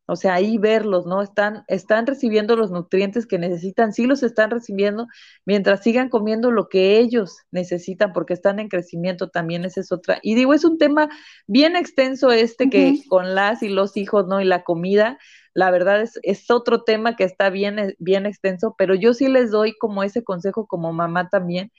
o 0.05 0.17
sea, 0.17 0.33
ahí 0.33 0.57
verlos, 0.57 1.05
¿no? 1.05 1.21
Están, 1.21 1.63
están 1.67 2.05
recibiendo 2.05 2.57
los 2.57 2.71
nutrientes 2.71 3.25
que 3.25 3.39
necesitan, 3.39 3.93
sí 3.93 4.05
los 4.05 4.21
están 4.21 4.51
recibiendo, 4.51 5.07
mientras 5.45 5.81
sigan 5.81 6.09
comiendo 6.09 6.51
lo 6.51 6.67
que 6.67 6.97
ellos 6.97 7.37
necesitan, 7.51 8.11
porque 8.11 8.33
están 8.33 8.59
en 8.59 8.67
crecimiento 8.67 9.29
también, 9.29 9.63
esa 9.63 9.79
es 9.79 9.91
otra. 9.93 10.19
Y 10.21 10.35
digo, 10.35 10.53
es 10.53 10.65
un 10.65 10.77
tema 10.77 11.09
bien 11.47 11.77
extenso 11.77 12.31
este 12.31 12.69
que 12.69 12.99
con 13.07 13.33
las 13.33 13.63
y 13.63 13.69
los 13.69 13.95
hijos, 13.95 14.27
¿no? 14.27 14.41
Y 14.41 14.45
la 14.45 14.63
comida, 14.63 15.17
la 15.53 15.71
verdad 15.71 16.01
es, 16.01 16.19
es 16.23 16.51
otro 16.51 16.83
tema 16.83 17.15
que 17.15 17.23
está 17.23 17.49
bien, 17.49 17.79
eh, 17.79 17.95
bien 17.97 18.25
extenso, 18.25 18.75
pero 18.77 18.95
yo 18.95 19.13
sí 19.13 19.29
les 19.29 19.51
doy 19.51 19.73
como 19.77 20.03
ese 20.03 20.23
consejo 20.23 20.67
como 20.67 20.91
mamá 20.91 21.29
también, 21.29 21.71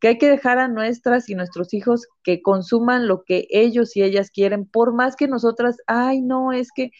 que 0.00 0.08
hay 0.08 0.18
que 0.18 0.30
dejar 0.30 0.58
a 0.58 0.68
nuestras 0.68 1.28
y 1.28 1.34
nuestros 1.34 1.72
hijos 1.74 2.08
que 2.22 2.42
consuman 2.42 3.06
lo 3.06 3.24
que 3.24 3.46
ellos 3.50 3.96
y 3.96 4.02
ellas 4.02 4.30
quieren, 4.30 4.66
por 4.66 4.94
más 4.94 5.14
que 5.16 5.28
nosotras, 5.28 5.76
ay, 5.86 6.22
no, 6.22 6.52
es 6.52 6.68
que 6.74 6.90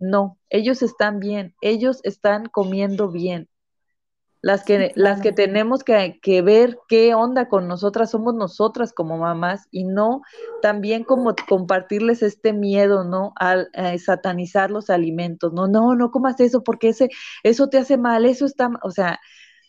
no, 0.00 0.38
ellos 0.48 0.82
están 0.82 1.20
bien, 1.20 1.54
ellos 1.60 2.00
están 2.02 2.46
comiendo 2.46 3.10
bien. 3.10 3.48
Las 4.42 4.64
que, 4.64 4.92
las 4.94 5.20
que 5.20 5.32
tenemos 5.32 5.84
que, 5.84 6.42
ver 6.42 6.78
qué 6.88 7.14
onda 7.14 7.48
con 7.48 7.68
nosotras 7.68 8.10
somos 8.10 8.34
nosotras 8.34 8.94
como 8.94 9.18
mamás 9.18 9.68
y 9.70 9.84
no 9.84 10.22
también 10.62 11.04
como 11.04 11.34
compartirles 11.46 12.22
este 12.22 12.54
miedo, 12.54 13.04
¿no? 13.04 13.34
Al 13.36 13.68
satanizar 13.98 14.70
los 14.70 14.88
alimentos. 14.88 15.52
No, 15.52 15.68
no, 15.68 15.94
no 15.94 16.10
comas 16.10 16.40
eso 16.40 16.62
porque 16.64 16.88
ese, 16.88 17.10
eso 17.42 17.68
te 17.68 17.76
hace 17.76 17.98
mal, 17.98 18.24
eso 18.24 18.46
está, 18.46 18.70
o 18.82 18.90
sea, 18.90 19.20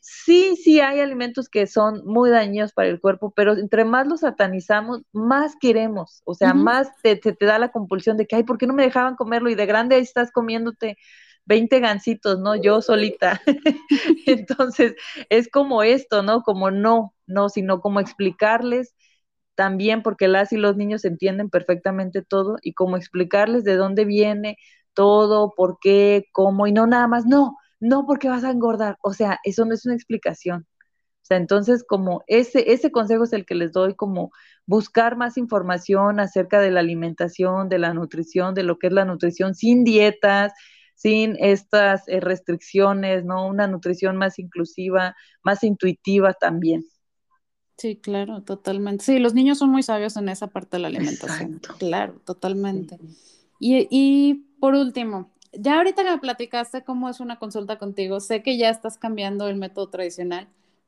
Sí, 0.03 0.55
sí 0.55 0.79
hay 0.79 0.99
alimentos 0.99 1.47
que 1.47 1.67
son 1.67 2.03
muy 2.05 2.31
dañinos 2.31 2.73
para 2.73 2.89
el 2.89 2.99
cuerpo, 2.99 3.31
pero 3.35 3.53
entre 3.53 3.85
más 3.85 4.07
los 4.07 4.21
satanizamos, 4.21 5.03
más 5.13 5.55
queremos, 5.61 6.23
o 6.25 6.33
sea, 6.33 6.55
más 6.55 6.89
te, 7.03 7.15
te, 7.15 7.35
da 7.45 7.59
la 7.59 7.71
compulsión 7.71 8.17
de 8.17 8.25
que, 8.25 8.35
ay, 8.35 8.43
¿por 8.43 8.57
qué 8.57 8.65
no 8.65 8.73
me 8.73 8.81
dejaban 8.81 9.15
comerlo? 9.15 9.51
Y 9.51 9.55
de 9.55 9.67
grande 9.67 9.95
ahí 9.95 10.01
estás 10.01 10.31
comiéndote 10.31 10.97
20 11.45 11.79
gancitos, 11.79 12.39
¿no? 12.39 12.55
Yo 12.55 12.81
solita. 12.81 13.41
Entonces, 14.25 14.95
es 15.29 15.49
como 15.49 15.83
esto, 15.83 16.23
¿no? 16.23 16.41
Como 16.41 16.71
no, 16.71 17.13
no, 17.27 17.49
sino 17.49 17.79
como 17.79 17.99
explicarles 17.99 18.95
también, 19.55 20.01
porque 20.01 20.27
las 20.27 20.51
y 20.53 20.57
los 20.57 20.77
niños 20.77 21.05
entienden 21.05 21.49
perfectamente 21.51 22.23
todo, 22.23 22.57
y 22.63 22.73
como 22.73 22.97
explicarles 22.97 23.63
de 23.63 23.75
dónde 23.75 24.05
viene 24.05 24.57
todo, 24.93 25.53
por 25.55 25.77
qué, 25.79 26.25
cómo, 26.31 26.65
y 26.67 26.71
no 26.71 26.87
nada 26.87 27.07
más, 27.07 27.25
no, 27.27 27.57
no 27.81 28.05
porque 28.05 28.29
vas 28.29 28.45
a 28.45 28.51
engordar. 28.51 28.97
O 29.01 29.13
sea, 29.13 29.39
eso 29.43 29.65
no 29.65 29.73
es 29.73 29.85
una 29.85 29.95
explicación. 29.95 30.65
O 31.21 31.25
sea, 31.25 31.37
entonces 31.37 31.83
como 31.87 32.23
ese, 32.27 32.71
ese 32.71 32.91
consejo 32.91 33.25
es 33.25 33.33
el 33.33 33.45
que 33.45 33.55
les 33.55 33.73
doy, 33.73 33.95
como 33.95 34.31
buscar 34.65 35.17
más 35.17 35.37
información 35.37 36.19
acerca 36.19 36.59
de 36.59 36.71
la 36.71 36.79
alimentación, 36.79 37.67
de 37.69 37.79
la 37.79 37.93
nutrición, 37.93 38.55
de 38.55 38.63
lo 38.63 38.79
que 38.79 38.87
es 38.87 38.93
la 38.93 39.05
nutrición 39.05 39.53
sin 39.53 39.83
dietas, 39.83 40.53
sin 40.95 41.35
estas 41.39 42.07
eh, 42.07 42.19
restricciones, 42.19 43.25
¿no? 43.25 43.47
Una 43.47 43.67
nutrición 43.67 44.17
más 44.17 44.39
inclusiva, 44.39 45.15
más 45.43 45.63
intuitiva 45.63 46.33
también. 46.33 46.85
Sí, 47.77 47.95
claro, 47.95 48.43
totalmente. 48.43 49.03
Sí, 49.03 49.17
los 49.17 49.33
niños 49.33 49.57
son 49.57 49.71
muy 49.71 49.81
sabios 49.81 50.15
en 50.15 50.29
esa 50.29 50.47
parte 50.47 50.77
de 50.77 50.81
la 50.81 50.89
alimentación. 50.89 51.59
Claro, 51.79 52.21
totalmente. 52.25 52.99
Y, 53.59 53.87
y 53.89 54.35
por 54.59 54.75
último, 54.75 55.31
ya 55.53 55.77
ahorita 55.77 56.03
me 56.03 56.17
platicaste 56.17 56.83
cómo 56.83 57.09
es 57.09 57.19
una 57.19 57.39
consulta 57.39 57.77
contigo, 57.77 58.19
sé 58.19 58.43
que 58.43 58.57
ya 58.57 58.69
estás 58.69 58.97
cambiando 58.97 59.47
el 59.47 59.55
método 59.55 59.89
tradicional, 59.89 60.47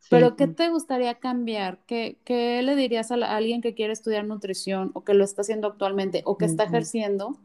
pero 0.10 0.36
¿qué 0.36 0.48
te 0.48 0.70
gustaría 0.70 1.16
cambiar? 1.16 1.80
¿Qué, 1.88 2.18
qué 2.26 2.62
le 2.62 2.76
dirías 2.76 3.12
a, 3.12 3.16
alguien 3.16 3.62
que 3.62 3.74
quiere 3.74 3.94
estudiar 3.94 4.26
nutrición 4.26 4.92
o 4.94 5.04
que 5.04 5.14
lo 5.14 5.24
está 5.24 5.42
haciendo 5.42 5.68
actualmente 5.68 6.22
o 6.26 6.38
que 6.38 6.46
está 6.46 6.66
ejerciendo? 6.66 7.38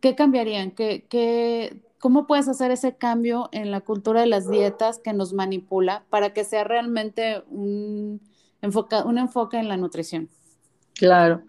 ¿Qué 0.00 0.14
cambiarían? 0.14 0.72
¿Qué, 0.72 1.06
qué, 1.08 1.80
¿Cómo 1.98 2.26
puedes 2.26 2.48
hacer 2.48 2.70
ese 2.70 2.96
cambio 2.96 3.48
en 3.52 3.70
la 3.70 3.80
cultura 3.80 4.20
de 4.20 4.26
las 4.26 4.48
dietas 4.48 4.98
que 4.98 5.12
nos 5.12 5.32
manipula 5.32 6.04
para 6.10 6.32
que 6.32 6.44
sea 6.44 6.64
realmente 6.64 7.42
un, 7.48 8.20
enfoca, 8.60 9.04
un 9.04 9.18
enfoque 9.18 9.56
en 9.56 9.68
la 9.68 9.76
nutrición? 9.76 10.28
Claro. 10.94 11.42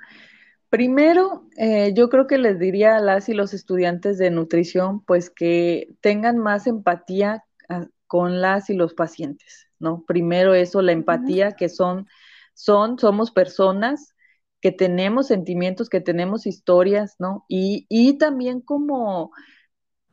Primero, 0.70 1.48
eh, 1.58 1.94
yo 1.96 2.10
creo 2.10 2.28
que 2.28 2.38
les 2.38 2.60
diría 2.60 2.98
a 2.98 3.02
las 3.02 3.30
y 3.30 3.34
los 3.34 3.54
estudiantes 3.54 4.18
de 4.18 4.32
nutrición, 4.32 5.02
pues 5.06 5.30
que 5.30 5.96
tengan 6.02 6.38
más 6.38 6.68
empatía 6.68 7.46
ah, 7.70 7.88
con 8.06 8.42
las 8.42 8.70
y 8.70 8.74
los 8.76 8.94
pacientes, 8.94 9.68
¿no? 9.80 10.04
Primero 10.06 10.54
eso, 10.54 10.82
la 10.82 10.92
empatía, 10.92 11.54
que 11.54 11.70
son, 11.70 12.08
son, 12.54 13.00
somos 13.00 13.32
personas 13.32 14.14
que 14.60 14.72
tenemos 14.74 15.28
sentimientos, 15.28 15.90
que 15.90 16.02
tenemos 16.02 16.46
historias, 16.46 17.16
¿no? 17.20 17.46
Y, 17.48 17.86
y 17.90 18.18
también 18.18 18.60
como 18.62 19.32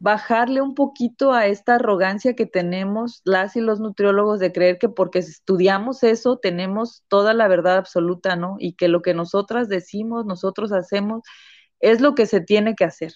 bajarle 0.04 0.60
un 0.60 0.74
poquito 0.74 1.32
a 1.32 1.46
esta 1.46 1.76
arrogancia 1.76 2.34
que 2.34 2.44
tenemos 2.44 3.22
las 3.24 3.56
y 3.56 3.62
los 3.62 3.80
nutriólogos 3.80 4.38
de 4.38 4.52
creer 4.52 4.78
que 4.78 4.90
porque 4.90 5.20
estudiamos 5.20 6.02
eso 6.02 6.36
tenemos 6.36 7.04
toda 7.08 7.32
la 7.32 7.48
verdad 7.48 7.78
absoluta, 7.78 8.36
¿no? 8.36 8.56
Y 8.58 8.74
que 8.74 8.88
lo 8.88 9.00
que 9.00 9.14
nosotras 9.14 9.66
decimos, 9.70 10.26
nosotros 10.26 10.72
hacemos, 10.72 11.22
es 11.80 12.02
lo 12.02 12.14
que 12.14 12.26
se 12.26 12.42
tiene 12.42 12.74
que 12.74 12.84
hacer, 12.84 13.14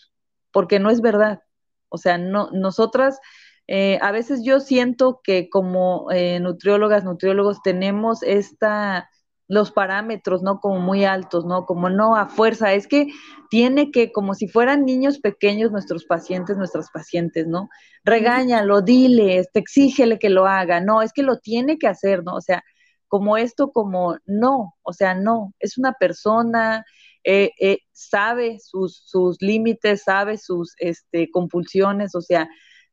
porque 0.51 0.79
no 0.79 0.89
es 0.89 1.03
verdad. 1.03 1.43
O 1.91 1.99
sea, 1.99 2.17
no, 2.17 2.49
nosotras, 2.53 3.21
eh, 3.67 3.99
a 4.01 4.11
veces 4.11 4.43
yo 4.43 4.59
siento 4.59 5.21
que 5.23 5.51
como 5.51 6.11
eh, 6.11 6.41
nutriólogas, 6.41 7.05
nutriólogos, 7.05 7.61
tenemos 7.63 8.23
esta 8.23 9.11
los 9.49 9.73
parámetros, 9.73 10.43
¿no? 10.43 10.61
Como 10.61 10.79
muy 10.79 11.05
altos, 11.05 11.47
¿no? 11.47 11.65
Como 11.65 11.89
no 11.89 12.17
a 12.17 12.27
fuerza, 12.27 12.75
es 12.75 12.87
que 12.87 13.09
tiene 13.51 13.91
que, 13.91 14.13
como 14.13 14.35
si 14.35 14.47
fueran 14.47 14.85
niños 14.85 15.19
pequeños 15.19 15.73
nuestros 15.73 16.05
pacientes, 16.05 16.59
nuestras 16.59 16.91
pacientes, 16.91 17.47
¿no? 17.47 17.71
Regáñalo, 18.05 18.83
dile, 18.83 19.39
este, 19.39 19.59
exígele 19.61 20.19
que 20.19 20.29
lo 20.29 20.47
haga, 20.47 20.81
no, 20.81 21.01
es 21.01 21.13
que 21.15 21.23
lo 21.23 21.39
tiene 21.39 21.79
que 21.79 21.89
hacer, 21.89 22.23
¿no? 22.25 22.35
O 22.35 22.41
sea, 22.43 22.63
como 23.09 23.39
esto, 23.39 23.73
como 23.73 24.19
no, 24.27 24.75
o 24.83 24.93
sea, 24.93 25.15
no, 25.15 25.55
es 25.59 25.79
una 25.79 25.95
persona, 25.95 26.85
eh, 27.25 27.51
eh, 27.59 27.79
sabe 27.93 28.59
sus, 28.61 29.03
sus 29.07 29.39
límites, 29.41 30.03
sabe 30.05 30.37
sus 30.37 30.75
este, 30.79 31.31
compulsiones, 31.31 32.15
o 32.15 32.21
sea, 32.21 32.49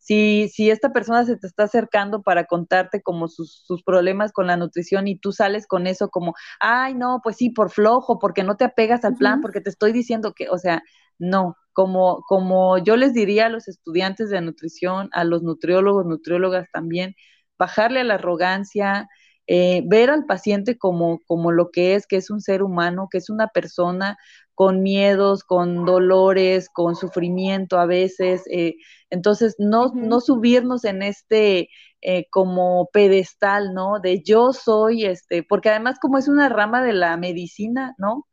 si, 0.06 0.50
si 0.50 0.70
esta 0.70 0.94
persona 0.94 1.26
se 1.26 1.36
te 1.36 1.48
está 1.48 1.64
acercando 1.64 2.22
para 2.22 2.46
contarte 2.46 3.02
como 3.02 3.28
sus, 3.28 3.64
sus, 3.66 3.82
problemas 3.84 4.32
con 4.32 4.46
la 4.46 4.56
nutrición 4.56 5.08
y 5.08 5.18
tú 5.18 5.32
sales 5.32 5.66
con 5.66 5.88
eso 5.88 6.10
como, 6.10 6.36
ay, 6.60 6.94
no, 6.94 7.22
pues 7.24 7.38
sí, 7.38 7.50
por 7.50 7.72
flojo, 7.72 8.20
porque 8.20 8.44
no 8.44 8.56
te 8.56 8.66
apegas 8.66 9.04
al 9.04 9.16
plan, 9.16 9.42
porque 9.42 9.62
te 9.62 9.72
estoy 9.72 9.94
diciendo 9.94 10.34
que, 10.36 10.48
o 10.50 10.60
sea, 10.60 10.84
no, 11.18 11.56
como, 11.74 12.22
como 12.28 12.78
yo 12.78 12.98
les 12.98 13.16
diría 13.16 13.48
a 13.48 13.50
los 13.50 13.68
estudiantes 13.68 14.30
de 14.30 14.42
nutrición, 14.42 15.10
a 15.12 15.24
los 15.24 15.42
nutriólogos, 15.42 16.06
nutriólogas 16.06 16.68
también, 16.72 17.16
bajarle 17.58 18.02
a 18.02 18.04
la 18.04 18.16
arrogancia, 18.16 19.10
eh, 19.48 19.82
ver 19.88 20.12
al 20.12 20.26
paciente 20.26 20.78
como, 20.78 21.20
como 21.26 21.52
lo 21.52 21.72
que 21.72 21.96
es, 21.96 22.06
que 22.06 22.18
es 22.18 22.30
un 22.30 22.42
ser 22.42 22.62
humano, 22.62 23.08
que 23.10 23.18
es 23.18 23.32
una 23.32 23.48
persona 23.48 24.18
con 24.56 24.82
miedos, 24.84 25.44
con 25.44 25.86
dolores, 25.86 26.70
con 26.70 26.96
sufrimiento 26.96 27.80
a 27.80 27.86
veces. 27.86 28.44
Eh, 28.50 28.76
entonces, 29.10 29.56
no, 29.60 29.92
no 29.96 30.22
subirnos 30.22 30.86
en 30.86 31.04
este 31.04 31.70
eh, 32.02 32.28
como 32.32 32.90
pedestal, 32.94 33.74
¿no? 33.74 34.00
De 34.00 34.22
yo 34.24 34.54
soy, 34.54 35.06
este, 35.06 35.44
porque 35.44 35.70
además 35.70 36.00
como 36.00 36.18
es 36.18 36.28
una 36.28 36.50
rama 36.50 36.84
de 36.84 36.94
la 36.94 37.18
medicina, 37.18 37.94
¿no? 37.98 38.26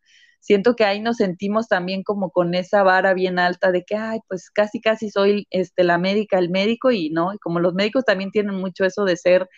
Siento 0.43 0.75
que 0.75 0.85
ahí 0.85 1.01
nos 1.01 1.19
sentimos 1.19 1.69
también 1.69 2.03
como 2.03 2.31
con 2.31 2.55
esa 2.55 2.83
vara 2.83 3.15
bien 3.15 3.39
alta 3.39 3.71
de 3.71 3.85
que, 3.85 3.95
ay, 3.95 4.19
pues 4.29 4.51
casi, 4.51 4.81
casi 4.81 5.09
soy 5.09 5.47
este, 5.51 5.85
la 5.85 5.99
médica, 5.99 6.37
el 6.39 6.51
médico, 6.51 6.91
y 6.91 7.11
no, 7.11 7.33
y 7.33 7.39
como 7.39 7.61
los 7.61 7.75
médicos 7.75 8.05
también 8.05 8.33
tienen 8.33 8.57
mucho 8.57 8.85
eso 8.85 9.05
de 9.05 9.17
ser 9.17 9.49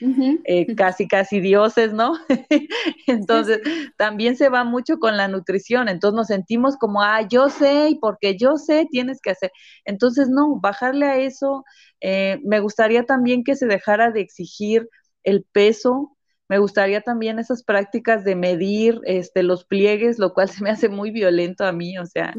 eh, 0.44 0.66
casi, 0.76 1.08
casi 1.08 1.40
dioses, 1.40 1.94
¿no? 1.94 2.12
entonces, 3.06 3.60
también 3.96 4.36
se 4.36 4.50
va 4.50 4.62
mucho 4.64 4.98
con 4.98 5.16
la 5.16 5.26
nutrición, 5.26 5.88
entonces 5.88 6.16
nos 6.16 6.26
sentimos 6.26 6.76
como, 6.76 7.02
ah, 7.02 7.26
yo 7.26 7.48
sé, 7.48 7.88
y 7.88 7.98
porque 7.98 8.36
yo 8.36 8.58
sé, 8.58 8.86
tienes 8.90 9.22
que 9.22 9.30
hacer. 9.30 9.52
Entonces, 9.86 10.28
no, 10.28 10.60
bajarle 10.60 11.06
a 11.06 11.16
eso, 11.18 11.64
eh, 12.02 12.40
me 12.44 12.60
gustaría 12.60 13.04
también 13.06 13.42
que 13.42 13.56
se 13.56 13.66
dejara 13.66 14.10
de 14.10 14.20
exigir 14.20 14.86
el 15.22 15.46
peso 15.50 16.13
me 16.48 16.58
gustaría 16.58 17.00
también 17.00 17.38
esas 17.38 17.62
prácticas 17.62 18.22
de 18.24 18.36
medir 18.36 19.00
este, 19.04 19.42
los 19.42 19.64
pliegues, 19.64 20.18
lo 20.18 20.34
cual 20.34 20.48
se 20.50 20.62
me 20.62 20.70
hace 20.70 20.88
muy 20.88 21.10
violento 21.10 21.64
a 21.64 21.72
mí, 21.72 21.98
o 21.98 22.06
sea, 22.06 22.34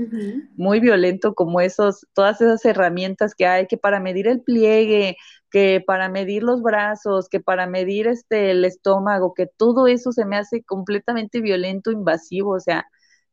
muy 0.56 0.80
violento 0.80 1.34
como 1.34 1.60
esos, 1.62 2.06
todas 2.14 2.39
esas 2.41 2.64
herramientas 2.66 3.34
que 3.36 3.47
hay 3.47 3.68
que 3.68 3.78
para 3.78 3.99
medir 3.99 4.28
el 4.28 4.41
pliegue, 4.41 5.18
que 5.49 5.84
para 5.86 6.10
medir 6.10 6.43
los 6.43 6.62
brazos, 6.62 7.30
que 7.30 7.39
para 7.39 7.68
medir 7.68 8.08
este, 8.08 8.51
el 8.51 8.66
estómago, 8.66 9.34
que 9.34 9.47
todo 9.47 9.88
eso 9.88 10.12
se 10.12 10.26
me 10.26 10.38
hace 10.38 10.64
completamente 10.64 11.41
violento, 11.41 11.91
invasivo, 11.91 12.51
o 12.56 12.60
sea, 12.60 12.86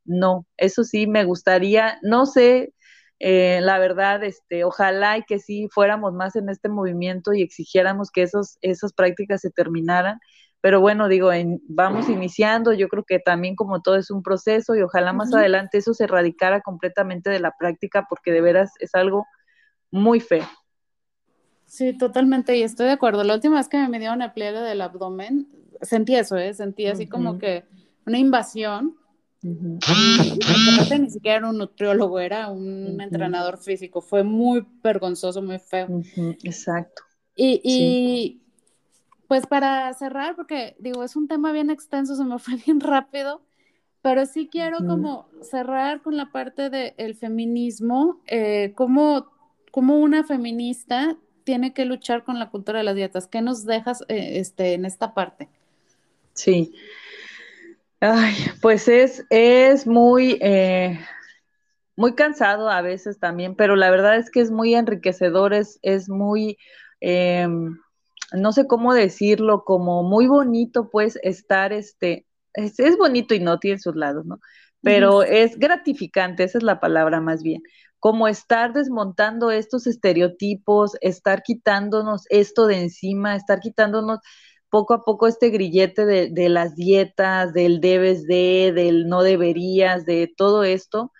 no, 0.04 0.46
eso 0.56 0.84
sí 0.84 1.06
me 1.06 1.24
gustaría, 1.24 1.98
no 2.02 2.26
sé, 2.26 2.72
eh, 3.18 3.60
la 3.62 3.78
verdad, 3.78 4.24
este, 4.24 4.64
ojalá 4.64 5.16
y 5.18 5.22
que 5.22 5.38
sí 5.38 5.68
fuéramos 5.70 6.12
más 6.12 6.34
en 6.34 6.48
este 6.48 6.68
movimiento 6.68 7.32
y 7.32 7.42
exigiéramos 7.42 8.10
que 8.10 8.22
esos, 8.22 8.58
esas 8.62 8.92
prácticas 8.92 9.42
se 9.42 9.50
terminaran, 9.50 10.18
pero 10.62 10.80
bueno, 10.80 11.08
digo, 11.08 11.30
vamos 11.68 12.08
iniciando, 12.08 12.72
yo 12.72 12.88
creo 12.88 13.02
que 13.02 13.18
también 13.18 13.56
como 13.56 13.82
todo 13.82 13.96
es 13.96 14.12
un 14.12 14.22
proceso 14.22 14.76
y 14.76 14.82
ojalá 14.82 15.12
más 15.12 15.34
adelante 15.34 15.78
eso 15.78 15.92
se 15.92 16.04
erradicara 16.04 16.60
completamente 16.60 17.30
de 17.30 17.40
la 17.40 17.52
práctica 17.58 18.06
porque 18.08 18.30
de 18.30 18.40
veras 18.40 18.70
es 18.78 18.94
algo 18.94 19.26
muy 19.90 20.20
feo. 20.20 20.46
Sí, 21.66 21.98
totalmente, 21.98 22.56
y 22.56 22.62
estoy 22.62 22.86
de 22.86 22.92
acuerdo. 22.92 23.24
La 23.24 23.34
última 23.34 23.56
vez 23.56 23.68
que 23.68 23.88
me 23.88 23.98
dieron 23.98 24.22
el 24.22 24.32
pliegue 24.32 24.60
del 24.60 24.82
abdomen, 24.82 25.48
sentí 25.80 26.14
eso, 26.14 26.36
¿eh? 26.36 26.54
sentí 26.54 26.86
así 26.86 27.08
como 27.08 27.38
que 27.38 27.64
una 28.06 28.18
invasión. 28.18 28.94
ni 29.42 31.10
siquiera 31.10 31.38
era 31.38 31.50
un 31.50 31.58
nutriólogo, 31.58 32.20
era 32.20 32.50
un 32.50 33.00
entrenador 33.00 33.58
físico. 33.58 34.00
Fue 34.00 34.22
muy 34.22 34.64
vergonzoso, 34.80 35.42
muy 35.42 35.58
feo. 35.58 35.88
Exacto. 36.44 37.02
y, 37.34 38.41
pues 39.32 39.46
para 39.46 39.90
cerrar, 39.94 40.36
porque 40.36 40.76
digo, 40.78 41.02
es 41.02 41.16
un 41.16 41.26
tema 41.26 41.52
bien 41.52 41.70
extenso, 41.70 42.16
se 42.16 42.22
me 42.22 42.38
fue 42.38 42.56
bien 42.56 42.80
rápido, 42.80 43.40
pero 44.02 44.26
sí 44.26 44.46
quiero 44.52 44.86
como 44.86 45.26
cerrar 45.40 46.02
con 46.02 46.18
la 46.18 46.30
parte 46.30 46.68
del 46.68 47.14
feminismo, 47.14 48.20
eh, 48.26 48.74
cómo, 48.74 49.30
una 49.74 50.22
feminista 50.22 51.16
tiene 51.44 51.72
que 51.72 51.86
luchar 51.86 52.24
con 52.24 52.38
la 52.38 52.50
cultura 52.50 52.80
de 52.80 52.84
las 52.84 52.94
dietas. 52.94 53.26
¿Qué 53.26 53.40
nos 53.40 53.64
dejas 53.64 54.02
eh, 54.08 54.32
este, 54.34 54.74
en 54.74 54.84
esta 54.84 55.14
parte? 55.14 55.48
Sí. 56.34 56.74
Ay, 58.00 58.34
pues 58.60 58.86
es, 58.86 59.24
es 59.30 59.86
muy, 59.86 60.36
eh, 60.42 61.00
muy 61.96 62.14
cansado 62.14 62.68
a 62.68 62.82
veces 62.82 63.18
también, 63.18 63.54
pero 63.54 63.76
la 63.76 63.90
verdad 63.90 64.18
es 64.18 64.30
que 64.30 64.42
es 64.42 64.50
muy 64.50 64.74
enriquecedor, 64.74 65.54
es, 65.54 65.78
es 65.80 66.10
muy 66.10 66.58
em, 67.00 67.78
no 68.34 68.52
sé 68.52 68.66
cómo 68.66 68.94
decirlo, 68.94 69.64
como 69.64 70.02
muy 70.02 70.26
bonito, 70.26 70.90
pues, 70.90 71.18
estar, 71.22 71.72
este, 71.72 72.26
es, 72.54 72.96
bonito 72.98 73.34
y 73.34 73.40
no 73.40 73.58
tiene 73.58 73.78
sus 73.78 73.96
lados, 73.96 74.24
¿no? 74.26 74.40
Pero 74.82 75.22
es 75.22 75.58
gratificante, 75.58 76.42
esa 76.42 76.58
es 76.58 76.64
la 76.64 76.80
palabra 76.80 77.20
más 77.20 77.42
bien, 77.42 77.62
como 78.00 78.26
estar 78.26 78.72
desmontando 78.72 79.52
estos 79.52 79.86
estereotipos, 79.86 80.96
estar 81.00 81.44
quitándonos 81.44 82.24
esto 82.30 82.66
de 82.66 82.80
encima, 82.80 83.36
estar 83.36 83.60
quitándonos 83.60 84.18
poco 84.70 84.94
a 84.94 85.04
poco 85.04 85.28
este 85.28 85.50
grillete 85.50 86.04
de, 86.04 86.30
de 86.30 86.48
las 86.48 86.74
dietas, 86.74 87.52
del 87.52 87.80
debes 87.80 88.26
de, 88.26 88.72
del 88.74 89.06
no 89.06 89.22
deberías, 89.22 90.04
de 90.04 90.32
todo 90.36 90.64
esto, 90.64 91.12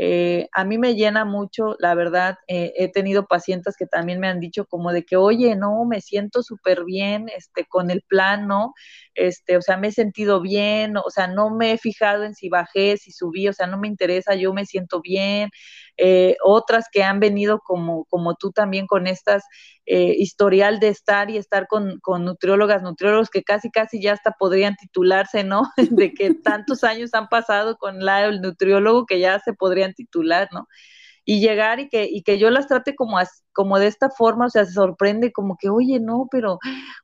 eh, 0.00 0.48
a 0.52 0.64
mí 0.64 0.78
me 0.78 0.94
llena 0.94 1.24
mucho, 1.24 1.74
la 1.80 1.92
verdad, 1.96 2.36
eh, 2.46 2.72
he 2.76 2.86
tenido 2.86 3.26
pacientes 3.26 3.76
que 3.76 3.86
también 3.86 4.20
me 4.20 4.28
han 4.28 4.38
dicho 4.38 4.64
como 4.64 4.92
de 4.92 5.04
que, 5.04 5.16
oye, 5.16 5.56
no, 5.56 5.84
me 5.86 6.00
siento 6.00 6.44
súper 6.44 6.84
bien 6.84 7.28
este, 7.36 7.64
con 7.66 7.90
el 7.90 8.02
plan, 8.02 8.46
¿no? 8.46 8.74
Este, 9.16 9.56
o 9.56 9.62
sea, 9.62 9.76
me 9.76 9.88
he 9.88 9.92
sentido 9.92 10.40
bien, 10.40 10.96
o 10.96 11.10
sea, 11.10 11.26
no 11.26 11.50
me 11.50 11.72
he 11.72 11.78
fijado 11.78 12.22
en 12.22 12.36
si 12.36 12.48
bajé, 12.48 12.96
si 12.96 13.10
subí, 13.10 13.48
o 13.48 13.52
sea, 13.52 13.66
no 13.66 13.76
me 13.76 13.88
interesa, 13.88 14.36
yo 14.36 14.54
me 14.54 14.66
siento 14.66 15.00
bien. 15.00 15.50
Eh, 15.96 16.36
otras 16.44 16.86
que 16.92 17.02
han 17.02 17.18
venido 17.18 17.58
como, 17.58 18.04
como 18.04 18.36
tú 18.36 18.52
también 18.52 18.86
con 18.86 19.08
estas 19.08 19.42
historial 19.88 20.80
de 20.80 20.88
estar 20.88 21.30
y 21.30 21.36
estar 21.36 21.66
con, 21.66 21.98
con 22.00 22.24
nutriólogas, 22.24 22.82
nutriólogos 22.82 23.30
que 23.30 23.42
casi, 23.42 23.70
casi 23.70 24.00
ya 24.00 24.12
hasta 24.12 24.32
podrían 24.32 24.76
titularse, 24.76 25.44
¿no? 25.44 25.62
de 25.90 26.12
que 26.12 26.34
tantos 26.34 26.84
años 26.84 27.14
han 27.14 27.28
pasado 27.28 27.76
con 27.78 28.04
la, 28.04 28.24
el 28.24 28.40
nutriólogo 28.40 29.06
que 29.06 29.20
ya 29.20 29.38
se 29.40 29.52
podrían 29.54 29.94
titular, 29.94 30.48
¿no? 30.52 30.68
Y 31.24 31.40
llegar 31.40 31.78
y 31.78 31.88
que, 31.88 32.08
y 32.10 32.22
que 32.22 32.38
yo 32.38 32.50
las 32.50 32.68
trate 32.68 32.94
como, 32.94 33.18
como 33.52 33.78
de 33.78 33.86
esta 33.86 34.08
forma, 34.08 34.46
o 34.46 34.50
sea, 34.50 34.64
se 34.64 34.72
sorprende 34.72 35.30
como 35.30 35.56
que, 35.58 35.68
oye, 35.68 36.00
no, 36.00 36.26
pero, 36.30 36.58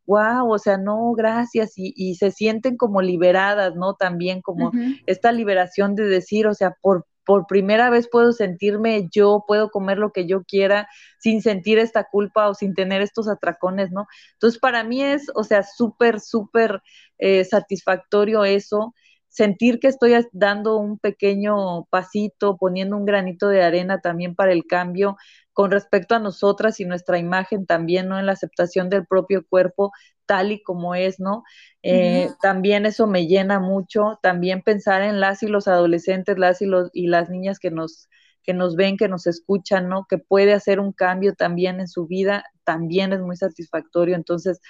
wow, 0.07 0.51
o 0.51 0.59
sea, 0.59 0.79
no, 0.79 1.13
gracias, 1.13 1.75
y, 1.77 2.15
se 2.15 2.31
sienten 2.31 2.79
como 2.79 3.03
liberadas, 3.03 3.75
¿no? 3.77 3.95
También 3.95 4.41
como 4.41 4.73
esta 5.07 5.31
liberación 5.31 5.95
de 5.95 6.05
decir, 6.05 6.47
o 6.47 6.55
sea, 6.55 6.75
por, 6.81 7.07
por 7.25 7.47
primera 7.47 7.91
vez 7.91 8.09
puedo 8.11 8.33
sentirme 8.33 9.09
yo, 9.13 9.45
puedo 9.47 9.71
comer 9.71 9.99
lo 9.99 10.13
que 10.13 10.27
yo 10.27 10.45
quiera 10.45 10.89
sin 11.19 11.43
sentir 11.43 11.79
esta 11.79 12.05
culpa 12.05 12.49
o 12.49 12.55
sin 12.55 12.75
tener 12.75 13.03
estos 13.03 13.29
atracones, 13.29 13.91
¿no? 13.91 14.07
Entonces, 14.35 14.61
para 14.61 14.85
mí 14.85 15.03
es, 15.03 15.31
o 15.35 15.45
sea, 15.45 15.63
súper, 15.63 16.21
súper 16.21 16.83
eh, 17.19 17.45
satisfactorio 17.45 18.45
eso 18.45 18.95
sentir 19.35 19.81
que 19.81 19.89
estoy 19.89 20.15
dando 20.33 20.77
un 20.77 20.97
pequeño 21.01 21.87
pasito, 21.87 22.57
poniendo 22.57 22.97
un 22.97 23.05
granito 23.05 23.49
de 23.49 23.65
arena 23.65 24.01
también 24.01 24.37
para 24.37 24.53
el 24.53 24.65
cambio 24.65 25.17
con 25.53 25.73
respecto 25.73 26.15
a 26.15 26.21
nosotras 26.21 26.79
y 26.79 26.85
nuestra 26.85 27.19
imagen 27.19 27.67
también, 27.67 28.09
¿no? 28.09 28.19
En 28.19 28.27
la 28.27 28.33
aceptación 28.33 28.91
del 28.91 29.07
propio 29.07 29.45
cuerpo 29.49 29.91
tal 30.27 30.53
y 30.53 30.63
como 30.63 30.95
es, 30.95 31.21
¿no? 31.21 31.45
Eh, 31.83 32.31
también 32.41 32.87
eso 32.87 33.07
me 33.07 33.27
llena 33.27 33.61
mucho, 33.61 34.19
también 34.23 34.63
pensar 34.63 35.03
en 35.03 35.21
las 35.21 35.43
y 35.43 35.49
los 35.49 35.69
adolescentes, 35.69 36.39
las 36.39 36.63
y, 36.63 36.67
los, 36.67 36.91
y 36.93 37.07
las 37.09 37.31
niñas 37.31 37.59
que 37.59 37.71
nos, 37.71 38.09
que 38.43 38.55
nos 38.55 38.77
ven, 38.77 38.97
que 38.97 39.09
nos 39.09 39.27
escuchan, 39.27 39.89
¿no? 39.89 40.07
Que 40.09 40.19
puede 40.19 40.53
hacer 40.53 40.81
un 40.81 40.93
cambio 40.93 41.35
también 41.35 41.81
en 41.81 41.89
su 41.89 42.07
vida, 42.07 42.45
también 42.65 43.13
es 43.13 43.21
muy 43.21 43.37
satisfactorio. 43.37 44.15
Entonces, 44.17 44.61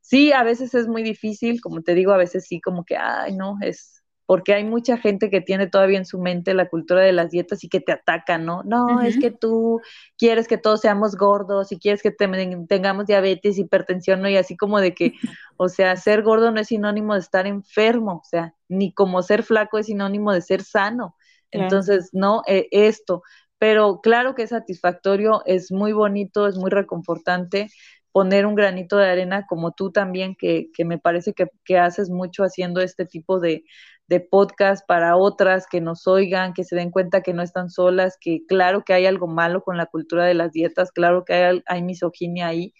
sí, 0.00 0.32
a 0.32 0.42
veces 0.44 0.74
es 0.74 0.88
muy 0.88 1.02
difícil, 1.02 1.60
como 1.60 1.82
te 1.82 1.94
digo, 1.94 2.12
a 2.12 2.16
veces 2.16 2.46
sí, 2.46 2.60
como 2.60 2.84
que, 2.84 2.96
ay, 2.96 3.36
no, 3.36 3.56
es, 3.62 3.93
porque 4.26 4.54
hay 4.54 4.64
mucha 4.64 4.96
gente 4.96 5.28
que 5.28 5.40
tiene 5.40 5.66
todavía 5.66 5.98
en 5.98 6.06
su 6.06 6.18
mente 6.18 6.54
la 6.54 6.68
cultura 6.68 7.02
de 7.02 7.12
las 7.12 7.30
dietas 7.30 7.62
y 7.62 7.68
que 7.68 7.80
te 7.80 7.92
atacan, 7.92 8.46
¿no? 8.46 8.62
No, 8.64 9.02
es 9.02 9.18
que 9.18 9.30
tú 9.30 9.80
quieres 10.16 10.48
que 10.48 10.56
todos 10.56 10.80
seamos 10.80 11.16
gordos 11.16 11.72
y 11.72 11.78
quieres 11.78 12.02
que 12.02 12.10
tengamos 12.10 13.06
diabetes, 13.06 13.58
hipertensión, 13.58 14.22
¿no? 14.22 14.28
Y 14.28 14.36
así 14.36 14.56
como 14.56 14.80
de 14.80 14.94
que, 14.94 15.12
o 15.56 15.68
sea, 15.68 15.96
ser 15.96 16.22
gordo 16.22 16.50
no 16.50 16.60
es 16.60 16.68
sinónimo 16.68 17.14
de 17.14 17.20
estar 17.20 17.46
enfermo, 17.46 18.22
o 18.24 18.24
sea, 18.24 18.54
ni 18.68 18.92
como 18.92 19.22
ser 19.22 19.42
flaco 19.42 19.78
es 19.78 19.86
sinónimo 19.86 20.32
de 20.32 20.40
ser 20.40 20.62
sano. 20.62 21.16
Entonces, 21.50 22.10
no, 22.12 22.42
eh, 22.46 22.66
esto, 22.72 23.22
pero 23.58 24.00
claro 24.02 24.34
que 24.34 24.42
es 24.42 24.50
satisfactorio, 24.50 25.42
es 25.46 25.70
muy 25.70 25.92
bonito, 25.92 26.46
es 26.46 26.56
muy 26.56 26.70
reconfortante 26.70 27.68
poner 28.10 28.46
un 28.46 28.54
granito 28.54 28.96
de 28.96 29.08
arena 29.08 29.44
como 29.46 29.72
tú 29.72 29.90
también, 29.90 30.36
que, 30.36 30.70
que 30.72 30.84
me 30.84 30.98
parece 30.98 31.32
que, 31.34 31.48
que 31.64 31.78
haces 31.78 32.10
mucho 32.10 32.44
haciendo 32.44 32.80
este 32.80 33.06
tipo 33.06 33.40
de, 33.40 33.64
de 34.08 34.20
podcast 34.20 34.86
para 34.86 35.16
otras 35.16 35.66
que 35.70 35.80
nos 35.80 36.06
oigan, 36.06 36.52
que 36.54 36.64
se 36.64 36.76
den 36.76 36.90
cuenta 36.90 37.22
que 37.22 37.32
no 37.34 37.42
están 37.42 37.70
solas, 37.70 38.16
que 38.20 38.44
claro 38.46 38.84
que 38.84 38.94
hay 38.94 39.06
algo 39.06 39.26
malo 39.26 39.62
con 39.62 39.76
la 39.76 39.86
cultura 39.86 40.24
de 40.26 40.34
las 40.34 40.52
dietas, 40.52 40.92
claro 40.92 41.24
que 41.24 41.34
hay, 41.34 41.62
hay 41.66 41.82
misoginia 41.82 42.48
ahí. 42.48 42.74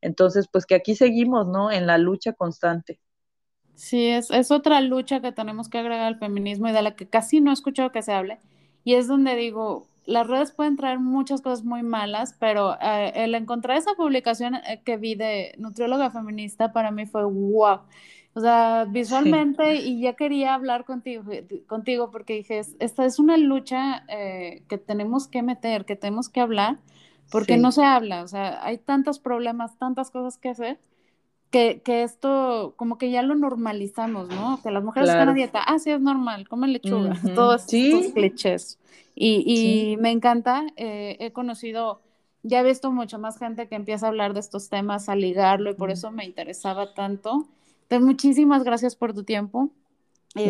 Entonces, 0.00 0.48
pues 0.52 0.66
que 0.66 0.74
aquí 0.74 0.94
seguimos, 0.96 1.48
¿no? 1.48 1.70
En 1.72 1.86
la 1.86 1.98
lucha 1.98 2.32
constante. 2.32 3.00
Sí, 3.74 4.08
es, 4.08 4.30
es 4.30 4.50
otra 4.50 4.80
lucha 4.80 5.20
que 5.20 5.32
tenemos 5.32 5.68
que 5.68 5.78
agregar 5.78 6.06
al 6.06 6.18
feminismo 6.18 6.68
y 6.68 6.72
de 6.72 6.82
la 6.82 6.96
que 6.96 7.08
casi 7.08 7.40
no 7.40 7.50
he 7.50 7.54
escuchado 7.54 7.92
que 7.92 8.02
se 8.02 8.12
hable. 8.12 8.40
Y 8.84 8.94
es 8.94 9.06
donde 9.08 9.36
digo, 9.36 9.86
las 10.06 10.26
redes 10.26 10.52
pueden 10.52 10.76
traer 10.76 11.00
muchas 11.00 11.42
cosas 11.42 11.64
muy 11.64 11.82
malas, 11.82 12.34
pero 12.38 12.76
eh, 12.80 13.12
el 13.16 13.34
encontrar 13.34 13.76
esa 13.76 13.94
publicación 13.94 14.54
eh, 14.54 14.80
que 14.84 14.96
vi 14.96 15.16
de 15.16 15.54
nutrióloga 15.58 16.10
feminista 16.10 16.72
para 16.72 16.90
mí 16.90 17.06
fue 17.06 17.24
wow. 17.24 17.80
O 18.34 18.40
sea, 18.40 18.86
visualmente, 18.88 19.76
y 19.76 20.00
ya 20.00 20.14
quería 20.14 20.54
hablar 20.54 20.84
contigo, 20.84 21.24
contigo 21.66 22.10
porque 22.10 22.34
dije, 22.34 22.60
esta 22.78 23.04
es 23.04 23.18
una 23.18 23.36
lucha 23.36 24.04
eh, 24.08 24.62
que 24.68 24.78
tenemos 24.78 25.26
que 25.26 25.42
meter, 25.42 25.84
que 25.84 25.96
tenemos 25.96 26.28
que 26.28 26.40
hablar, 26.40 26.78
porque 27.30 27.56
no 27.56 27.72
se 27.72 27.82
habla, 27.82 28.22
o 28.22 28.28
sea, 28.28 28.64
hay 28.64 28.78
tantos 28.78 29.18
problemas, 29.18 29.76
tantas 29.78 30.12
cosas 30.12 30.38
que 30.38 30.50
hacer, 30.50 30.78
que, 31.50 31.80
que 31.82 32.02
esto 32.02 32.74
como 32.76 32.98
que 32.98 33.10
ya 33.10 33.22
lo 33.22 33.34
normalizamos, 33.34 34.28
¿no? 34.28 34.60
Que 34.62 34.70
las 34.70 34.82
mujeres 34.82 35.10
están 35.10 35.28
a 35.28 35.34
dieta, 35.34 35.62
ah, 35.62 35.78
sí, 35.78 35.90
es 35.90 36.00
normal, 36.00 36.48
comen 36.48 36.72
lechuga, 36.72 37.14
todos 37.34 37.72
estos 37.72 38.12
clichés. 38.12 38.78
Y, 39.14 39.44
y 39.46 39.96
me 39.96 40.10
encanta, 40.10 40.64
eh, 40.76 41.16
he 41.20 41.32
conocido 41.32 42.00
ya 42.46 42.60
he 42.60 42.64
visto 42.64 42.92
mucho 42.92 43.18
más 43.18 43.38
gente 43.38 43.68
que 43.68 43.74
empieza 43.74 44.06
a 44.06 44.08
hablar 44.10 44.32
de 44.32 44.40
estos 44.40 44.68
temas, 44.68 45.08
a 45.08 45.16
ligarlo, 45.16 45.70
y 45.70 45.74
por 45.74 45.90
eso 45.90 46.12
me 46.12 46.24
interesaba 46.24 46.94
tanto. 46.94 47.48
Entonces, 47.82 48.06
muchísimas 48.06 48.62
gracias 48.62 48.94
por 48.94 49.12
tu 49.12 49.24
tiempo. 49.24 49.70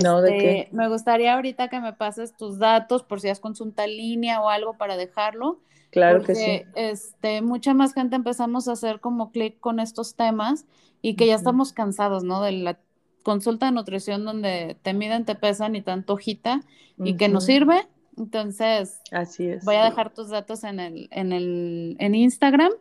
No, 0.02 0.20
¿de 0.20 0.30
qué? 0.38 0.60
Este, 0.60 0.76
me 0.76 0.88
gustaría 0.88 1.34
ahorita 1.34 1.68
que 1.68 1.80
me 1.80 1.92
pases 1.92 2.36
tus 2.36 2.58
datos 2.58 3.02
por 3.02 3.20
si 3.20 3.28
has 3.28 3.40
consulta 3.40 3.84
en 3.84 3.96
línea 3.96 4.40
o 4.40 4.48
algo 4.48 4.76
para 4.76 4.96
dejarlo. 4.96 5.60
Claro 5.90 6.22
que 6.22 6.34
sí. 6.34 6.62
Este, 6.74 7.42
mucha 7.42 7.72
más 7.72 7.94
gente 7.94 8.16
empezamos 8.16 8.68
a 8.68 8.72
hacer 8.72 9.00
como 9.00 9.30
clic 9.30 9.58
con 9.60 9.80
estos 9.80 10.14
temas 10.14 10.66
y 11.00 11.14
que 11.14 11.26
ya 11.26 11.34
estamos 11.34 11.72
cansados, 11.72 12.24
¿no? 12.24 12.42
De 12.42 12.52
la 12.52 12.78
consulta 13.22 13.66
de 13.66 13.72
nutrición 13.72 14.24
donde 14.24 14.76
te 14.82 14.92
miden, 14.92 15.24
te 15.24 15.34
pesan 15.34 15.74
y 15.76 15.82
tanto 15.82 16.14
hojita 16.14 16.62
y 16.98 17.16
que 17.16 17.28
nos 17.28 17.44
sirve. 17.44 17.86
Entonces, 18.16 19.00
así 19.12 19.46
es. 19.46 19.64
Voy 19.64 19.76
a 19.76 19.84
dejar 19.84 20.12
tus 20.12 20.30
datos 20.30 20.64
en 20.64 20.80
el, 20.80 21.08
en 21.10 21.32
el 21.32 21.96
en 21.98 22.14
Instagram 22.14 22.72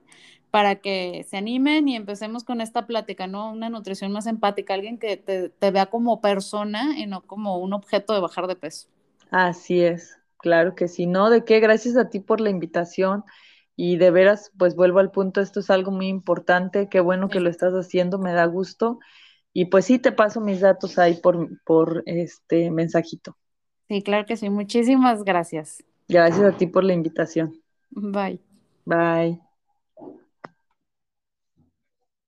para 0.55 0.77
que 0.77 1.25
se 1.27 1.35
animen 1.35 1.89
y 1.89 1.97
empecemos 1.97 2.45
con 2.45 2.61
esta 2.61 2.87
plática, 2.87 3.27
¿no? 3.27 3.51
Una 3.51 3.67
nutrición 3.67 4.13
más 4.13 4.25
empática, 4.25 4.73
alguien 4.73 4.97
que 4.97 5.17
te, 5.17 5.51
vea 5.69 5.87
como 5.87 6.21
persona 6.21 6.97
y 6.97 7.07
no 7.07 7.27
como 7.27 7.57
un 7.57 7.73
objeto 7.73 8.13
de 8.13 8.21
bajar 8.21 8.47
de 8.47 8.55
peso. 8.55 8.87
Así 9.31 9.81
es, 9.81 10.17
claro 10.37 10.73
que 10.73 10.87
sí, 10.87 11.07
¿no? 11.07 11.29
¿De 11.29 11.43
qué? 11.43 11.59
Gracias 11.59 11.97
a 11.97 12.09
ti 12.09 12.21
por 12.21 12.39
la 12.39 12.51
invitación 12.51 13.25
y 13.75 13.97
de 13.97 14.11
veras, 14.11 14.53
pues 14.57 14.77
vuelvo 14.77 14.99
al 14.99 15.11
punto, 15.11 15.41
esto 15.41 15.59
es 15.59 15.69
algo 15.69 15.91
muy 15.91 16.07
importante, 16.07 16.87
qué 16.87 17.01
bueno 17.01 17.27
que 17.27 17.41
lo 17.41 17.49
estás 17.49 17.73
haciendo, 17.73 18.17
me 18.17 18.31
da 18.31 18.45
gusto 18.45 18.99
y 19.51 19.65
pues 19.65 19.83
sí 19.83 19.99
te 19.99 20.13
paso 20.13 20.39
mis 20.39 20.61
datos 20.61 20.97
ahí 20.97 21.15
por, 21.15 21.49
por 21.65 22.01
este 22.05 22.71
mensajito. 22.71 23.35
Sí, 23.89 24.01
claro 24.03 24.25
que 24.25 24.37
sí, 24.37 24.49
muchísimas 24.49 25.25
gracias. 25.25 25.83
Gracias 26.07 26.45
a 26.45 26.55
ti 26.55 26.65
por 26.65 26.85
la 26.85 26.93
invitación. 26.93 27.61
Bye. 27.91 28.39
Bye. 28.85 29.44